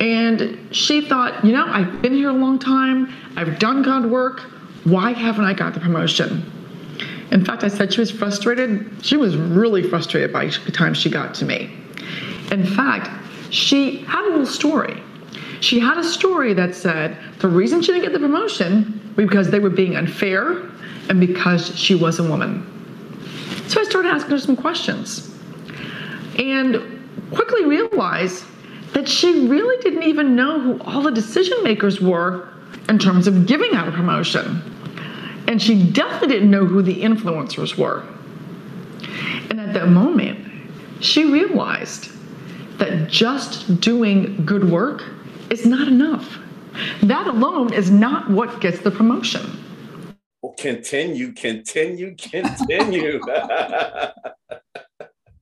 And 0.00 0.74
she 0.74 1.00
thought, 1.00 1.44
you 1.44 1.52
know, 1.52 1.66
I've 1.66 2.02
been 2.02 2.12
here 2.12 2.30
a 2.30 2.34
long 2.34 2.58
time, 2.58 3.12
I've 3.36 3.58
done 3.58 3.82
God 3.82 4.06
work, 4.06 4.40
why 4.84 5.12
haven't 5.12 5.44
I 5.44 5.52
got 5.52 5.74
the 5.74 5.80
promotion? 5.80 6.52
In 7.32 7.44
fact, 7.44 7.64
I 7.64 7.68
said 7.68 7.92
she 7.92 8.00
was 8.00 8.10
frustrated. 8.10 8.88
She 9.02 9.16
was 9.16 9.36
really 9.36 9.82
frustrated 9.82 10.32
by 10.32 10.46
the 10.46 10.70
time 10.70 10.94
she 10.94 11.10
got 11.10 11.34
to 11.36 11.44
me. 11.44 11.70
In 12.52 12.64
fact, 12.64 13.10
she 13.50 13.98
had 13.98 14.24
a 14.26 14.30
little 14.30 14.46
story. 14.46 15.02
She 15.60 15.80
had 15.80 15.98
a 15.98 16.04
story 16.04 16.52
that 16.54 16.74
said 16.74 17.18
the 17.40 17.48
reason 17.48 17.82
she 17.82 17.88
didn't 17.88 18.04
get 18.04 18.12
the 18.12 18.20
promotion 18.20 19.12
was 19.16 19.26
because 19.26 19.50
they 19.50 19.58
were 19.58 19.70
being 19.70 19.96
unfair 19.96 20.70
and 21.08 21.18
because 21.18 21.76
she 21.76 21.94
was 21.94 22.18
a 22.18 22.22
woman. 22.22 22.64
So 23.68 23.80
I 23.80 23.84
started 23.84 24.10
asking 24.10 24.30
her 24.30 24.38
some 24.38 24.56
questions 24.56 25.34
and 26.38 26.80
quickly 27.32 27.64
realized 27.64 28.44
that 28.96 29.06
she 29.06 29.46
really 29.46 29.76
didn't 29.82 30.04
even 30.04 30.34
know 30.34 30.58
who 30.58 30.80
all 30.84 31.02
the 31.02 31.10
decision 31.10 31.62
makers 31.62 32.00
were 32.00 32.48
in 32.88 32.98
terms 32.98 33.26
of 33.26 33.44
giving 33.46 33.74
out 33.74 33.86
a 33.86 33.92
promotion. 33.92 34.62
And 35.46 35.60
she 35.60 35.82
definitely 35.92 36.28
didn't 36.28 36.50
know 36.50 36.64
who 36.64 36.80
the 36.80 37.02
influencers 37.02 37.76
were. 37.76 38.06
And 39.50 39.60
at 39.60 39.74
that 39.74 39.88
moment, 39.88 40.38
she 41.00 41.30
realized 41.30 42.08
that 42.78 43.10
just 43.10 43.82
doing 43.82 44.46
good 44.46 44.70
work 44.70 45.04
is 45.50 45.66
not 45.66 45.88
enough. 45.88 46.38
That 47.02 47.26
alone 47.26 47.74
is 47.74 47.90
not 47.90 48.30
what 48.30 48.62
gets 48.62 48.78
the 48.78 48.90
promotion. 48.90 49.42
Well, 50.40 50.54
continue, 50.54 51.32
continue, 51.32 52.16
continue. 52.16 53.20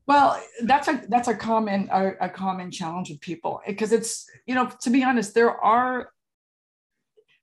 well, 0.06 0.40
that's 0.62 0.88
a 0.88 1.02
that's 1.08 1.28
a 1.28 1.34
common 1.34 1.88
a, 1.90 2.12
a 2.22 2.28
common 2.28 2.70
challenge 2.70 3.10
with 3.10 3.20
people 3.20 3.60
because 3.66 3.92
it's 3.92 4.26
you 4.46 4.54
know 4.54 4.70
to 4.82 4.90
be 4.90 5.02
honest, 5.02 5.34
there 5.34 5.52
are 5.52 6.10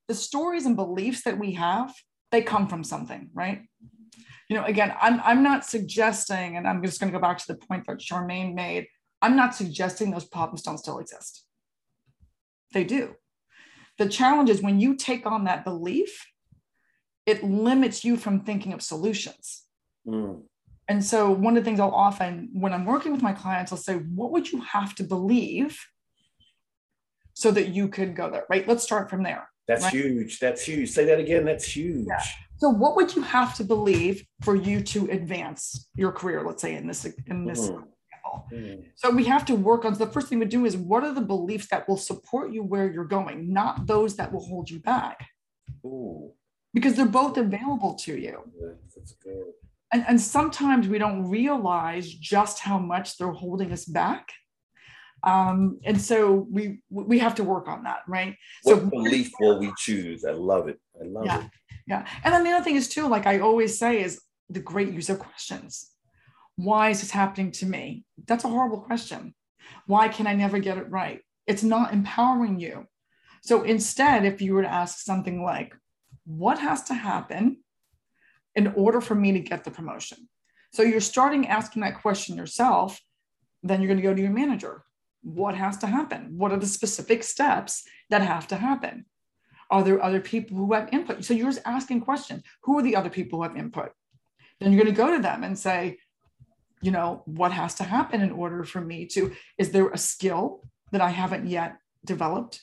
the 0.07 0.13
stories 0.13 0.65
and 0.65 0.75
beliefs 0.75 1.23
that 1.23 1.39
we 1.39 1.53
have 1.53 1.93
they 2.31 2.41
come 2.41 2.67
from 2.67 2.83
something, 2.83 3.29
right? 3.33 3.63
You 4.49 4.57
know, 4.57 4.65
again, 4.65 4.93
I'm 4.99 5.19
I'm 5.21 5.43
not 5.43 5.65
suggesting, 5.65 6.57
and 6.57 6.67
I'm 6.67 6.83
just 6.83 6.99
going 6.99 7.11
to 7.11 7.17
go 7.17 7.21
back 7.21 7.37
to 7.37 7.47
the 7.47 7.55
point 7.55 7.85
that 7.87 7.99
Charmaine 7.99 8.53
made. 8.53 8.87
I'm 9.21 9.35
not 9.35 9.55
suggesting 9.55 10.11
those 10.11 10.25
problems 10.25 10.63
don't 10.63 10.77
still 10.77 10.99
exist. 10.99 11.45
They 12.73 12.83
do. 12.83 13.15
The 13.97 14.09
challenge 14.09 14.49
is 14.49 14.61
when 14.61 14.79
you 14.79 14.95
take 14.95 15.25
on 15.25 15.43
that 15.43 15.63
belief, 15.63 16.25
it 17.25 17.43
limits 17.43 18.03
you 18.03 18.17
from 18.17 18.41
thinking 18.41 18.73
of 18.73 18.81
solutions. 18.81 19.63
Mm. 20.07 20.43
And 20.91 21.01
so, 21.01 21.31
one 21.31 21.55
of 21.55 21.63
the 21.63 21.65
things 21.65 21.79
I'll 21.79 21.95
often, 21.95 22.49
when 22.51 22.73
I'm 22.73 22.83
working 22.83 23.13
with 23.13 23.21
my 23.21 23.31
clients, 23.31 23.71
I'll 23.71 23.77
say, 23.77 23.95
What 23.95 24.31
would 24.33 24.51
you 24.51 24.59
have 24.59 24.93
to 24.95 25.03
believe 25.05 25.79
so 27.33 27.49
that 27.49 27.69
you 27.69 27.87
could 27.87 28.13
go 28.13 28.29
there? 28.29 28.43
Right? 28.49 28.67
Let's 28.67 28.83
start 28.83 29.09
from 29.09 29.23
there. 29.23 29.47
That's 29.69 29.83
right? 29.83 29.93
huge. 29.93 30.39
That's 30.39 30.61
huge. 30.65 30.89
Say 30.89 31.05
that 31.05 31.17
again. 31.17 31.45
That's 31.45 31.63
huge. 31.63 32.07
Yeah. 32.09 32.21
So, 32.57 32.67
what 32.67 32.97
would 32.97 33.15
you 33.15 33.21
have 33.21 33.55
to 33.55 33.63
believe 33.63 34.25
for 34.43 34.53
you 34.53 34.81
to 34.81 35.09
advance 35.11 35.87
your 35.95 36.11
career? 36.11 36.43
Let's 36.45 36.61
say 36.61 36.75
in 36.75 36.87
this 36.87 37.05
in 37.25 37.45
this 37.45 37.69
mm 37.69 37.83
Mm. 38.53 38.85
So 38.95 39.09
we 39.09 39.25
have 39.25 39.43
to 39.45 39.55
work 39.55 39.83
on 39.83 39.93
so 39.93 40.05
the 40.05 40.11
first 40.11 40.29
thing 40.29 40.39
we 40.39 40.45
do 40.45 40.65
is 40.65 40.77
what 40.77 41.03
are 41.03 41.13
the 41.13 41.19
beliefs 41.19 41.67
that 41.69 41.89
will 41.89 41.97
support 41.97 42.53
you 42.53 42.63
where 42.63 42.89
you're 42.89 43.03
going, 43.03 43.51
not 43.51 43.87
those 43.87 44.15
that 44.15 44.31
will 44.31 44.45
hold 44.45 44.69
you 44.69 44.79
back. 44.79 45.27
Ooh. 45.85 46.31
Because 46.73 46.95
they're 46.95 47.05
both 47.05 47.35
available 47.35 47.95
to 47.95 48.17
you. 48.17 48.41
that's 48.95 49.15
good. 49.15 49.51
And, 49.93 50.05
and 50.07 50.21
sometimes 50.21 50.87
we 50.87 50.97
don't 50.97 51.29
realize 51.29 52.13
just 52.13 52.59
how 52.59 52.79
much 52.79 53.17
they're 53.17 53.31
holding 53.31 53.71
us 53.71 53.85
back. 53.85 54.29
Um, 55.23 55.79
and 55.83 56.01
so 56.01 56.47
we 56.49 56.81
we 56.89 57.19
have 57.19 57.35
to 57.35 57.43
work 57.43 57.67
on 57.67 57.83
that, 57.83 57.99
right? 58.07 58.35
What 58.63 58.79
so 58.79 58.85
belief 58.87 59.31
will 59.39 59.59
we 59.59 59.71
choose? 59.77 60.25
I 60.25 60.31
love 60.31 60.67
it. 60.67 60.79
I 60.99 61.05
love 61.05 61.25
yeah, 61.25 61.43
it. 61.43 61.51
Yeah. 61.85 62.07
And 62.23 62.33
then 62.33 62.43
the 62.43 62.51
other 62.51 62.63
thing 62.63 62.75
is 62.75 62.89
too, 62.89 63.07
like 63.07 63.27
I 63.27 63.39
always 63.39 63.77
say, 63.77 64.01
is 64.01 64.19
the 64.49 64.59
great 64.59 64.91
use 64.91 65.09
of 65.09 65.19
questions 65.19 65.91
why 66.55 66.89
is 66.89 67.01
this 67.01 67.11
happening 67.11 67.51
to 67.51 67.65
me? 67.65 68.03
That's 68.27 68.43
a 68.43 68.49
horrible 68.49 68.81
question. 68.81 69.33
Why 69.87 70.07
can 70.07 70.27
I 70.27 70.33
never 70.33 70.59
get 70.59 70.77
it 70.77 70.89
right? 70.89 71.21
It's 71.47 71.63
not 71.63 71.93
empowering 71.93 72.59
you. 72.59 72.85
So 73.41 73.63
instead, 73.63 74.25
if 74.25 74.41
you 74.41 74.53
were 74.53 74.61
to 74.61 74.71
ask 74.71 74.99
something 74.99 75.43
like, 75.43 75.73
what 76.25 76.59
has 76.59 76.83
to 76.83 76.93
happen 76.93 77.63
in 78.55 78.67
order 78.67 79.01
for 79.01 79.15
me 79.15 79.31
to 79.33 79.39
get 79.39 79.63
the 79.63 79.71
promotion? 79.71 80.29
So 80.73 80.83
you're 80.83 81.01
starting 81.01 81.47
asking 81.47 81.81
that 81.81 82.01
question 82.01 82.37
yourself, 82.37 82.99
then 83.63 83.81
you're 83.81 83.87
going 83.87 84.01
to 84.01 84.07
go 84.07 84.13
to 84.13 84.21
your 84.21 84.31
manager. 84.31 84.83
What 85.21 85.55
has 85.55 85.77
to 85.79 85.87
happen? 85.87 86.37
What 86.37 86.51
are 86.51 86.57
the 86.57 86.65
specific 86.65 87.23
steps 87.23 87.83
that 88.09 88.21
have 88.21 88.47
to 88.47 88.55
happen? 88.55 89.05
Are 89.69 89.83
there 89.83 90.03
other 90.03 90.19
people 90.19 90.57
who 90.57 90.73
have 90.73 90.89
input? 90.91 91.23
So 91.23 91.33
you're 91.33 91.51
just 91.51 91.61
asking 91.65 92.01
questions. 92.01 92.43
Who 92.63 92.79
are 92.79 92.83
the 92.83 92.95
other 92.95 93.09
people 93.09 93.39
who 93.39 93.43
have 93.43 93.55
input? 93.55 93.91
Then 94.59 94.71
you're 94.71 94.83
going 94.83 94.93
to 94.93 94.97
go 94.97 95.15
to 95.15 95.21
them 95.21 95.43
and 95.43 95.57
say, 95.57 95.97
you 96.81 96.91
know 96.91 97.21
what 97.25 97.51
has 97.51 97.75
to 97.75 97.83
happen 97.83 98.21
in 98.21 98.31
order 98.31 98.63
for 98.63 98.81
me 98.81 99.05
to 99.05 99.31
is 99.57 99.71
there 99.71 99.89
a 99.89 99.97
skill 99.97 100.61
that 100.91 101.01
i 101.01 101.09
haven't 101.09 101.47
yet 101.47 101.77
developed 102.03 102.61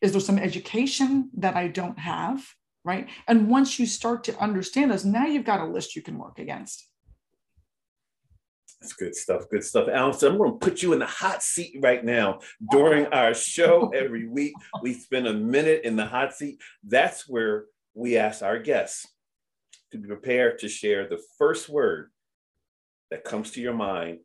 is 0.00 0.12
there 0.12 0.20
some 0.20 0.38
education 0.38 1.30
that 1.34 1.56
i 1.56 1.66
don't 1.66 1.98
have 1.98 2.46
right 2.86 3.08
and 3.28 3.48
once 3.48 3.78
you 3.78 3.84
start 3.84 4.24
to 4.24 4.38
understand 4.40 4.90
those 4.90 5.04
now 5.04 5.26
you've 5.26 5.44
got 5.44 5.60
a 5.60 5.66
list 5.66 5.94
you 5.94 6.02
can 6.02 6.16
work 6.16 6.38
against 6.38 6.88
that's 8.80 8.92
good 8.92 9.16
stuff. 9.16 9.48
Good 9.50 9.64
stuff. 9.64 9.88
Allyson, 9.88 10.32
I'm 10.32 10.38
going 10.38 10.52
to 10.52 10.58
put 10.58 10.82
you 10.82 10.92
in 10.92 10.98
the 10.98 11.06
hot 11.06 11.42
seat 11.42 11.78
right 11.82 12.04
now. 12.04 12.40
During 12.70 13.06
our 13.12 13.34
show 13.34 13.90
every 13.94 14.28
week, 14.28 14.52
we 14.82 14.92
spend 14.92 15.26
a 15.26 15.32
minute 15.32 15.80
in 15.84 15.96
the 15.96 16.06
hot 16.06 16.34
seat. 16.34 16.60
That's 16.84 17.28
where 17.28 17.64
we 17.94 18.16
ask 18.16 18.42
our 18.42 18.58
guests 18.58 19.06
to 19.90 19.98
be 19.98 20.06
prepared 20.06 20.58
to 20.60 20.68
share 20.68 21.08
the 21.08 21.20
first 21.38 21.68
word 21.68 22.10
that 23.10 23.24
comes 23.24 23.52
to 23.52 23.60
your 23.60 23.74
mind 23.74 24.18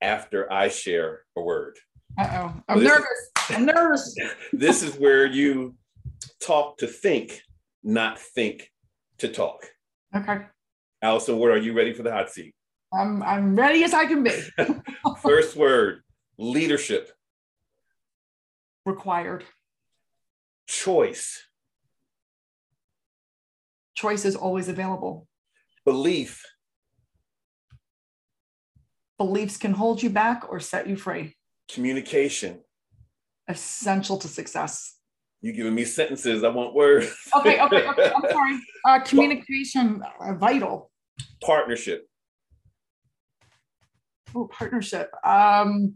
after 0.00 0.52
I 0.52 0.68
share 0.68 1.22
a 1.36 1.40
word. 1.40 1.78
Uh 2.18 2.28
oh, 2.32 2.62
I'm 2.68 2.82
nervous. 2.82 3.04
Is, 3.04 3.56
I'm 3.56 3.66
nervous. 3.66 4.14
this 4.52 4.82
is 4.82 4.96
where 4.96 5.26
you 5.26 5.76
talk 6.40 6.78
to 6.78 6.86
think, 6.86 7.42
not 7.82 8.18
think 8.18 8.70
to 9.18 9.28
talk. 9.28 9.64
Okay. 10.14 10.38
Allyson 11.02 11.38
Ward, 11.38 11.52
are 11.52 11.58
you 11.58 11.72
ready 11.72 11.92
for 11.92 12.02
the 12.02 12.12
hot 12.12 12.30
seat? 12.30 12.54
I'm 12.92 13.22
I'm 13.22 13.54
ready 13.54 13.84
as 13.84 13.92
I 13.92 14.06
can 14.06 14.22
be. 14.22 14.32
First 15.22 15.56
word, 15.56 16.02
leadership. 16.38 17.10
Required. 18.86 19.44
Choice. 20.66 21.42
Choice 23.94 24.24
is 24.24 24.36
always 24.36 24.68
available. 24.68 25.26
Belief 25.84 26.42
beliefs 29.18 29.56
can 29.56 29.72
hold 29.72 30.02
you 30.02 30.08
back 30.08 30.48
or 30.48 30.60
set 30.60 30.86
you 30.88 30.96
free. 30.96 31.36
Communication. 31.70 32.60
Essential 33.48 34.16
to 34.18 34.28
success. 34.28 34.97
You 35.40 35.52
giving 35.52 35.74
me 35.74 35.84
sentences? 35.84 36.42
I 36.42 36.48
want 36.48 36.74
words. 36.74 37.14
okay, 37.36 37.60
okay, 37.60 37.88
okay. 37.88 38.12
I'm 38.14 38.22
sorry. 38.30 38.60
Uh, 38.84 39.00
communication 39.00 40.02
uh, 40.20 40.34
vital. 40.34 40.90
Partnership. 41.42 42.06
Oh, 44.34 44.48
partnership. 44.48 45.10
Um, 45.24 45.94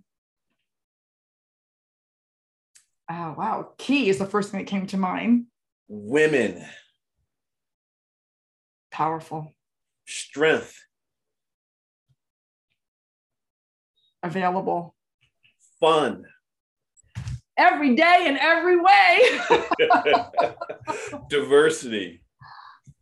oh, 3.10 3.34
wow. 3.36 3.72
Key 3.78 4.08
is 4.08 4.18
the 4.18 4.26
first 4.26 4.50
thing 4.50 4.60
that 4.60 4.66
came 4.70 4.86
to 4.88 4.96
mind. 4.96 5.46
Women. 5.88 6.64
Powerful. 8.90 9.54
Strength. 10.06 10.78
available. 14.22 14.94
Fun. 15.80 16.24
Every 17.56 17.94
day 17.94 18.24
in 18.26 18.38
every 18.38 18.78
way. 18.80 19.40
Diversity. 21.28 22.22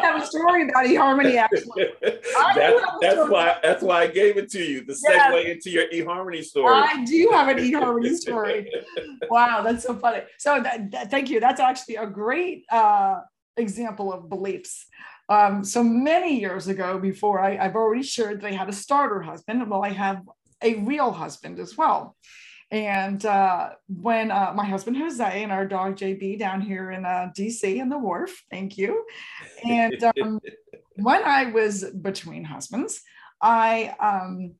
have 0.02 0.22
a 0.22 0.26
story 0.26 0.68
about 0.68 0.86
eHarmony 0.86 1.36
actually. 1.36 1.86
That, 2.02 2.98
that's 3.00 3.30
why 3.30 3.58
that's 3.62 3.82
why 3.82 4.02
I 4.02 4.06
gave 4.08 4.36
it 4.36 4.50
to 4.50 4.60
you. 4.60 4.84
The 4.84 4.94
segue 4.94 5.48
into 5.48 5.70
your 5.70 5.86
eHarmony 5.88 6.42
story. 6.42 6.74
I 6.74 7.04
do 7.04 7.30
have 7.32 7.48
an 7.48 7.58
eHarmony 7.58 8.16
story. 8.16 8.70
wow, 9.30 9.62
that's 9.62 9.84
so 9.84 9.94
funny. 9.94 10.22
So 10.38 10.60
that, 10.60 10.90
that, 10.90 11.10
thank 11.10 11.30
you. 11.30 11.38
That's 11.38 11.60
actually 11.60 11.96
a 11.96 12.06
great 12.06 12.64
uh, 12.70 13.20
example 13.56 14.12
of 14.12 14.28
beliefs. 14.28 14.86
Um, 15.28 15.64
so 15.64 15.82
many 15.82 16.40
years 16.40 16.68
ago, 16.68 16.98
before 16.98 17.40
I, 17.40 17.58
I've 17.58 17.76
already 17.76 18.02
shared 18.02 18.40
that 18.40 18.48
I 18.48 18.52
had 18.52 18.68
a 18.68 18.72
starter 18.72 19.20
husband. 19.20 19.68
Well, 19.68 19.84
I 19.84 19.90
have 19.90 20.22
a 20.62 20.76
real 20.76 21.12
husband 21.12 21.58
as 21.58 21.76
well. 21.76 22.16
And 22.70 23.24
uh, 23.24 23.70
when 23.88 24.30
uh, 24.30 24.52
my 24.54 24.64
husband 24.64 24.96
Jose 24.98 25.42
and 25.42 25.50
our 25.50 25.66
dog 25.66 25.96
JB 25.96 26.38
down 26.38 26.60
here 26.60 26.90
in 26.90 27.04
uh, 27.04 27.30
DC 27.36 27.76
in 27.76 27.88
the 27.88 27.98
wharf, 27.98 28.42
thank 28.50 28.76
you. 28.76 29.04
And 29.64 30.02
um, 30.04 30.40
when 30.96 31.22
I 31.24 31.46
was 31.46 31.84
between 31.84 32.44
husbands, 32.44 33.00
I 33.40 33.94
um, 34.00 34.54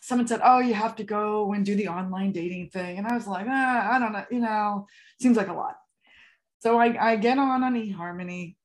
someone 0.00 0.26
said, 0.26 0.40
"Oh, 0.42 0.58
you 0.58 0.74
have 0.74 0.96
to 0.96 1.04
go 1.04 1.52
and 1.52 1.64
do 1.64 1.76
the 1.76 1.88
online 1.88 2.32
dating 2.32 2.70
thing," 2.70 2.98
and 2.98 3.06
I 3.06 3.14
was 3.14 3.28
like, 3.28 3.46
ah, 3.48 3.94
"I 3.94 3.98
don't 4.00 4.12
know, 4.12 4.24
you 4.30 4.40
know, 4.40 4.88
seems 5.20 5.36
like 5.36 5.48
a 5.48 5.52
lot." 5.52 5.76
So 6.58 6.78
I, 6.78 7.12
I 7.12 7.16
get 7.16 7.38
on 7.38 7.62
on 7.62 7.74
eHarmony, 7.74 8.56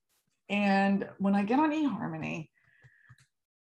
and 0.50 1.08
when 1.20 1.36
I 1.36 1.44
get 1.44 1.60
on 1.60 1.72
eHarmony, 1.72 2.50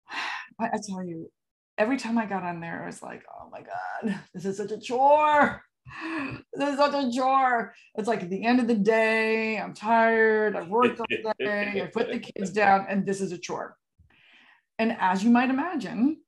I, 0.59 0.65
I 0.65 0.79
tell 0.88 1.03
you, 1.03 1.31
every 1.77 1.97
time 1.97 2.17
I 2.17 2.25
got 2.25 2.43
on 2.43 2.59
there, 2.59 2.84
I 2.84 2.86
was 2.86 3.01
like, 3.01 3.23
"Oh 3.29 3.49
my 3.51 3.61
god, 3.61 4.19
this 4.34 4.45
is 4.45 4.57
such 4.57 4.71
a 4.71 4.79
chore." 4.79 5.61
This 6.53 6.69
is 6.69 6.77
such 6.77 6.93
a 6.93 7.11
chore. 7.11 7.73
It's 7.95 8.07
like 8.07 8.23
at 8.23 8.29
the 8.29 8.45
end 8.45 8.59
of 8.59 8.67
the 8.67 8.75
day, 8.75 9.57
I'm 9.57 9.73
tired. 9.73 10.55
I've 10.55 10.69
worked 10.69 10.99
all 10.99 11.34
day. 11.39 11.81
I 11.81 11.88
put 11.88 12.09
the 12.09 12.19
kids 12.19 12.51
down, 12.61 12.86
and 12.88 13.05
this 13.05 13.21
is 13.21 13.31
a 13.31 13.38
chore. 13.38 13.75
And 14.79 14.95
as 14.99 15.23
you 15.23 15.29
might 15.31 15.49
imagine, 15.49 16.21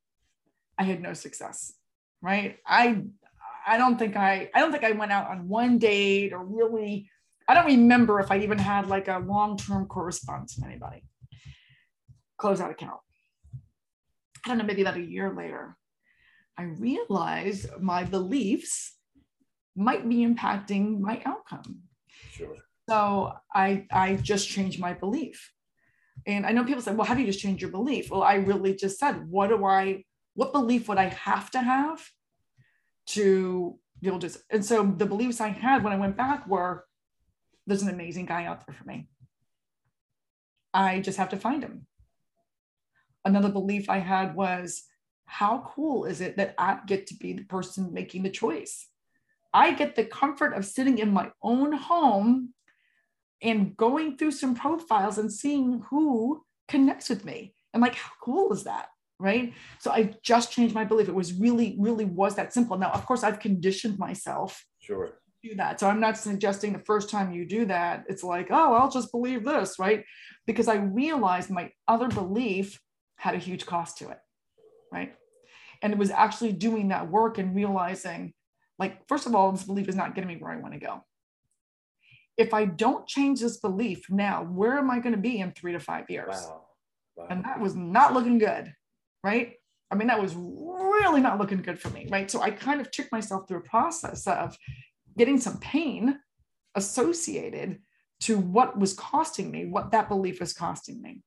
I 0.78 0.84
had 0.84 1.02
no 1.02 1.14
success, 1.14 1.74
right? 2.22 2.58
I 2.66 3.04
I 3.66 3.78
don't 3.78 3.98
think 3.98 4.16
I 4.16 4.50
I 4.54 4.60
don't 4.60 4.72
think 4.72 4.84
I 4.84 4.92
went 4.92 5.12
out 5.12 5.30
on 5.30 5.48
one 5.48 5.78
date 5.78 6.34
or 6.34 6.44
really 6.44 7.10
I 7.48 7.54
don't 7.54 7.66
remember 7.66 8.20
if 8.20 8.32
I 8.32 8.40
even 8.40 8.58
had 8.58 8.88
like 8.88 9.08
a 9.08 9.20
long-term 9.20 9.86
correspondence 9.88 10.56
with 10.56 10.66
anybody. 10.66 11.04
Close 12.38 12.60
out 12.60 12.72
account. 12.72 13.00
I 14.44 14.50
don't 14.50 14.58
know, 14.58 14.64
maybe 14.64 14.82
about 14.82 14.98
a 14.98 15.02
year 15.02 15.34
later, 15.34 15.78
I 16.58 16.64
realized 16.64 17.68
my 17.80 18.04
beliefs 18.04 18.98
might 19.76 20.08
be 20.08 20.26
impacting 20.26 21.00
my 21.00 21.22
outcome. 21.26 21.82
Sure. 22.32 22.56
So 22.88 23.34
I 23.54 23.86
I 23.92 24.16
just 24.16 24.48
changed 24.48 24.80
my 24.80 24.94
belief. 24.94 25.52
And 26.28 26.46
I 26.46 26.52
know 26.52 26.64
people 26.64 26.82
say, 26.82 26.94
well, 26.94 27.06
how 27.06 27.14
do 27.14 27.22
you 27.22 27.28
just 27.28 27.40
change 27.40 27.62
your 27.62 27.72
belief? 27.72 28.10
Well, 28.10 28.24
I 28.24 28.36
really 28.36 28.76
just 28.76 29.00
said, 29.00 29.30
what 29.30 29.48
do 29.48 29.66
I 29.66 30.04
what 30.34 30.54
belief 30.54 30.88
would 30.88 30.98
I 30.98 31.06
have 31.06 31.52
to 31.52 31.60
have 31.60 32.08
to 33.08 33.80
be 34.02 34.08
able 34.08 34.20
to? 34.20 34.38
And 34.50 34.64
so 34.64 34.84
the 34.84 35.06
beliefs 35.06 35.42
I 35.42 35.50
had 35.50 35.84
when 35.84 35.94
I 35.94 35.98
went 35.98 36.18
back 36.18 36.48
were 36.48 36.85
there's 37.68 37.82
an 37.82 37.90
amazing 37.90 38.26
guy 38.26 38.46
out 38.46 38.66
there 38.66 38.76
for 38.76 38.86
me. 38.86 39.08
I 40.74 41.00
just 41.00 41.18
have 41.18 41.30
to 41.30 41.38
find 41.38 41.64
him. 41.64 41.88
Another 43.24 43.50
belief 43.50 43.90
I 43.90 44.00
had 44.00 44.36
was 44.36 44.84
how 45.26 45.72
cool 45.74 46.06
is 46.06 46.22
it 46.22 46.38
that 46.38 46.54
I 46.58 46.80
get 46.86 47.08
to 47.08 47.16
be 47.16 47.34
the 47.34 47.44
person 47.44 47.94
making 47.94 48.24
the 48.24 48.30
choice? 48.30 48.88
I 49.54 49.72
get 49.72 49.96
the 49.96 50.06
comfort 50.06 50.54
of 50.54 50.66
sitting 50.66 51.00
in 51.00 51.12
my 51.12 51.32
own 51.42 51.72
home 51.72 52.54
and 53.42 53.76
going 53.76 54.18
through 54.18 54.32
some 54.32 54.54
profiles 54.54 55.18
and 55.18 55.32
seeing 55.32 55.82
who 55.90 56.44
connects 56.68 57.10
with 57.10 57.26
me. 57.26 57.56
And 57.74 57.82
like, 57.82 57.96
how 57.96 58.12
cool 58.22 58.54
is 58.54 58.66
that? 58.66 58.88
right 59.20 59.54
so 59.80 59.92
i 59.92 60.14
just 60.24 60.52
changed 60.52 60.76
my 60.76 60.84
belief 60.84 61.08
it 61.08 61.16
was 61.16 61.34
really 61.34 61.76
really 61.80 62.06
was 62.06 62.36
that 62.36 62.54
simple 62.54 62.78
now 62.78 62.92
of 62.92 63.06
course 63.06 63.24
i've 63.24 63.40
conditioned 63.40 63.98
myself 63.98 64.66
sure 64.80 65.20
do 65.50 65.56
that 65.56 65.80
so 65.80 65.88
i'm 65.88 66.00
not 66.00 66.18
suggesting 66.18 66.74
the 66.74 66.80
first 66.80 67.10
time 67.10 67.32
you 67.32 67.46
do 67.46 67.66
that 67.66 68.04
it's 68.08 68.24
like 68.24 68.48
oh 68.52 68.74
i'll 68.74 68.90
just 68.90 69.12
believe 69.12 69.44
this 69.44 69.78
right 69.80 70.04
because 70.46 70.68
i 70.68 70.76
realized 70.76 71.50
my 71.50 71.72
other 71.88 72.08
belief 72.08 72.80
had 73.18 73.36
a 73.36 73.40
huge 73.40 73.66
cost 73.66 73.98
to 73.98 74.10
it 74.10 74.20
right 74.92 75.16
and 75.82 75.94
it 75.94 76.00
was 76.00 76.12
actually 76.12 76.52
doing 76.52 76.90
that 76.90 77.10
work 77.10 77.38
and 77.38 77.56
realizing 77.56 78.34
like 78.80 79.08
first 79.08 79.26
of 79.26 79.36
all 79.36 79.52
this 79.52 79.64
belief 79.64 79.88
is 79.88 79.96
not 79.96 80.16
getting 80.16 80.28
me 80.28 80.38
where 80.38 80.52
i 80.52 80.58
want 80.58 80.74
to 80.74 80.80
go 80.80 81.04
if 82.38 82.54
i 82.54 82.66
don't 82.66 83.08
change 83.08 83.40
this 83.40 83.58
belief 83.58 84.10
now 84.10 84.44
where 84.44 84.78
am 84.78 84.90
i 84.90 85.00
going 85.00 85.16
to 85.16 85.22
be 85.22 85.40
in 85.40 85.52
three 85.52 85.74
to 85.74 85.80
five 85.80 86.10
years 86.10 86.36
wow. 86.48 86.62
Wow. 87.16 87.28
and 87.30 87.46
that 87.46 87.60
was 87.60 87.76
not 87.76 88.14
looking 88.14 88.38
good 88.38 88.74
right? 89.26 89.54
I 89.90 89.96
mean, 89.96 90.08
that 90.08 90.22
was 90.22 90.36
really 90.36 91.20
not 91.20 91.40
looking 91.40 91.62
good 91.62 91.80
for 91.80 91.90
me, 91.90 92.08
right? 92.12 92.30
So 92.30 92.42
I 92.42 92.52
kind 92.52 92.80
of 92.80 92.92
took 92.92 93.12
myself 93.12 93.48
through 93.48 93.58
a 93.58 93.62
process 93.62 94.28
of 94.28 94.56
getting 95.18 95.40
some 95.40 95.58
pain 95.60 96.20
associated 96.76 97.80
to 98.22 98.38
what 98.38 98.78
was 98.78 98.94
costing 98.94 99.52
me, 99.52 99.66
what 99.66 99.92
that 99.92 100.10
belief 100.10 100.40
was 100.40 100.54
costing 100.54 101.02
me. 101.02 101.22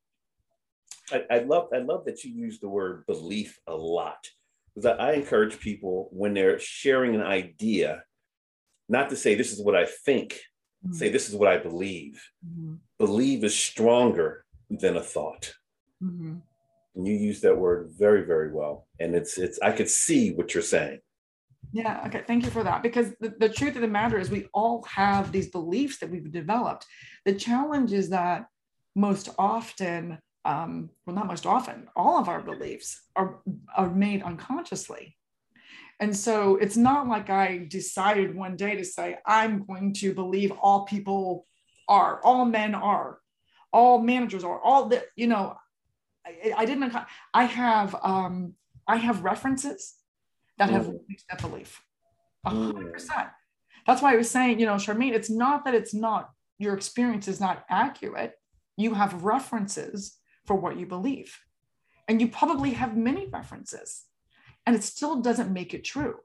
I, 1.11 1.25
I 1.31 1.39
love 1.41 1.69
I 1.75 1.79
love 1.79 2.05
that 2.05 2.25
you 2.25 2.33
use 2.33 2.61
the 2.61 2.69
word 2.69 3.05
belief 3.07 3.59
a 3.67 3.75
lot 3.75 4.29
because 4.75 4.87
I, 4.87 5.11
I 5.11 5.13
encourage 5.13 5.59
people 5.59 6.09
when 6.13 6.35
they're 6.35 6.59
sharing 6.59 7.15
an 7.15 7.23
idea, 7.23 8.05
not 8.89 9.11
to 9.11 9.17
say 9.17 9.35
this 9.35 9.53
is 9.53 9.63
what 9.63 9.75
I 9.75 9.87
think, 9.87 10.35
mm-hmm. 10.85 10.93
say 10.93 11.09
this 11.09 11.29
is 11.29 11.35
what 11.35 11.49
I 11.49 11.59
believe. 11.59 12.23
Mm-hmm. 12.47 12.75
Believe 12.99 13.45
is 13.45 13.59
stronger 13.59 14.45
than 14.71 14.97
a 14.97 15.03
thought. 15.03 15.55
Mm-hmm. 16.03 16.37
And 16.95 17.07
you 17.07 17.15
use 17.15 17.41
that 17.41 17.57
word 17.57 17.91
very, 17.97 18.25
very 18.25 18.53
well. 18.53 18.87
And 19.01 19.15
it's 19.15 19.39
it's 19.39 19.59
I 19.61 19.73
could 19.73 19.89
see 19.89 20.33
what 20.33 20.53
you're 20.53 20.63
saying. 20.63 21.01
Yeah, 21.73 22.03
okay. 22.07 22.23
Thank 22.27 22.45
you 22.45 22.51
for 22.51 22.65
that. 22.65 22.83
Because 22.83 23.15
the, 23.21 23.35
the 23.39 23.49
truth 23.49 23.75
of 23.75 23.83
the 23.83 23.89
matter 23.89 24.19
is 24.19 24.31
we 24.31 24.49
all 24.55 24.83
have 24.85 25.33
these 25.33 25.51
beliefs 25.51 25.99
that 25.99 26.11
we've 26.11 26.31
developed. 26.33 26.87
The 27.25 27.35
challenge 27.35 27.93
is 27.93 28.11
that 28.11 28.47
most 28.97 29.29
often, 29.39 30.19
um, 30.45 30.91
well, 31.05 31.15
not 31.15 31.27
most 31.27 31.47
often, 31.47 31.89
all 31.95 32.19
of 32.19 32.29
our 32.29 32.41
beliefs 32.41 33.03
are, 33.17 33.41
are 33.77 33.91
made 33.91 34.23
unconsciously. 34.23 35.17
And 36.01 36.17
so 36.17 36.57
it's 36.57 36.77
not 36.77 37.09
like 37.09 37.29
I 37.29 37.67
decided 37.69 38.35
one 38.35 38.57
day 38.57 38.77
to 38.77 38.85
say, 38.85 39.19
I'm 39.27 39.65
going 39.67 39.93
to 39.95 40.15
believe 40.15 40.53
all 40.53 40.85
people 40.87 41.47
are, 41.89 42.21
all 42.23 42.45
men 42.45 42.75
are, 42.75 43.19
all 43.73 44.01
managers 44.01 44.45
are, 44.45 44.61
all 44.61 44.87
that, 44.89 45.07
you 45.17 45.27
know, 45.27 45.57
I, 46.27 46.53
I 46.59 46.65
didn't. 46.65 46.95
I 47.35 47.45
have 47.45 47.97
um, 48.03 48.55
I 48.87 48.97
have 48.97 49.25
references 49.25 49.95
that 50.59 50.71
have 50.71 50.87
mm. 50.87 50.99
reached 51.09 51.29
that 51.29 51.41
belief. 51.41 51.83
A 52.47 52.51
mm. 52.51 52.67
hundred 52.73 52.93
percent. 52.93 53.29
That's 53.87 54.03
why 54.03 54.13
I 54.13 54.17
was 54.17 54.31
saying, 54.31 54.61
you 54.61 54.67
know, 54.67 54.75
Charmaine, 54.75 55.13
it's 55.13 55.31
not 55.31 55.65
that 55.65 55.75
it's 55.75 55.95
not 55.95 56.31
your 56.59 56.75
experience 56.75 57.29
is 57.29 57.41
not 57.41 57.65
accurate. 57.71 58.35
You 58.77 58.95
have 58.95 59.25
references 59.25 60.19
for 60.47 60.57
what 60.57 60.79
you 60.79 60.87
believe, 60.87 61.39
and 62.07 62.21
you 62.21 62.29
probably 62.29 62.71
have 62.71 62.97
many 62.97 63.27
references, 63.27 64.05
and 64.67 64.77
it 64.77 64.83
still 64.83 65.21
doesn't 65.21 65.53
make 65.53 65.75
it 65.75 65.85
true. 65.85 66.17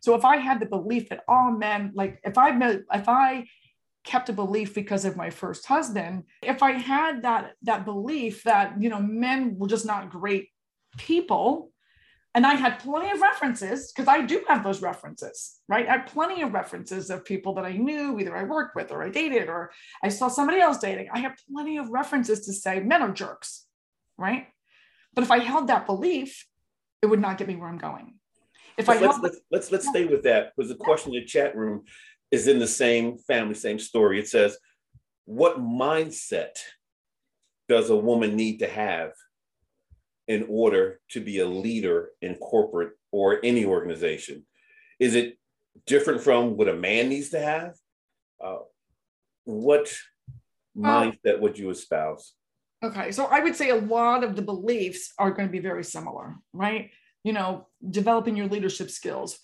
So 0.00 0.14
if 0.14 0.24
I 0.24 0.36
had 0.36 0.60
the 0.60 0.66
belief 0.66 1.08
that 1.08 1.24
oh, 1.28 1.34
all 1.34 1.50
men, 1.50 1.92
like 1.94 2.20
if 2.24 2.38
I 2.38 2.50
if 2.92 3.08
I 3.08 3.46
kept 4.06 4.28
a 4.28 4.32
belief 4.32 4.72
because 4.72 5.04
of 5.04 5.16
my 5.16 5.28
first 5.28 5.66
husband 5.66 6.22
if 6.40 6.62
i 6.62 6.70
had 6.70 7.22
that 7.22 7.54
that 7.62 7.84
belief 7.84 8.44
that 8.44 8.80
you 8.80 8.88
know 8.88 9.00
men 9.00 9.58
were 9.58 9.66
just 9.66 9.84
not 9.84 10.08
great 10.08 10.48
people 10.96 11.72
and 12.36 12.46
i 12.46 12.54
had 12.54 12.78
plenty 12.78 13.10
of 13.10 13.20
references 13.20 13.92
because 13.92 14.06
i 14.06 14.20
do 14.20 14.44
have 14.46 14.62
those 14.62 14.80
references 14.80 15.60
right? 15.68 15.88
I 15.88 15.92
had 15.92 16.06
plenty 16.06 16.42
of 16.42 16.54
references 16.54 17.10
of 17.10 17.24
people 17.24 17.54
that 17.54 17.64
i 17.64 17.72
knew 17.72 18.20
either 18.20 18.36
i 18.36 18.44
worked 18.44 18.76
with 18.76 18.92
or 18.92 19.02
i 19.02 19.08
dated 19.08 19.48
or 19.48 19.72
i 20.04 20.08
saw 20.08 20.28
somebody 20.28 20.60
else 20.60 20.78
dating. 20.78 21.08
I 21.12 21.18
have 21.20 21.34
plenty 21.52 21.78
of 21.78 21.88
references 21.88 22.46
to 22.46 22.52
say 22.52 22.78
men 22.80 23.02
are 23.02 23.10
jerks 23.10 23.66
right? 24.16 24.46
But 25.14 25.24
if 25.24 25.30
i 25.32 25.40
held 25.40 25.66
that 25.66 25.86
belief 25.86 26.46
it 27.02 27.06
would 27.06 27.20
not 27.20 27.38
get 27.38 27.48
me 27.48 27.56
where 27.56 27.68
i'm 27.68 27.78
going. 27.78 28.14
If 28.78 28.88
let's, 28.88 29.02
I 29.02 29.06
let's, 29.06 29.18
let's, 29.22 29.38
let's 29.50 29.72
let's 29.72 29.88
stay 29.88 30.04
with 30.04 30.22
that 30.24 30.52
because 30.54 30.68
the 30.68 30.76
question 30.76 31.14
in 31.14 31.20
the 31.20 31.26
chat 31.26 31.56
room 31.56 31.84
is 32.30 32.48
in 32.48 32.58
the 32.58 32.66
same 32.66 33.18
family, 33.18 33.54
same 33.54 33.78
story. 33.78 34.18
It 34.18 34.28
says, 34.28 34.56
What 35.24 35.60
mindset 35.60 36.58
does 37.68 37.90
a 37.90 37.96
woman 37.96 38.36
need 38.36 38.58
to 38.58 38.68
have 38.68 39.12
in 40.28 40.46
order 40.48 41.00
to 41.10 41.20
be 41.20 41.38
a 41.40 41.46
leader 41.46 42.10
in 42.20 42.34
corporate 42.36 42.92
or 43.12 43.38
any 43.44 43.64
organization? 43.64 44.44
Is 44.98 45.14
it 45.14 45.38
different 45.86 46.22
from 46.22 46.56
what 46.56 46.68
a 46.68 46.74
man 46.74 47.08
needs 47.08 47.30
to 47.30 47.40
have? 47.40 47.74
Uh, 48.42 48.58
what 49.44 49.92
mindset 50.76 51.40
would 51.40 51.58
you 51.58 51.70
espouse? 51.70 52.34
Okay, 52.84 53.10
so 53.10 53.26
I 53.26 53.40
would 53.40 53.56
say 53.56 53.70
a 53.70 53.76
lot 53.76 54.22
of 54.22 54.36
the 54.36 54.42
beliefs 54.42 55.12
are 55.18 55.30
going 55.30 55.48
to 55.48 55.52
be 55.52 55.60
very 55.60 55.84
similar, 55.84 56.36
right? 56.52 56.90
You 57.24 57.32
know, 57.32 57.68
developing 57.88 58.36
your 58.36 58.48
leadership 58.48 58.90
skills, 58.90 59.38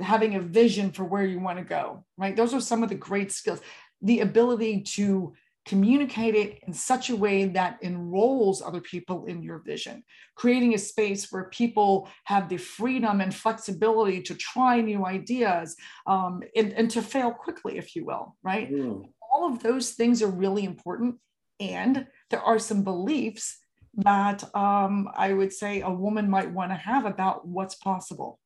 having 0.00 0.34
a 0.34 0.40
vision 0.40 0.90
for 0.90 1.04
where 1.04 1.24
you 1.24 1.38
want 1.38 1.58
to 1.58 1.64
go, 1.64 2.04
right? 2.16 2.34
Those 2.34 2.54
are 2.54 2.60
some 2.60 2.82
of 2.82 2.88
the 2.88 2.94
great 2.96 3.30
skills. 3.30 3.60
The 4.02 4.20
ability 4.20 4.82
to 4.94 5.34
communicate 5.68 6.34
it 6.34 6.58
in 6.66 6.72
such 6.72 7.10
a 7.10 7.16
way 7.16 7.44
that 7.44 7.78
enrolls 7.82 8.62
other 8.62 8.80
people 8.80 9.26
in 9.26 9.42
your 9.42 9.58
vision, 9.58 10.02
creating 10.34 10.74
a 10.74 10.78
space 10.78 11.30
where 11.30 11.50
people 11.50 12.08
have 12.24 12.48
the 12.48 12.56
freedom 12.56 13.20
and 13.20 13.34
flexibility 13.34 14.22
to 14.22 14.34
try 14.34 14.80
new 14.80 15.04
ideas 15.04 15.76
um, 16.06 16.42
and, 16.56 16.72
and 16.72 16.90
to 16.90 17.02
fail 17.02 17.30
quickly, 17.30 17.76
if 17.76 17.94
you 17.94 18.06
will, 18.06 18.34
right? 18.42 18.72
Mm. 18.72 19.04
All 19.30 19.52
of 19.52 19.62
those 19.62 19.90
things 19.90 20.22
are 20.22 20.30
really 20.30 20.64
important. 20.64 21.16
And 21.60 22.06
there 22.30 22.40
are 22.40 22.58
some 22.58 22.82
beliefs 22.82 23.58
that 23.96 24.42
um, 24.56 25.08
I 25.14 25.34
would 25.34 25.52
say 25.52 25.82
a 25.82 25.90
woman 25.90 26.30
might 26.30 26.50
want 26.50 26.70
to 26.70 26.76
have 26.76 27.04
about 27.04 27.46
what's 27.46 27.74
possible. 27.74 28.38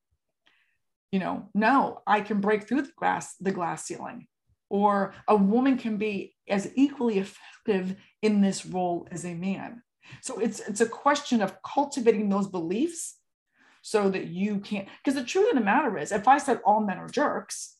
You 1.12 1.20
know, 1.20 1.48
no, 1.54 2.00
I 2.06 2.20
can 2.22 2.40
break 2.40 2.66
through 2.66 2.82
the 2.82 2.92
glass, 2.96 3.36
the 3.38 3.52
glass 3.52 3.84
ceiling, 3.84 4.26
or 4.72 5.12
a 5.28 5.36
woman 5.36 5.76
can 5.76 5.98
be 5.98 6.34
as 6.48 6.72
equally 6.74 7.18
effective 7.18 7.94
in 8.22 8.40
this 8.40 8.64
role 8.64 9.06
as 9.10 9.26
a 9.26 9.34
man. 9.34 9.82
So 10.22 10.40
it's 10.40 10.60
it's 10.60 10.80
a 10.80 10.86
question 10.86 11.42
of 11.42 11.62
cultivating 11.62 12.30
those 12.30 12.48
beliefs 12.48 13.18
so 13.82 14.08
that 14.08 14.28
you 14.28 14.60
can't 14.60 14.88
because 15.04 15.20
the 15.20 15.26
truth 15.26 15.50
of 15.50 15.58
the 15.58 15.64
matter 15.64 15.98
is 15.98 16.10
if 16.10 16.26
I 16.26 16.38
said 16.38 16.60
all 16.64 16.80
men 16.80 16.96
are 16.96 17.08
jerks, 17.08 17.76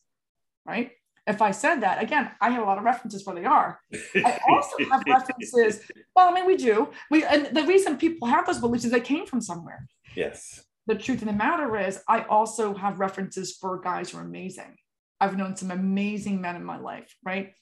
right? 0.65 0.91
if 1.25 1.41
I 1.41 1.51
said 1.51 1.75
that, 1.81 2.03
again, 2.03 2.31
I 2.41 2.49
have 2.49 2.63
a 2.63 2.65
lot 2.65 2.77
of 2.77 2.83
references 2.83 3.25
where 3.25 3.35
they 3.35 3.45
are. 3.45 3.79
I 4.15 4.39
also 4.49 4.75
have 4.91 5.03
references. 5.07 5.79
Well, 6.13 6.29
I 6.29 6.33
mean, 6.33 6.45
we 6.45 6.57
do. 6.57 6.89
We 7.09 7.23
and 7.23 7.45
the 7.55 7.63
reason 7.63 7.97
people 7.97 8.27
have 8.27 8.45
those 8.45 8.59
beliefs 8.59 8.83
is 8.83 8.91
they 8.91 8.99
came 8.99 9.25
from 9.25 9.39
somewhere. 9.39 9.87
Yes. 10.17 10.65
The 10.85 10.95
truth 10.95 11.21
of 11.21 11.29
the 11.29 11.33
matter 11.33 11.77
is, 11.77 12.01
I 12.09 12.23
also 12.23 12.73
have 12.73 12.99
references 12.99 13.55
for 13.55 13.79
guys 13.79 14.09
who 14.09 14.17
are 14.17 14.21
amazing. 14.21 14.75
I've 15.23 15.37
known 15.37 15.55
some 15.55 15.71
amazing 15.71 16.41
men 16.41 16.55
in 16.55 16.65
my 16.65 16.77
life, 16.77 17.15
right? 17.23 17.53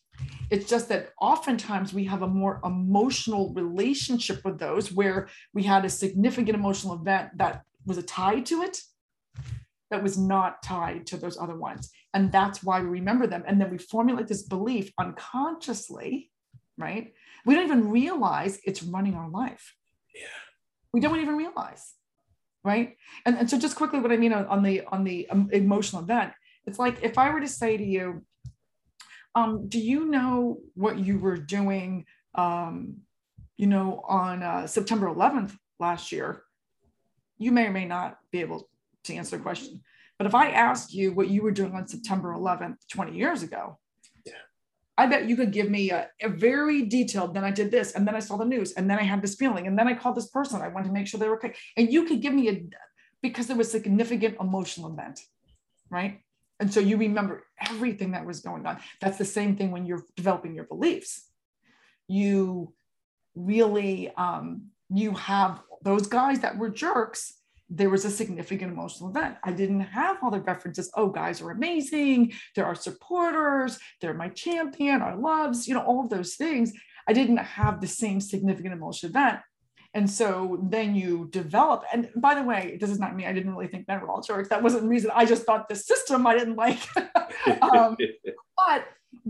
It's 0.50 0.70
just 0.70 0.90
that 0.90 1.10
oftentimes 1.22 1.94
we 1.94 2.06
have 2.06 2.24
a 2.24 2.28
more 2.28 2.60
emotional 2.66 3.54
relationship 3.54 4.44
with 4.44 4.58
those 4.60 4.92
where 4.92 5.30
we 5.54 5.64
had 5.64 5.86
a 5.86 5.90
significant 5.90 6.56
emotional 6.56 6.96
event 6.96 7.38
that 7.38 7.64
was 7.86 7.98
a 7.98 8.04
tie 8.04 8.42
to 8.42 8.64
it 8.64 8.82
that 9.92 10.02
was 10.02 10.18
not 10.18 10.64
tied 10.64 11.06
to 11.08 11.18
those 11.18 11.38
other 11.38 11.56
ones. 11.56 11.92
And 12.14 12.32
that's 12.32 12.64
why 12.64 12.82
we 12.82 12.88
remember 12.88 13.28
them. 13.28 13.44
And 13.46 13.60
then 13.60 13.70
we 13.70 13.78
formulate 13.78 14.28
this 14.28 14.44
belief 14.44 14.92
unconsciously, 14.98 16.32
right? 16.78 17.14
We 17.46 17.54
don't 17.54 17.66
even 17.66 17.90
realize 17.90 18.60
it's 18.64 18.84
running 18.84 19.16
our 19.16 19.30
life. 19.30 19.76
Yeah. 20.16 20.40
We 20.94 21.00
don't 21.00 21.20
even 21.20 21.38
realize, 21.38 21.94
right? 22.64 22.96
And, 23.26 23.38
and 23.38 23.50
so 23.50 23.58
just 23.58 23.76
quickly, 23.76 24.00
what 24.00 24.12
I 24.12 24.18
mean 24.18 24.34
on, 24.34 24.46
on 24.48 24.64
the 24.64 24.84
on 24.86 25.04
the 25.04 25.30
um, 25.30 25.50
emotional 25.52 26.02
event, 26.04 26.34
it's 26.66 26.80
like 26.80 27.04
if 27.04 27.18
I 27.18 27.32
were 27.32 27.42
to 27.42 27.48
say 27.48 27.78
to 27.78 27.84
you, 27.84 28.24
um, 29.36 29.68
do 29.68 29.80
you 29.80 30.06
know 30.06 30.60
what 30.76 31.00
you 31.00 31.18
were 31.18 31.38
doing, 31.38 32.06
um, 32.36 32.98
you 33.58 33.68
know, 33.68 34.04
on 34.08 34.44
uh, 34.44 34.68
September 34.68 35.08
11th 35.08 35.56
last 35.80 36.12
year? 36.12 36.44
You 37.38 37.52
may 37.52 37.68
or 37.68 37.72
may 37.72 37.86
not 37.86 38.18
be 38.32 38.42
able 38.42 38.70
to 39.06 39.16
answer 39.16 39.38
the 39.38 39.44
question. 39.44 39.82
But 40.18 40.28
if 40.28 40.36
I 40.36 40.52
asked 40.52 40.94
you 40.94 41.14
what 41.14 41.30
you 41.30 41.42
were 41.42 41.52
doing 41.52 41.74
on 41.74 41.88
September 41.88 42.34
11th, 42.34 42.76
20 42.92 43.18
years 43.18 43.42
ago, 43.42 43.80
yeah. 44.26 44.34
I 44.98 45.08
bet 45.08 45.28
you 45.28 45.36
could 45.36 45.52
give 45.52 45.70
me 45.70 45.90
a, 45.90 46.10
a, 46.22 46.30
very 46.30 46.86
detailed, 46.86 47.34
then 47.34 47.44
I 47.44 47.50
did 47.50 47.72
this, 47.72 47.94
and 47.94 48.08
then 48.08 48.16
I 48.16 48.20
saw 48.20 48.38
the 48.38 48.46
news, 48.46 48.74
and 48.74 48.88
then 48.88 49.00
I 49.00 49.04
had 49.04 49.24
this 49.24 49.34
feeling, 49.34 49.66
and 49.66 49.80
then 49.80 49.88
I 49.88 49.96
called 49.96 50.16
this 50.16 50.30
person. 50.30 50.62
I 50.62 50.68
wanted 50.68 50.90
to 50.90 50.94
make 50.94 51.08
sure 51.08 51.20
they 51.20 51.28
were 51.28 51.38
okay. 51.38 51.56
And 51.76 51.92
you 51.92 52.06
could 52.06 52.22
give 52.22 52.36
me 52.36 52.50
a, 52.50 52.64
because 53.24 53.48
there 53.48 53.58
was 53.58 53.70
a 53.70 53.72
significant 53.72 54.38
emotional 54.40 54.92
event, 54.94 55.22
right? 55.90 56.22
And 56.62 56.74
so 56.74 56.80
you 56.80 56.96
remember 56.96 57.44
everything 57.70 58.12
that 58.12 58.26
was 58.26 58.40
going 58.40 58.66
on. 58.66 58.80
That's 59.02 59.18
the 59.18 59.26
same 59.26 59.58
thing 59.58 59.72
when 59.72 59.86
you're 59.86 60.06
developing 60.16 60.56
your 60.56 60.64
beliefs. 60.64 61.28
You 62.08 62.74
really, 63.36 64.14
um, 64.16 64.68
you 64.90 65.12
have 65.16 65.62
those 65.84 66.08
guys 66.08 66.40
that 66.40 66.58
were 66.58 66.70
jerks 66.70 67.34
there 67.74 67.90
was 67.90 68.04
a 68.04 68.12
significant 68.12 68.70
emotional 68.70 69.10
event. 69.10 69.38
I 69.46 69.54
didn't 69.54 69.80
have 69.80 70.18
all 70.22 70.30
the 70.30 70.42
references. 70.42 70.92
Oh, 70.96 71.08
guys 71.08 71.42
are 71.42 71.52
amazing. 71.52 72.34
They're 72.54 72.66
our 72.66 72.76
supporters. 72.76 73.80
They're 74.02 74.14
my 74.14 74.28
champion, 74.28 75.02
our 75.02 75.16
loves, 75.16 75.70
you 75.70 75.74
know, 75.74 75.82
all 75.82 76.02
of 76.02 76.10
those 76.10 76.36
things. 76.36 76.74
I 77.08 77.14
didn't 77.14 77.38
have 77.38 77.80
the 77.80 77.88
same 77.88 78.20
significant 78.20 78.74
emotional 78.74 79.10
event. 79.12 79.40
And 79.94 80.10
so 80.10 80.60
then 80.64 80.96
you 80.96 81.28
develop. 81.32 81.84
And 81.92 82.10
by 82.16 82.36
the 82.36 82.44
way, 82.44 82.78
this 82.80 82.90
is 82.90 83.00
not 83.00 83.16
me. 83.16 83.26
I 83.26 83.34
didn't 83.34 83.52
really 83.52 83.68
think 83.68 83.88
men 83.88 84.00
were 84.00 84.10
all 84.10 84.22
jerks. 84.22 84.50
That 84.50 84.64
wasn't 84.64 84.84
the 84.84 84.90
reason. 84.90 85.12
I 85.14 85.26
just 85.26 85.44
thought 85.44 85.68
the 85.68 85.76
system 85.76 86.26
I 86.26 86.38
didn't 86.38 86.56
like. 86.56 86.80
um, 87.62 87.98
but 88.58 88.86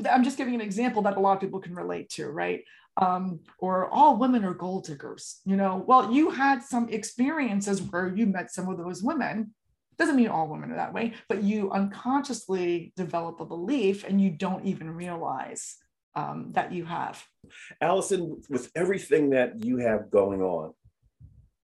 I'm 0.10 0.24
just 0.24 0.38
giving 0.38 0.54
an 0.54 0.62
example 0.62 1.02
that 1.04 1.18
a 1.18 1.20
lot 1.20 1.34
of 1.34 1.40
people 1.40 1.60
can 1.60 1.74
relate 1.74 2.10
to, 2.12 2.30
right? 2.30 2.64
um, 2.98 3.40
or 3.60 3.90
all 3.90 4.18
women 4.18 4.44
are 4.44 4.54
gold 4.54 4.86
diggers. 4.86 5.40
You 5.46 5.56
know, 5.56 5.84
well, 5.88 6.12
you 6.12 6.30
had 6.30 6.64
some 6.64 6.90
experiences 6.90 7.82
where 7.82 8.14
you 8.16 8.26
met 8.26 8.52
some 8.52 8.70
of 8.70 8.78
those 8.78 9.02
women. 9.02 9.54
Doesn't 9.98 10.16
mean 10.16 10.30
all 10.30 10.48
women 10.48 10.72
are 10.72 10.78
that 10.78 10.94
way, 10.94 11.14
but 11.30 11.44
you 11.44 11.72
unconsciously 11.72 12.92
develop 12.96 13.40
a 13.40 13.46
belief 13.46 14.04
and 14.04 14.20
you 14.20 14.32
don't 14.32 14.66
even 14.66 14.90
realize 14.90 15.78
um, 16.16 16.52
that 16.54 16.72
you 16.74 16.86
have. 16.86 17.24
Allyson, 17.80 18.42
with 18.50 18.72
everything 18.76 19.32
that 19.32 19.64
you 19.64 19.78
have 19.78 20.12
going 20.12 20.42
on, 20.42 20.74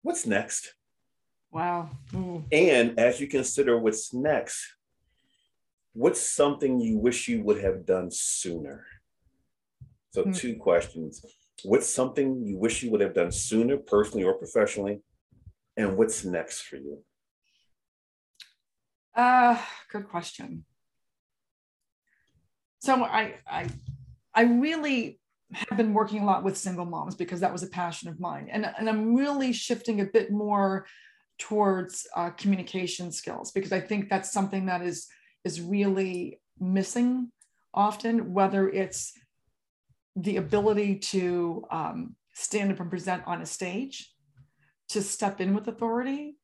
what's 0.02 0.26
next? 0.26 0.74
Wow. 1.50 1.90
Ooh. 2.14 2.44
And 2.52 2.98
as 2.98 3.20
you 3.20 3.26
consider 3.26 3.78
what's 3.78 4.12
next, 4.12 4.74
what's 5.92 6.20
something 6.20 6.80
you 6.80 6.98
wish 6.98 7.28
you 7.28 7.42
would 7.42 7.62
have 7.62 7.86
done 7.86 8.10
sooner? 8.10 8.84
So, 10.10 10.22
mm-hmm. 10.22 10.32
two 10.32 10.56
questions. 10.56 11.24
What's 11.64 11.88
something 11.88 12.42
you 12.44 12.56
wish 12.56 12.82
you 12.82 12.90
would 12.90 13.00
have 13.00 13.14
done 13.14 13.32
sooner, 13.32 13.76
personally 13.76 14.24
or 14.24 14.34
professionally? 14.34 15.00
And 15.76 15.96
what's 15.96 16.24
next 16.24 16.62
for 16.62 16.76
you? 16.76 17.02
Uh, 19.14 19.58
good 19.90 20.08
question. 20.08 20.64
So 22.80 23.02
I, 23.02 23.34
I, 23.50 23.66
I 24.38 24.42
really 24.42 25.18
have 25.52 25.76
been 25.76 25.92
working 25.92 26.22
a 26.22 26.24
lot 26.24 26.44
with 26.44 26.56
single 26.56 26.84
moms 26.84 27.16
because 27.16 27.40
that 27.40 27.52
was 27.52 27.64
a 27.64 27.68
passion 27.68 28.08
of 28.08 28.20
mine, 28.20 28.48
and 28.52 28.70
and 28.78 28.88
I'm 28.88 29.16
really 29.16 29.52
shifting 29.52 30.00
a 30.00 30.04
bit 30.04 30.30
more 30.30 30.86
towards 31.38 32.06
uh, 32.14 32.30
communication 32.30 33.10
skills 33.10 33.50
because 33.50 33.72
I 33.72 33.80
think 33.80 34.08
that's 34.08 34.32
something 34.32 34.66
that 34.66 34.80
is 34.82 35.08
is 35.44 35.60
really 35.60 36.40
missing 36.60 37.32
often, 37.74 38.32
whether 38.32 38.68
it's 38.68 39.12
the 40.14 40.36
ability 40.36 41.00
to 41.14 41.64
um, 41.72 42.14
stand 42.34 42.70
up 42.70 42.78
and 42.78 42.90
present 42.90 43.24
on 43.26 43.42
a 43.42 43.46
stage, 43.46 44.12
to 44.90 45.02
step 45.02 45.40
in 45.40 45.52
with 45.52 45.66
authority. 45.66 46.36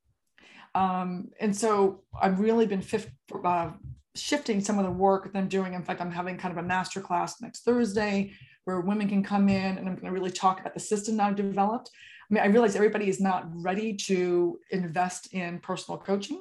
Um, 0.75 1.29
and 1.39 1.57
so 1.57 2.03
I've 2.21 2.41
really 2.41 2.67
been 2.67 2.83
fifth, 2.83 3.11
uh, 3.45 3.71
shifting 4.17 4.61
some 4.61 4.79
of 4.79 4.85
the 4.85 4.91
work 4.91 5.33
that 5.33 5.39
I'm 5.39 5.49
doing. 5.49 5.75
In 5.75 5.83
fact, 5.83 6.01
I'm 6.01 6.11
having 6.11 6.37
kind 6.37 6.57
of 6.57 6.65
a 6.65 6.67
master 6.67 7.01
class 7.01 7.41
next 7.41 7.65
Thursday 7.65 8.33
where 8.65 8.81
women 8.81 9.09
can 9.09 9.23
come 9.23 9.49
in 9.49 9.79
and 9.79 9.89
I'm 9.89 9.95
going 9.97 10.07
to 10.07 10.13
really 10.13 10.31
talk 10.31 10.61
about 10.61 10.75
the 10.75 10.81
system 10.81 11.17
that 11.17 11.29
I've 11.29 11.37
developed. 11.37 11.91
I 12.31 12.35
mean, 12.35 12.43
I 12.43 12.47
realize 12.47 12.77
everybody 12.77 13.09
is 13.09 13.21
not 13.21 13.45
ready 13.53 13.95
to 14.07 14.59
invest 14.71 15.35
in 15.35 15.59
personal 15.59 15.99
coaching. 15.99 16.41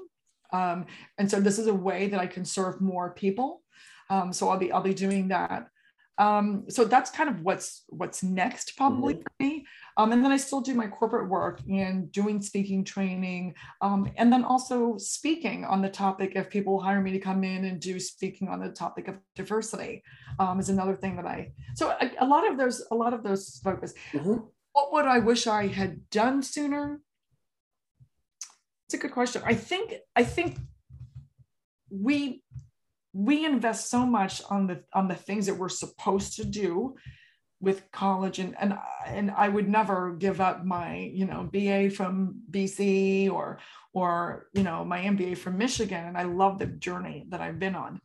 Um, 0.53 0.85
and 1.17 1.29
so 1.29 1.39
this 1.39 1.59
is 1.59 1.67
a 1.67 1.73
way 1.73 2.07
that 2.07 2.19
I 2.19 2.27
can 2.27 2.45
serve 2.45 2.79
more 2.79 3.11
people. 3.11 3.61
Um, 4.09 4.31
so 4.31 4.49
I'll 4.49 4.57
be 4.57 4.71
I'll 4.71 4.81
be 4.81 4.93
doing 4.93 5.29
that 5.29 5.67
um, 6.19 6.65
so 6.69 6.85
that's 6.85 7.09
kind 7.09 7.29
of 7.29 7.41
what's 7.41 7.85
what's 7.89 8.21
next 8.21 8.77
probably 8.77 9.15
mm-hmm. 9.15 9.23
for 9.23 9.31
me. 9.39 9.65
Um, 9.97 10.11
and 10.11 10.23
then 10.23 10.31
i 10.31 10.37
still 10.37 10.61
do 10.61 10.73
my 10.73 10.87
corporate 10.87 11.29
work 11.29 11.59
and 11.69 12.11
doing 12.11 12.41
speaking 12.41 12.83
training. 12.83 13.55
Um, 13.81 14.11
and 14.17 14.31
then 14.31 14.43
also 14.43 14.97
speaking 14.97 15.65
on 15.65 15.81
the 15.81 15.89
topic 15.89 16.33
if 16.35 16.49
people 16.49 16.79
hire 16.79 17.01
me 17.01 17.11
to 17.11 17.19
come 17.19 17.43
in 17.43 17.65
and 17.65 17.79
do 17.79 17.99
speaking 17.99 18.47
on 18.47 18.59
the 18.59 18.69
topic 18.69 19.07
of 19.07 19.17
diversity 19.35 20.03
um, 20.39 20.59
is 20.59 20.69
another 20.69 20.95
thing 20.95 21.15
that 21.15 21.25
i 21.25 21.51
so 21.75 21.89
a, 21.89 22.11
a, 22.19 22.25
lot 22.25 22.49
of 22.49 22.57
those 22.57 22.85
a 22.91 22.95
lot 22.95 23.13
of 23.13 23.23
those 23.23 23.59
focus. 23.63 23.93
Mm-hmm. 24.11 24.37
what 24.73 24.93
would 24.93 25.05
i 25.05 25.19
wish 25.19 25.47
i 25.47 25.67
had 25.67 26.09
done 26.09 26.43
sooner? 26.43 27.01
It's 28.85 28.93
a 28.93 28.97
good 28.97 29.11
question. 29.11 29.41
I 29.45 29.55
think 29.55 29.95
i 30.15 30.23
think 30.23 30.57
we 31.89 32.43
we 33.13 33.45
invest 33.45 33.89
so 33.89 34.05
much 34.05 34.41
on 34.49 34.67
the 34.67 34.83
on 34.93 35.07
the 35.07 35.15
things 35.15 35.45
that 35.45 35.57
we're 35.57 35.69
supposed 35.69 36.35
to 36.35 36.45
do 36.45 36.95
with 37.61 37.89
college 37.91 38.39
and 38.39 38.55
and 38.59 38.77
and 39.05 39.31
I 39.31 39.47
would 39.47 39.69
never 39.69 40.13
give 40.13 40.41
up 40.41 40.65
my 40.65 40.97
you 40.97 41.25
know 41.25 41.47
BA 41.51 41.91
from 41.91 42.41
BC 42.51 43.31
or 43.31 43.59
or 43.93 44.47
you 44.53 44.63
know 44.63 44.83
my 44.83 44.99
MBA 45.01 45.37
from 45.37 45.57
Michigan 45.57 46.05
and 46.05 46.17
I 46.17 46.23
love 46.23 46.59
the 46.59 46.65
journey 46.65 47.25
that 47.29 47.39
I've 47.39 47.59
been 47.59 47.75
on. 47.75 48.01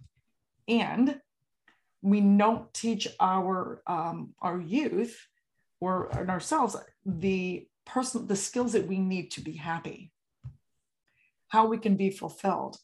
And 0.68 1.18
we 2.02 2.20
don't 2.20 2.72
teach 2.74 3.08
our 3.18 3.82
um, 3.86 4.34
our 4.40 4.60
youth 4.60 5.26
or 5.80 6.12
ourselves 6.28 6.76
the 7.04 7.66
personal 7.86 8.26
the 8.26 8.36
skills 8.36 8.74
that 8.74 8.86
we 8.86 8.98
need 8.98 9.30
to 9.32 9.40
be 9.40 9.54
happy 9.54 10.12
how 11.48 11.66
we 11.66 11.78
can 11.78 11.96
be 11.96 12.10
fulfilled 12.10 12.76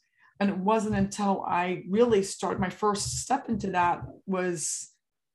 and 0.44 0.52
it 0.52 0.58
wasn't 0.58 0.94
until 0.94 1.42
I 1.48 1.84
really 1.88 2.22
started 2.22 2.60
my 2.60 2.68
first 2.68 3.22
step 3.22 3.48
into 3.48 3.70
that 3.70 4.02
was, 4.26 4.90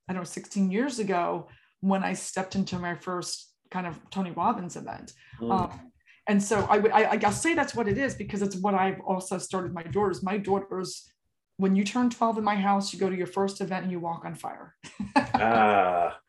I 0.07 0.13
don't 0.13 0.21
know, 0.21 0.25
16 0.25 0.69
years 0.69 0.99
ago 0.99 1.47
when 1.79 2.03
I 2.03 2.13
stepped 2.13 2.53
into 2.53 2.77
my 2.77 2.93
first 2.93 3.51
kind 3.71 3.87
of 3.87 3.99
Tony 4.11 4.29
Robbins 4.29 4.75
event. 4.75 5.13
Mm. 5.41 5.51
Um, 5.51 5.91
and 6.27 6.43
so 6.43 6.59
I 6.69 6.77
would, 6.77 6.91
I, 6.91 7.19
I'll 7.23 7.31
say 7.31 7.55
that's 7.55 7.73
what 7.73 7.87
it 7.87 7.97
is 7.97 8.13
because 8.13 8.43
it's 8.43 8.57
what 8.57 8.75
I've 8.75 8.99
also 9.01 9.39
started 9.39 9.73
my 9.73 9.81
daughters. 9.81 10.21
My 10.21 10.37
daughters, 10.37 11.11
when 11.57 11.75
you 11.75 11.83
turn 11.83 12.11
12 12.11 12.37
in 12.37 12.43
my 12.43 12.55
house, 12.55 12.93
you 12.93 12.99
go 12.99 13.09
to 13.09 13.17
your 13.17 13.25
first 13.25 13.61
event 13.61 13.85
and 13.85 13.91
you 13.91 13.99
walk 13.99 14.25
on 14.25 14.35
fire. 14.35 14.75
ah, 15.15 16.19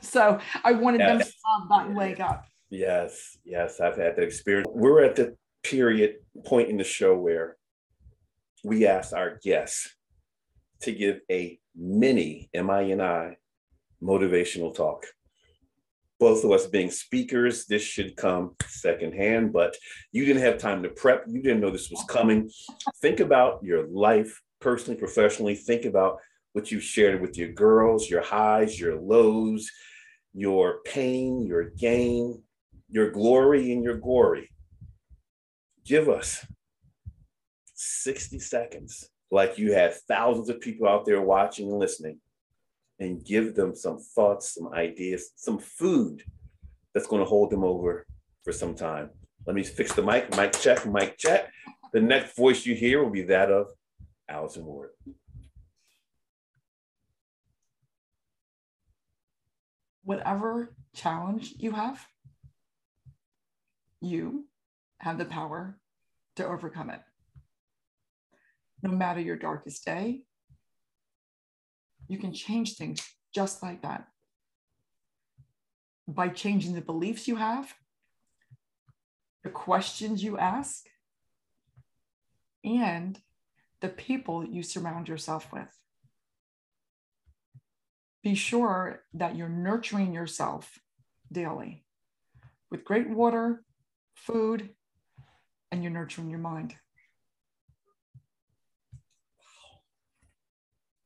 So 0.00 0.40
I 0.64 0.72
wanted 0.72 1.00
yes. 1.00 1.08
them 1.10 1.18
to 1.18 1.24
have 1.24 1.68
that 1.68 1.94
leg 1.94 2.18
up. 2.18 2.46
Yes, 2.70 3.36
yes, 3.44 3.78
I've 3.78 3.98
had 3.98 4.16
that 4.16 4.22
experience. 4.22 4.68
We're 4.72 5.04
at 5.04 5.16
the 5.16 5.36
period 5.62 6.14
point 6.46 6.70
in 6.70 6.78
the 6.78 6.84
show 6.84 7.14
where 7.14 7.58
we 8.62 8.86
ask 8.86 9.12
our 9.12 9.38
guests 9.42 9.94
to 10.82 10.92
give 10.92 11.20
a 11.30 11.58
mini 11.76 12.50
M-I-N-I 12.54 13.36
motivational 14.02 14.74
talk. 14.74 15.06
Both 16.18 16.44
of 16.44 16.52
us 16.52 16.66
being 16.66 16.90
speakers, 16.90 17.66
this 17.66 17.82
should 17.82 18.16
come 18.16 18.54
secondhand, 18.66 19.52
but 19.52 19.76
you 20.12 20.24
didn't 20.24 20.42
have 20.42 20.58
time 20.58 20.82
to 20.84 20.88
prep. 20.88 21.24
You 21.26 21.42
didn't 21.42 21.60
know 21.60 21.70
this 21.70 21.90
was 21.90 22.04
coming. 22.08 22.50
Think 23.00 23.20
about 23.20 23.62
your 23.64 23.88
life, 23.88 24.40
personally, 24.60 24.98
professionally. 24.98 25.56
Think 25.56 25.84
about 25.84 26.18
what 26.52 26.70
you've 26.70 26.84
shared 26.84 27.20
with 27.20 27.36
your 27.36 27.52
girls, 27.52 28.08
your 28.08 28.22
highs, 28.22 28.78
your 28.78 29.00
lows, 29.00 29.68
your 30.32 30.80
pain, 30.84 31.44
your 31.44 31.70
gain, 31.70 32.42
your 32.88 33.10
glory, 33.10 33.72
and 33.72 33.82
your 33.82 33.96
gory. 33.96 34.50
Give 35.84 36.08
us 36.08 36.46
60 37.82 38.38
seconds, 38.38 39.08
like 39.30 39.58
you 39.58 39.72
have 39.72 39.96
thousands 40.08 40.48
of 40.48 40.60
people 40.60 40.88
out 40.88 41.04
there 41.04 41.20
watching 41.20 41.68
and 41.68 41.78
listening, 41.78 42.20
and 43.00 43.24
give 43.24 43.54
them 43.54 43.74
some 43.74 43.98
thoughts, 43.98 44.54
some 44.54 44.72
ideas, 44.72 45.32
some 45.36 45.58
food 45.58 46.22
that's 46.94 47.06
going 47.06 47.22
to 47.22 47.28
hold 47.28 47.50
them 47.50 47.64
over 47.64 48.06
for 48.44 48.52
some 48.52 48.74
time. 48.74 49.10
Let 49.46 49.56
me 49.56 49.64
fix 49.64 49.92
the 49.94 50.02
mic. 50.02 50.36
Mic 50.36 50.52
check, 50.52 50.86
mic 50.86 51.18
check. 51.18 51.50
The 51.92 52.00
next 52.00 52.36
voice 52.36 52.64
you 52.64 52.74
hear 52.74 53.02
will 53.02 53.10
be 53.10 53.22
that 53.22 53.50
of 53.50 53.68
Allyson 54.28 54.64
Ward. 54.64 54.90
Whatever 60.04 60.74
challenge 60.94 61.54
you 61.58 61.72
have, 61.72 62.06
you 64.00 64.46
have 64.98 65.18
the 65.18 65.24
power 65.24 65.78
to 66.36 66.46
overcome 66.46 66.90
it 66.90 67.00
no 68.82 68.90
matter 68.90 69.20
your 69.20 69.36
darkest 69.36 69.84
day. 69.84 70.22
You 72.08 72.18
can 72.18 72.32
change 72.32 72.74
things 72.74 73.00
just 73.34 73.62
like 73.62 73.82
that 73.82 74.08
by 76.08 76.28
changing 76.28 76.74
the 76.74 76.80
beliefs 76.80 77.28
you 77.28 77.36
have, 77.36 77.72
the 79.44 79.50
questions 79.50 80.22
you 80.22 80.36
ask, 80.36 80.84
and 82.64 83.18
the 83.80 83.88
people 83.88 84.44
you 84.44 84.62
surround 84.62 85.08
yourself 85.08 85.52
with. 85.52 85.68
Be 88.22 88.34
sure 88.34 89.02
that 89.14 89.36
you're 89.36 89.48
nurturing 89.48 90.12
yourself 90.12 90.78
daily 91.30 91.84
with 92.70 92.84
great 92.84 93.08
water, 93.08 93.64
food, 94.14 94.70
and 95.70 95.82
you're 95.82 95.92
nurturing 95.92 96.30
your 96.30 96.38
mind. 96.38 96.74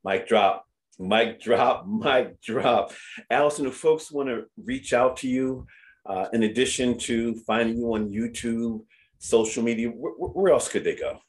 Mic 0.07 0.25
drop, 0.25 0.65
mic 0.99 1.41
drop, 1.41 1.85
mic 2.05 2.39
drop. 2.39 2.93
Allyson, 3.29 3.65
if 3.65 3.75
folks 3.75 4.09
want 4.09 4.29
to 4.29 4.45
reach 4.63 4.93
out 4.93 5.17
to 5.17 5.27
you, 5.27 5.67
uh, 6.05 6.27
in 6.31 6.43
addition 6.43 6.97
to 6.99 7.35
finding 7.45 7.77
you 7.77 7.93
on 7.93 8.09
YouTube, 8.09 8.85
social 9.17 9.61
media, 9.61 9.89
wh- 9.89 10.33
where 10.33 10.53
else 10.53 10.69
could 10.69 10.85
they 10.85 10.95
go? 10.95 11.19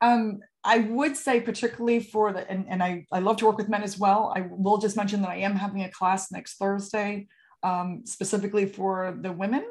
Um, 0.00 0.38
I 0.62 0.78
would 0.78 1.16
say, 1.16 1.40
particularly 1.40 1.98
for 1.98 2.32
the, 2.32 2.48
and, 2.48 2.66
and 2.68 2.80
I, 2.80 3.06
I 3.10 3.18
love 3.18 3.38
to 3.38 3.46
work 3.46 3.56
with 3.56 3.68
men 3.68 3.82
as 3.82 3.98
well. 3.98 4.32
I 4.36 4.46
will 4.50 4.78
just 4.78 4.96
mention 4.96 5.20
that 5.22 5.30
I 5.30 5.38
am 5.38 5.56
having 5.56 5.82
a 5.82 5.90
class 5.90 6.30
next 6.30 6.58
Thursday 6.58 7.26
um, 7.64 8.02
specifically 8.04 8.66
for 8.66 9.18
the 9.20 9.32
women 9.32 9.64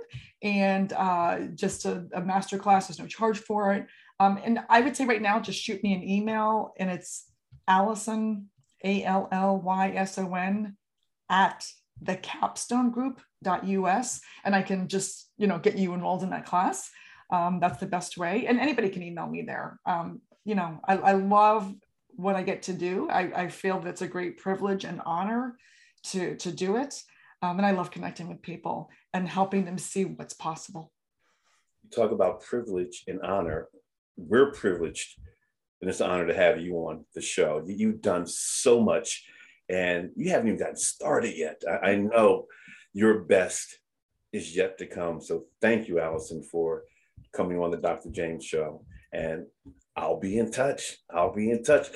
and 0.43 0.91
uh, 0.91 1.39
just 1.53 1.85
a, 1.85 2.05
a 2.13 2.19
master 2.19 2.57
class. 2.57 2.87
There's 2.87 2.99
no 2.99 3.07
charge 3.07 3.37
for 3.37 3.71
it. 3.71 3.87
Um, 4.19 4.41
and 4.43 4.59
I 4.67 4.81
would 4.81 4.97
say 4.97 5.05
right 5.05 5.21
now, 5.21 5.39
just 5.39 5.61
shoot 5.61 5.81
me 5.83 5.93
an 5.93 6.03
email 6.03 6.73
and 6.77 6.89
it's 6.89 7.31
Allyson, 7.67 8.49
A 8.83 9.03
L 9.03 9.27
L 9.31 9.57
Y 9.61 9.93
S 9.95 10.17
O 10.17 10.33
N, 10.35 10.77
at 11.29 11.65
the 12.01 12.15
capstone 12.17 12.91
group.us. 12.91 14.21
And 14.43 14.55
I 14.55 14.61
can 14.61 14.87
just, 14.87 15.31
you 15.37 15.47
know, 15.47 15.59
get 15.59 15.77
you 15.77 15.93
enrolled 15.93 16.23
in 16.23 16.29
that 16.31 16.45
class. 16.45 16.89
Um, 17.31 17.59
that's 17.59 17.79
the 17.79 17.85
best 17.85 18.17
way. 18.17 18.45
And 18.47 18.59
anybody 18.59 18.89
can 18.89 19.01
email 19.01 19.27
me 19.27 19.41
there. 19.41 19.79
Um, 19.85 20.21
you 20.43 20.55
know, 20.55 20.79
I, 20.85 20.97
I, 20.97 21.11
love 21.13 21.73
what 22.09 22.35
I 22.35 22.43
get 22.43 22.63
to 22.63 22.73
do. 22.73 23.09
I, 23.09 23.43
I 23.43 23.47
feel 23.47 23.79
that 23.79 23.89
it's 23.89 24.03
a 24.03 24.07
great 24.07 24.37
privilege 24.37 24.83
and 24.83 25.01
honor 25.05 25.57
to, 26.11 26.35
to 26.35 26.51
do 26.51 26.75
it. 26.77 27.01
Um, 27.41 27.57
and 27.57 27.65
I 27.65 27.71
love 27.71 27.89
connecting 27.89 28.29
with 28.29 28.41
people 28.41 28.89
and 29.13 29.27
helping 29.27 29.65
them 29.65 29.77
see 29.77 30.05
what's 30.05 30.33
possible. 30.33 30.91
You 31.83 31.89
talk 31.89 32.11
about 32.11 32.41
privilege 32.41 33.03
and 33.07 33.21
honor. 33.21 33.69
We're 34.17 34.51
privileged 34.51 35.19
and 35.81 35.89
it's 35.89 35.99
an 35.99 36.09
honor 36.09 36.27
to 36.27 36.33
have 36.33 36.59
you 36.59 36.75
on 36.75 37.05
the 37.13 37.21
show. 37.21 37.63
You've 37.65 38.01
done 38.01 38.25
so 38.27 38.81
much 38.81 39.25
and 39.69 40.11
you 40.15 40.29
haven't 40.29 40.47
even 40.47 40.59
gotten 40.59 40.77
started 40.77 41.35
yet. 41.35 41.61
I, 41.69 41.91
I 41.91 41.95
know 41.95 42.45
your 42.93 43.19
best 43.19 43.79
is 44.31 44.55
yet 44.55 44.77
to 44.77 44.85
come. 44.85 45.21
So 45.21 45.45
thank 45.61 45.87
you, 45.87 45.99
Allyson, 45.99 46.43
for 46.43 46.83
coming 47.33 47.59
on 47.59 47.71
the 47.71 47.77
Dr. 47.77 48.09
James 48.09 48.45
show. 48.45 48.83
And 49.11 49.45
I'll 49.95 50.19
be 50.19 50.37
in 50.37 50.51
touch. 50.51 50.97
I'll 51.13 51.33
be 51.33 51.51
in 51.51 51.63
touch. 51.63 51.87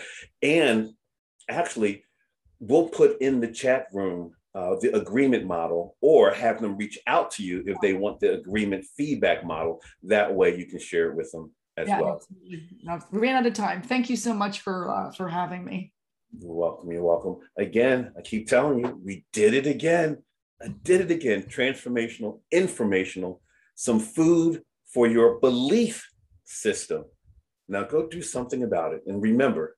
And 0.42 0.92
actually, 1.50 2.04
we'll 2.60 2.90
put 2.90 3.22
in 3.22 3.40
the 3.40 3.52
chat 3.52 3.88
room 3.94 4.34
uh, 4.56 4.76
the 4.82 4.96
agreement 4.96 5.46
model 5.46 5.96
or 6.02 6.32
have 6.32 6.60
them 6.60 6.76
reach 6.76 6.98
out 7.08 7.30
to 7.32 7.44
you 7.44 7.64
if 7.68 7.80
they 7.82 7.94
want 7.94 8.20
the 8.20 8.34
agreement 8.34 8.84
feedback 8.98 9.46
model. 9.46 9.80
That 10.04 10.34
way 10.34 10.58
you 10.58 10.66
can 10.66 10.80
share 10.80 11.10
it 11.10 11.16
with 11.16 11.32
them 11.32 11.52
as 11.80 11.88
yeah, 11.88 12.02
well. 12.02 12.22
No, 12.84 13.00
we 13.12 13.20
ran 13.20 13.36
out 13.36 13.46
of 13.46 13.54
time. 13.54 13.82
Thank 13.82 14.10
you 14.10 14.16
so 14.16 14.34
much 14.34 14.60
for 14.60 14.90
uh, 14.90 15.12
for 15.12 15.28
having 15.30 15.64
me. 15.64 15.94
You're 16.38 16.54
welcome. 16.54 16.92
You're 16.92 17.04
welcome. 17.04 17.38
Again, 17.58 18.12
I 18.18 18.22
keep 18.22 18.48
telling 18.48 18.80
you, 18.80 19.00
we 19.04 19.26
did 19.34 19.54
it 19.54 19.66
again. 19.66 20.22
I 20.62 20.68
did 20.84 21.02
it 21.02 21.12
again. 21.12 21.44
Transformational, 21.44 22.42
informational, 22.52 23.42
some 23.76 24.00
food 24.00 24.62
for 24.94 25.08
your 25.08 25.40
belief 25.40 26.08
system. 26.44 27.06
Now 27.68 27.84
go 27.84 28.08
do 28.08 28.22
something 28.22 28.64
about 28.64 28.94
it. 28.94 29.02
And 29.08 29.22
remember, 29.22 29.78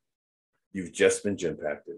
you've 0.74 0.92
just 0.92 1.24
been 1.24 1.38
Gympacted. 1.38 1.98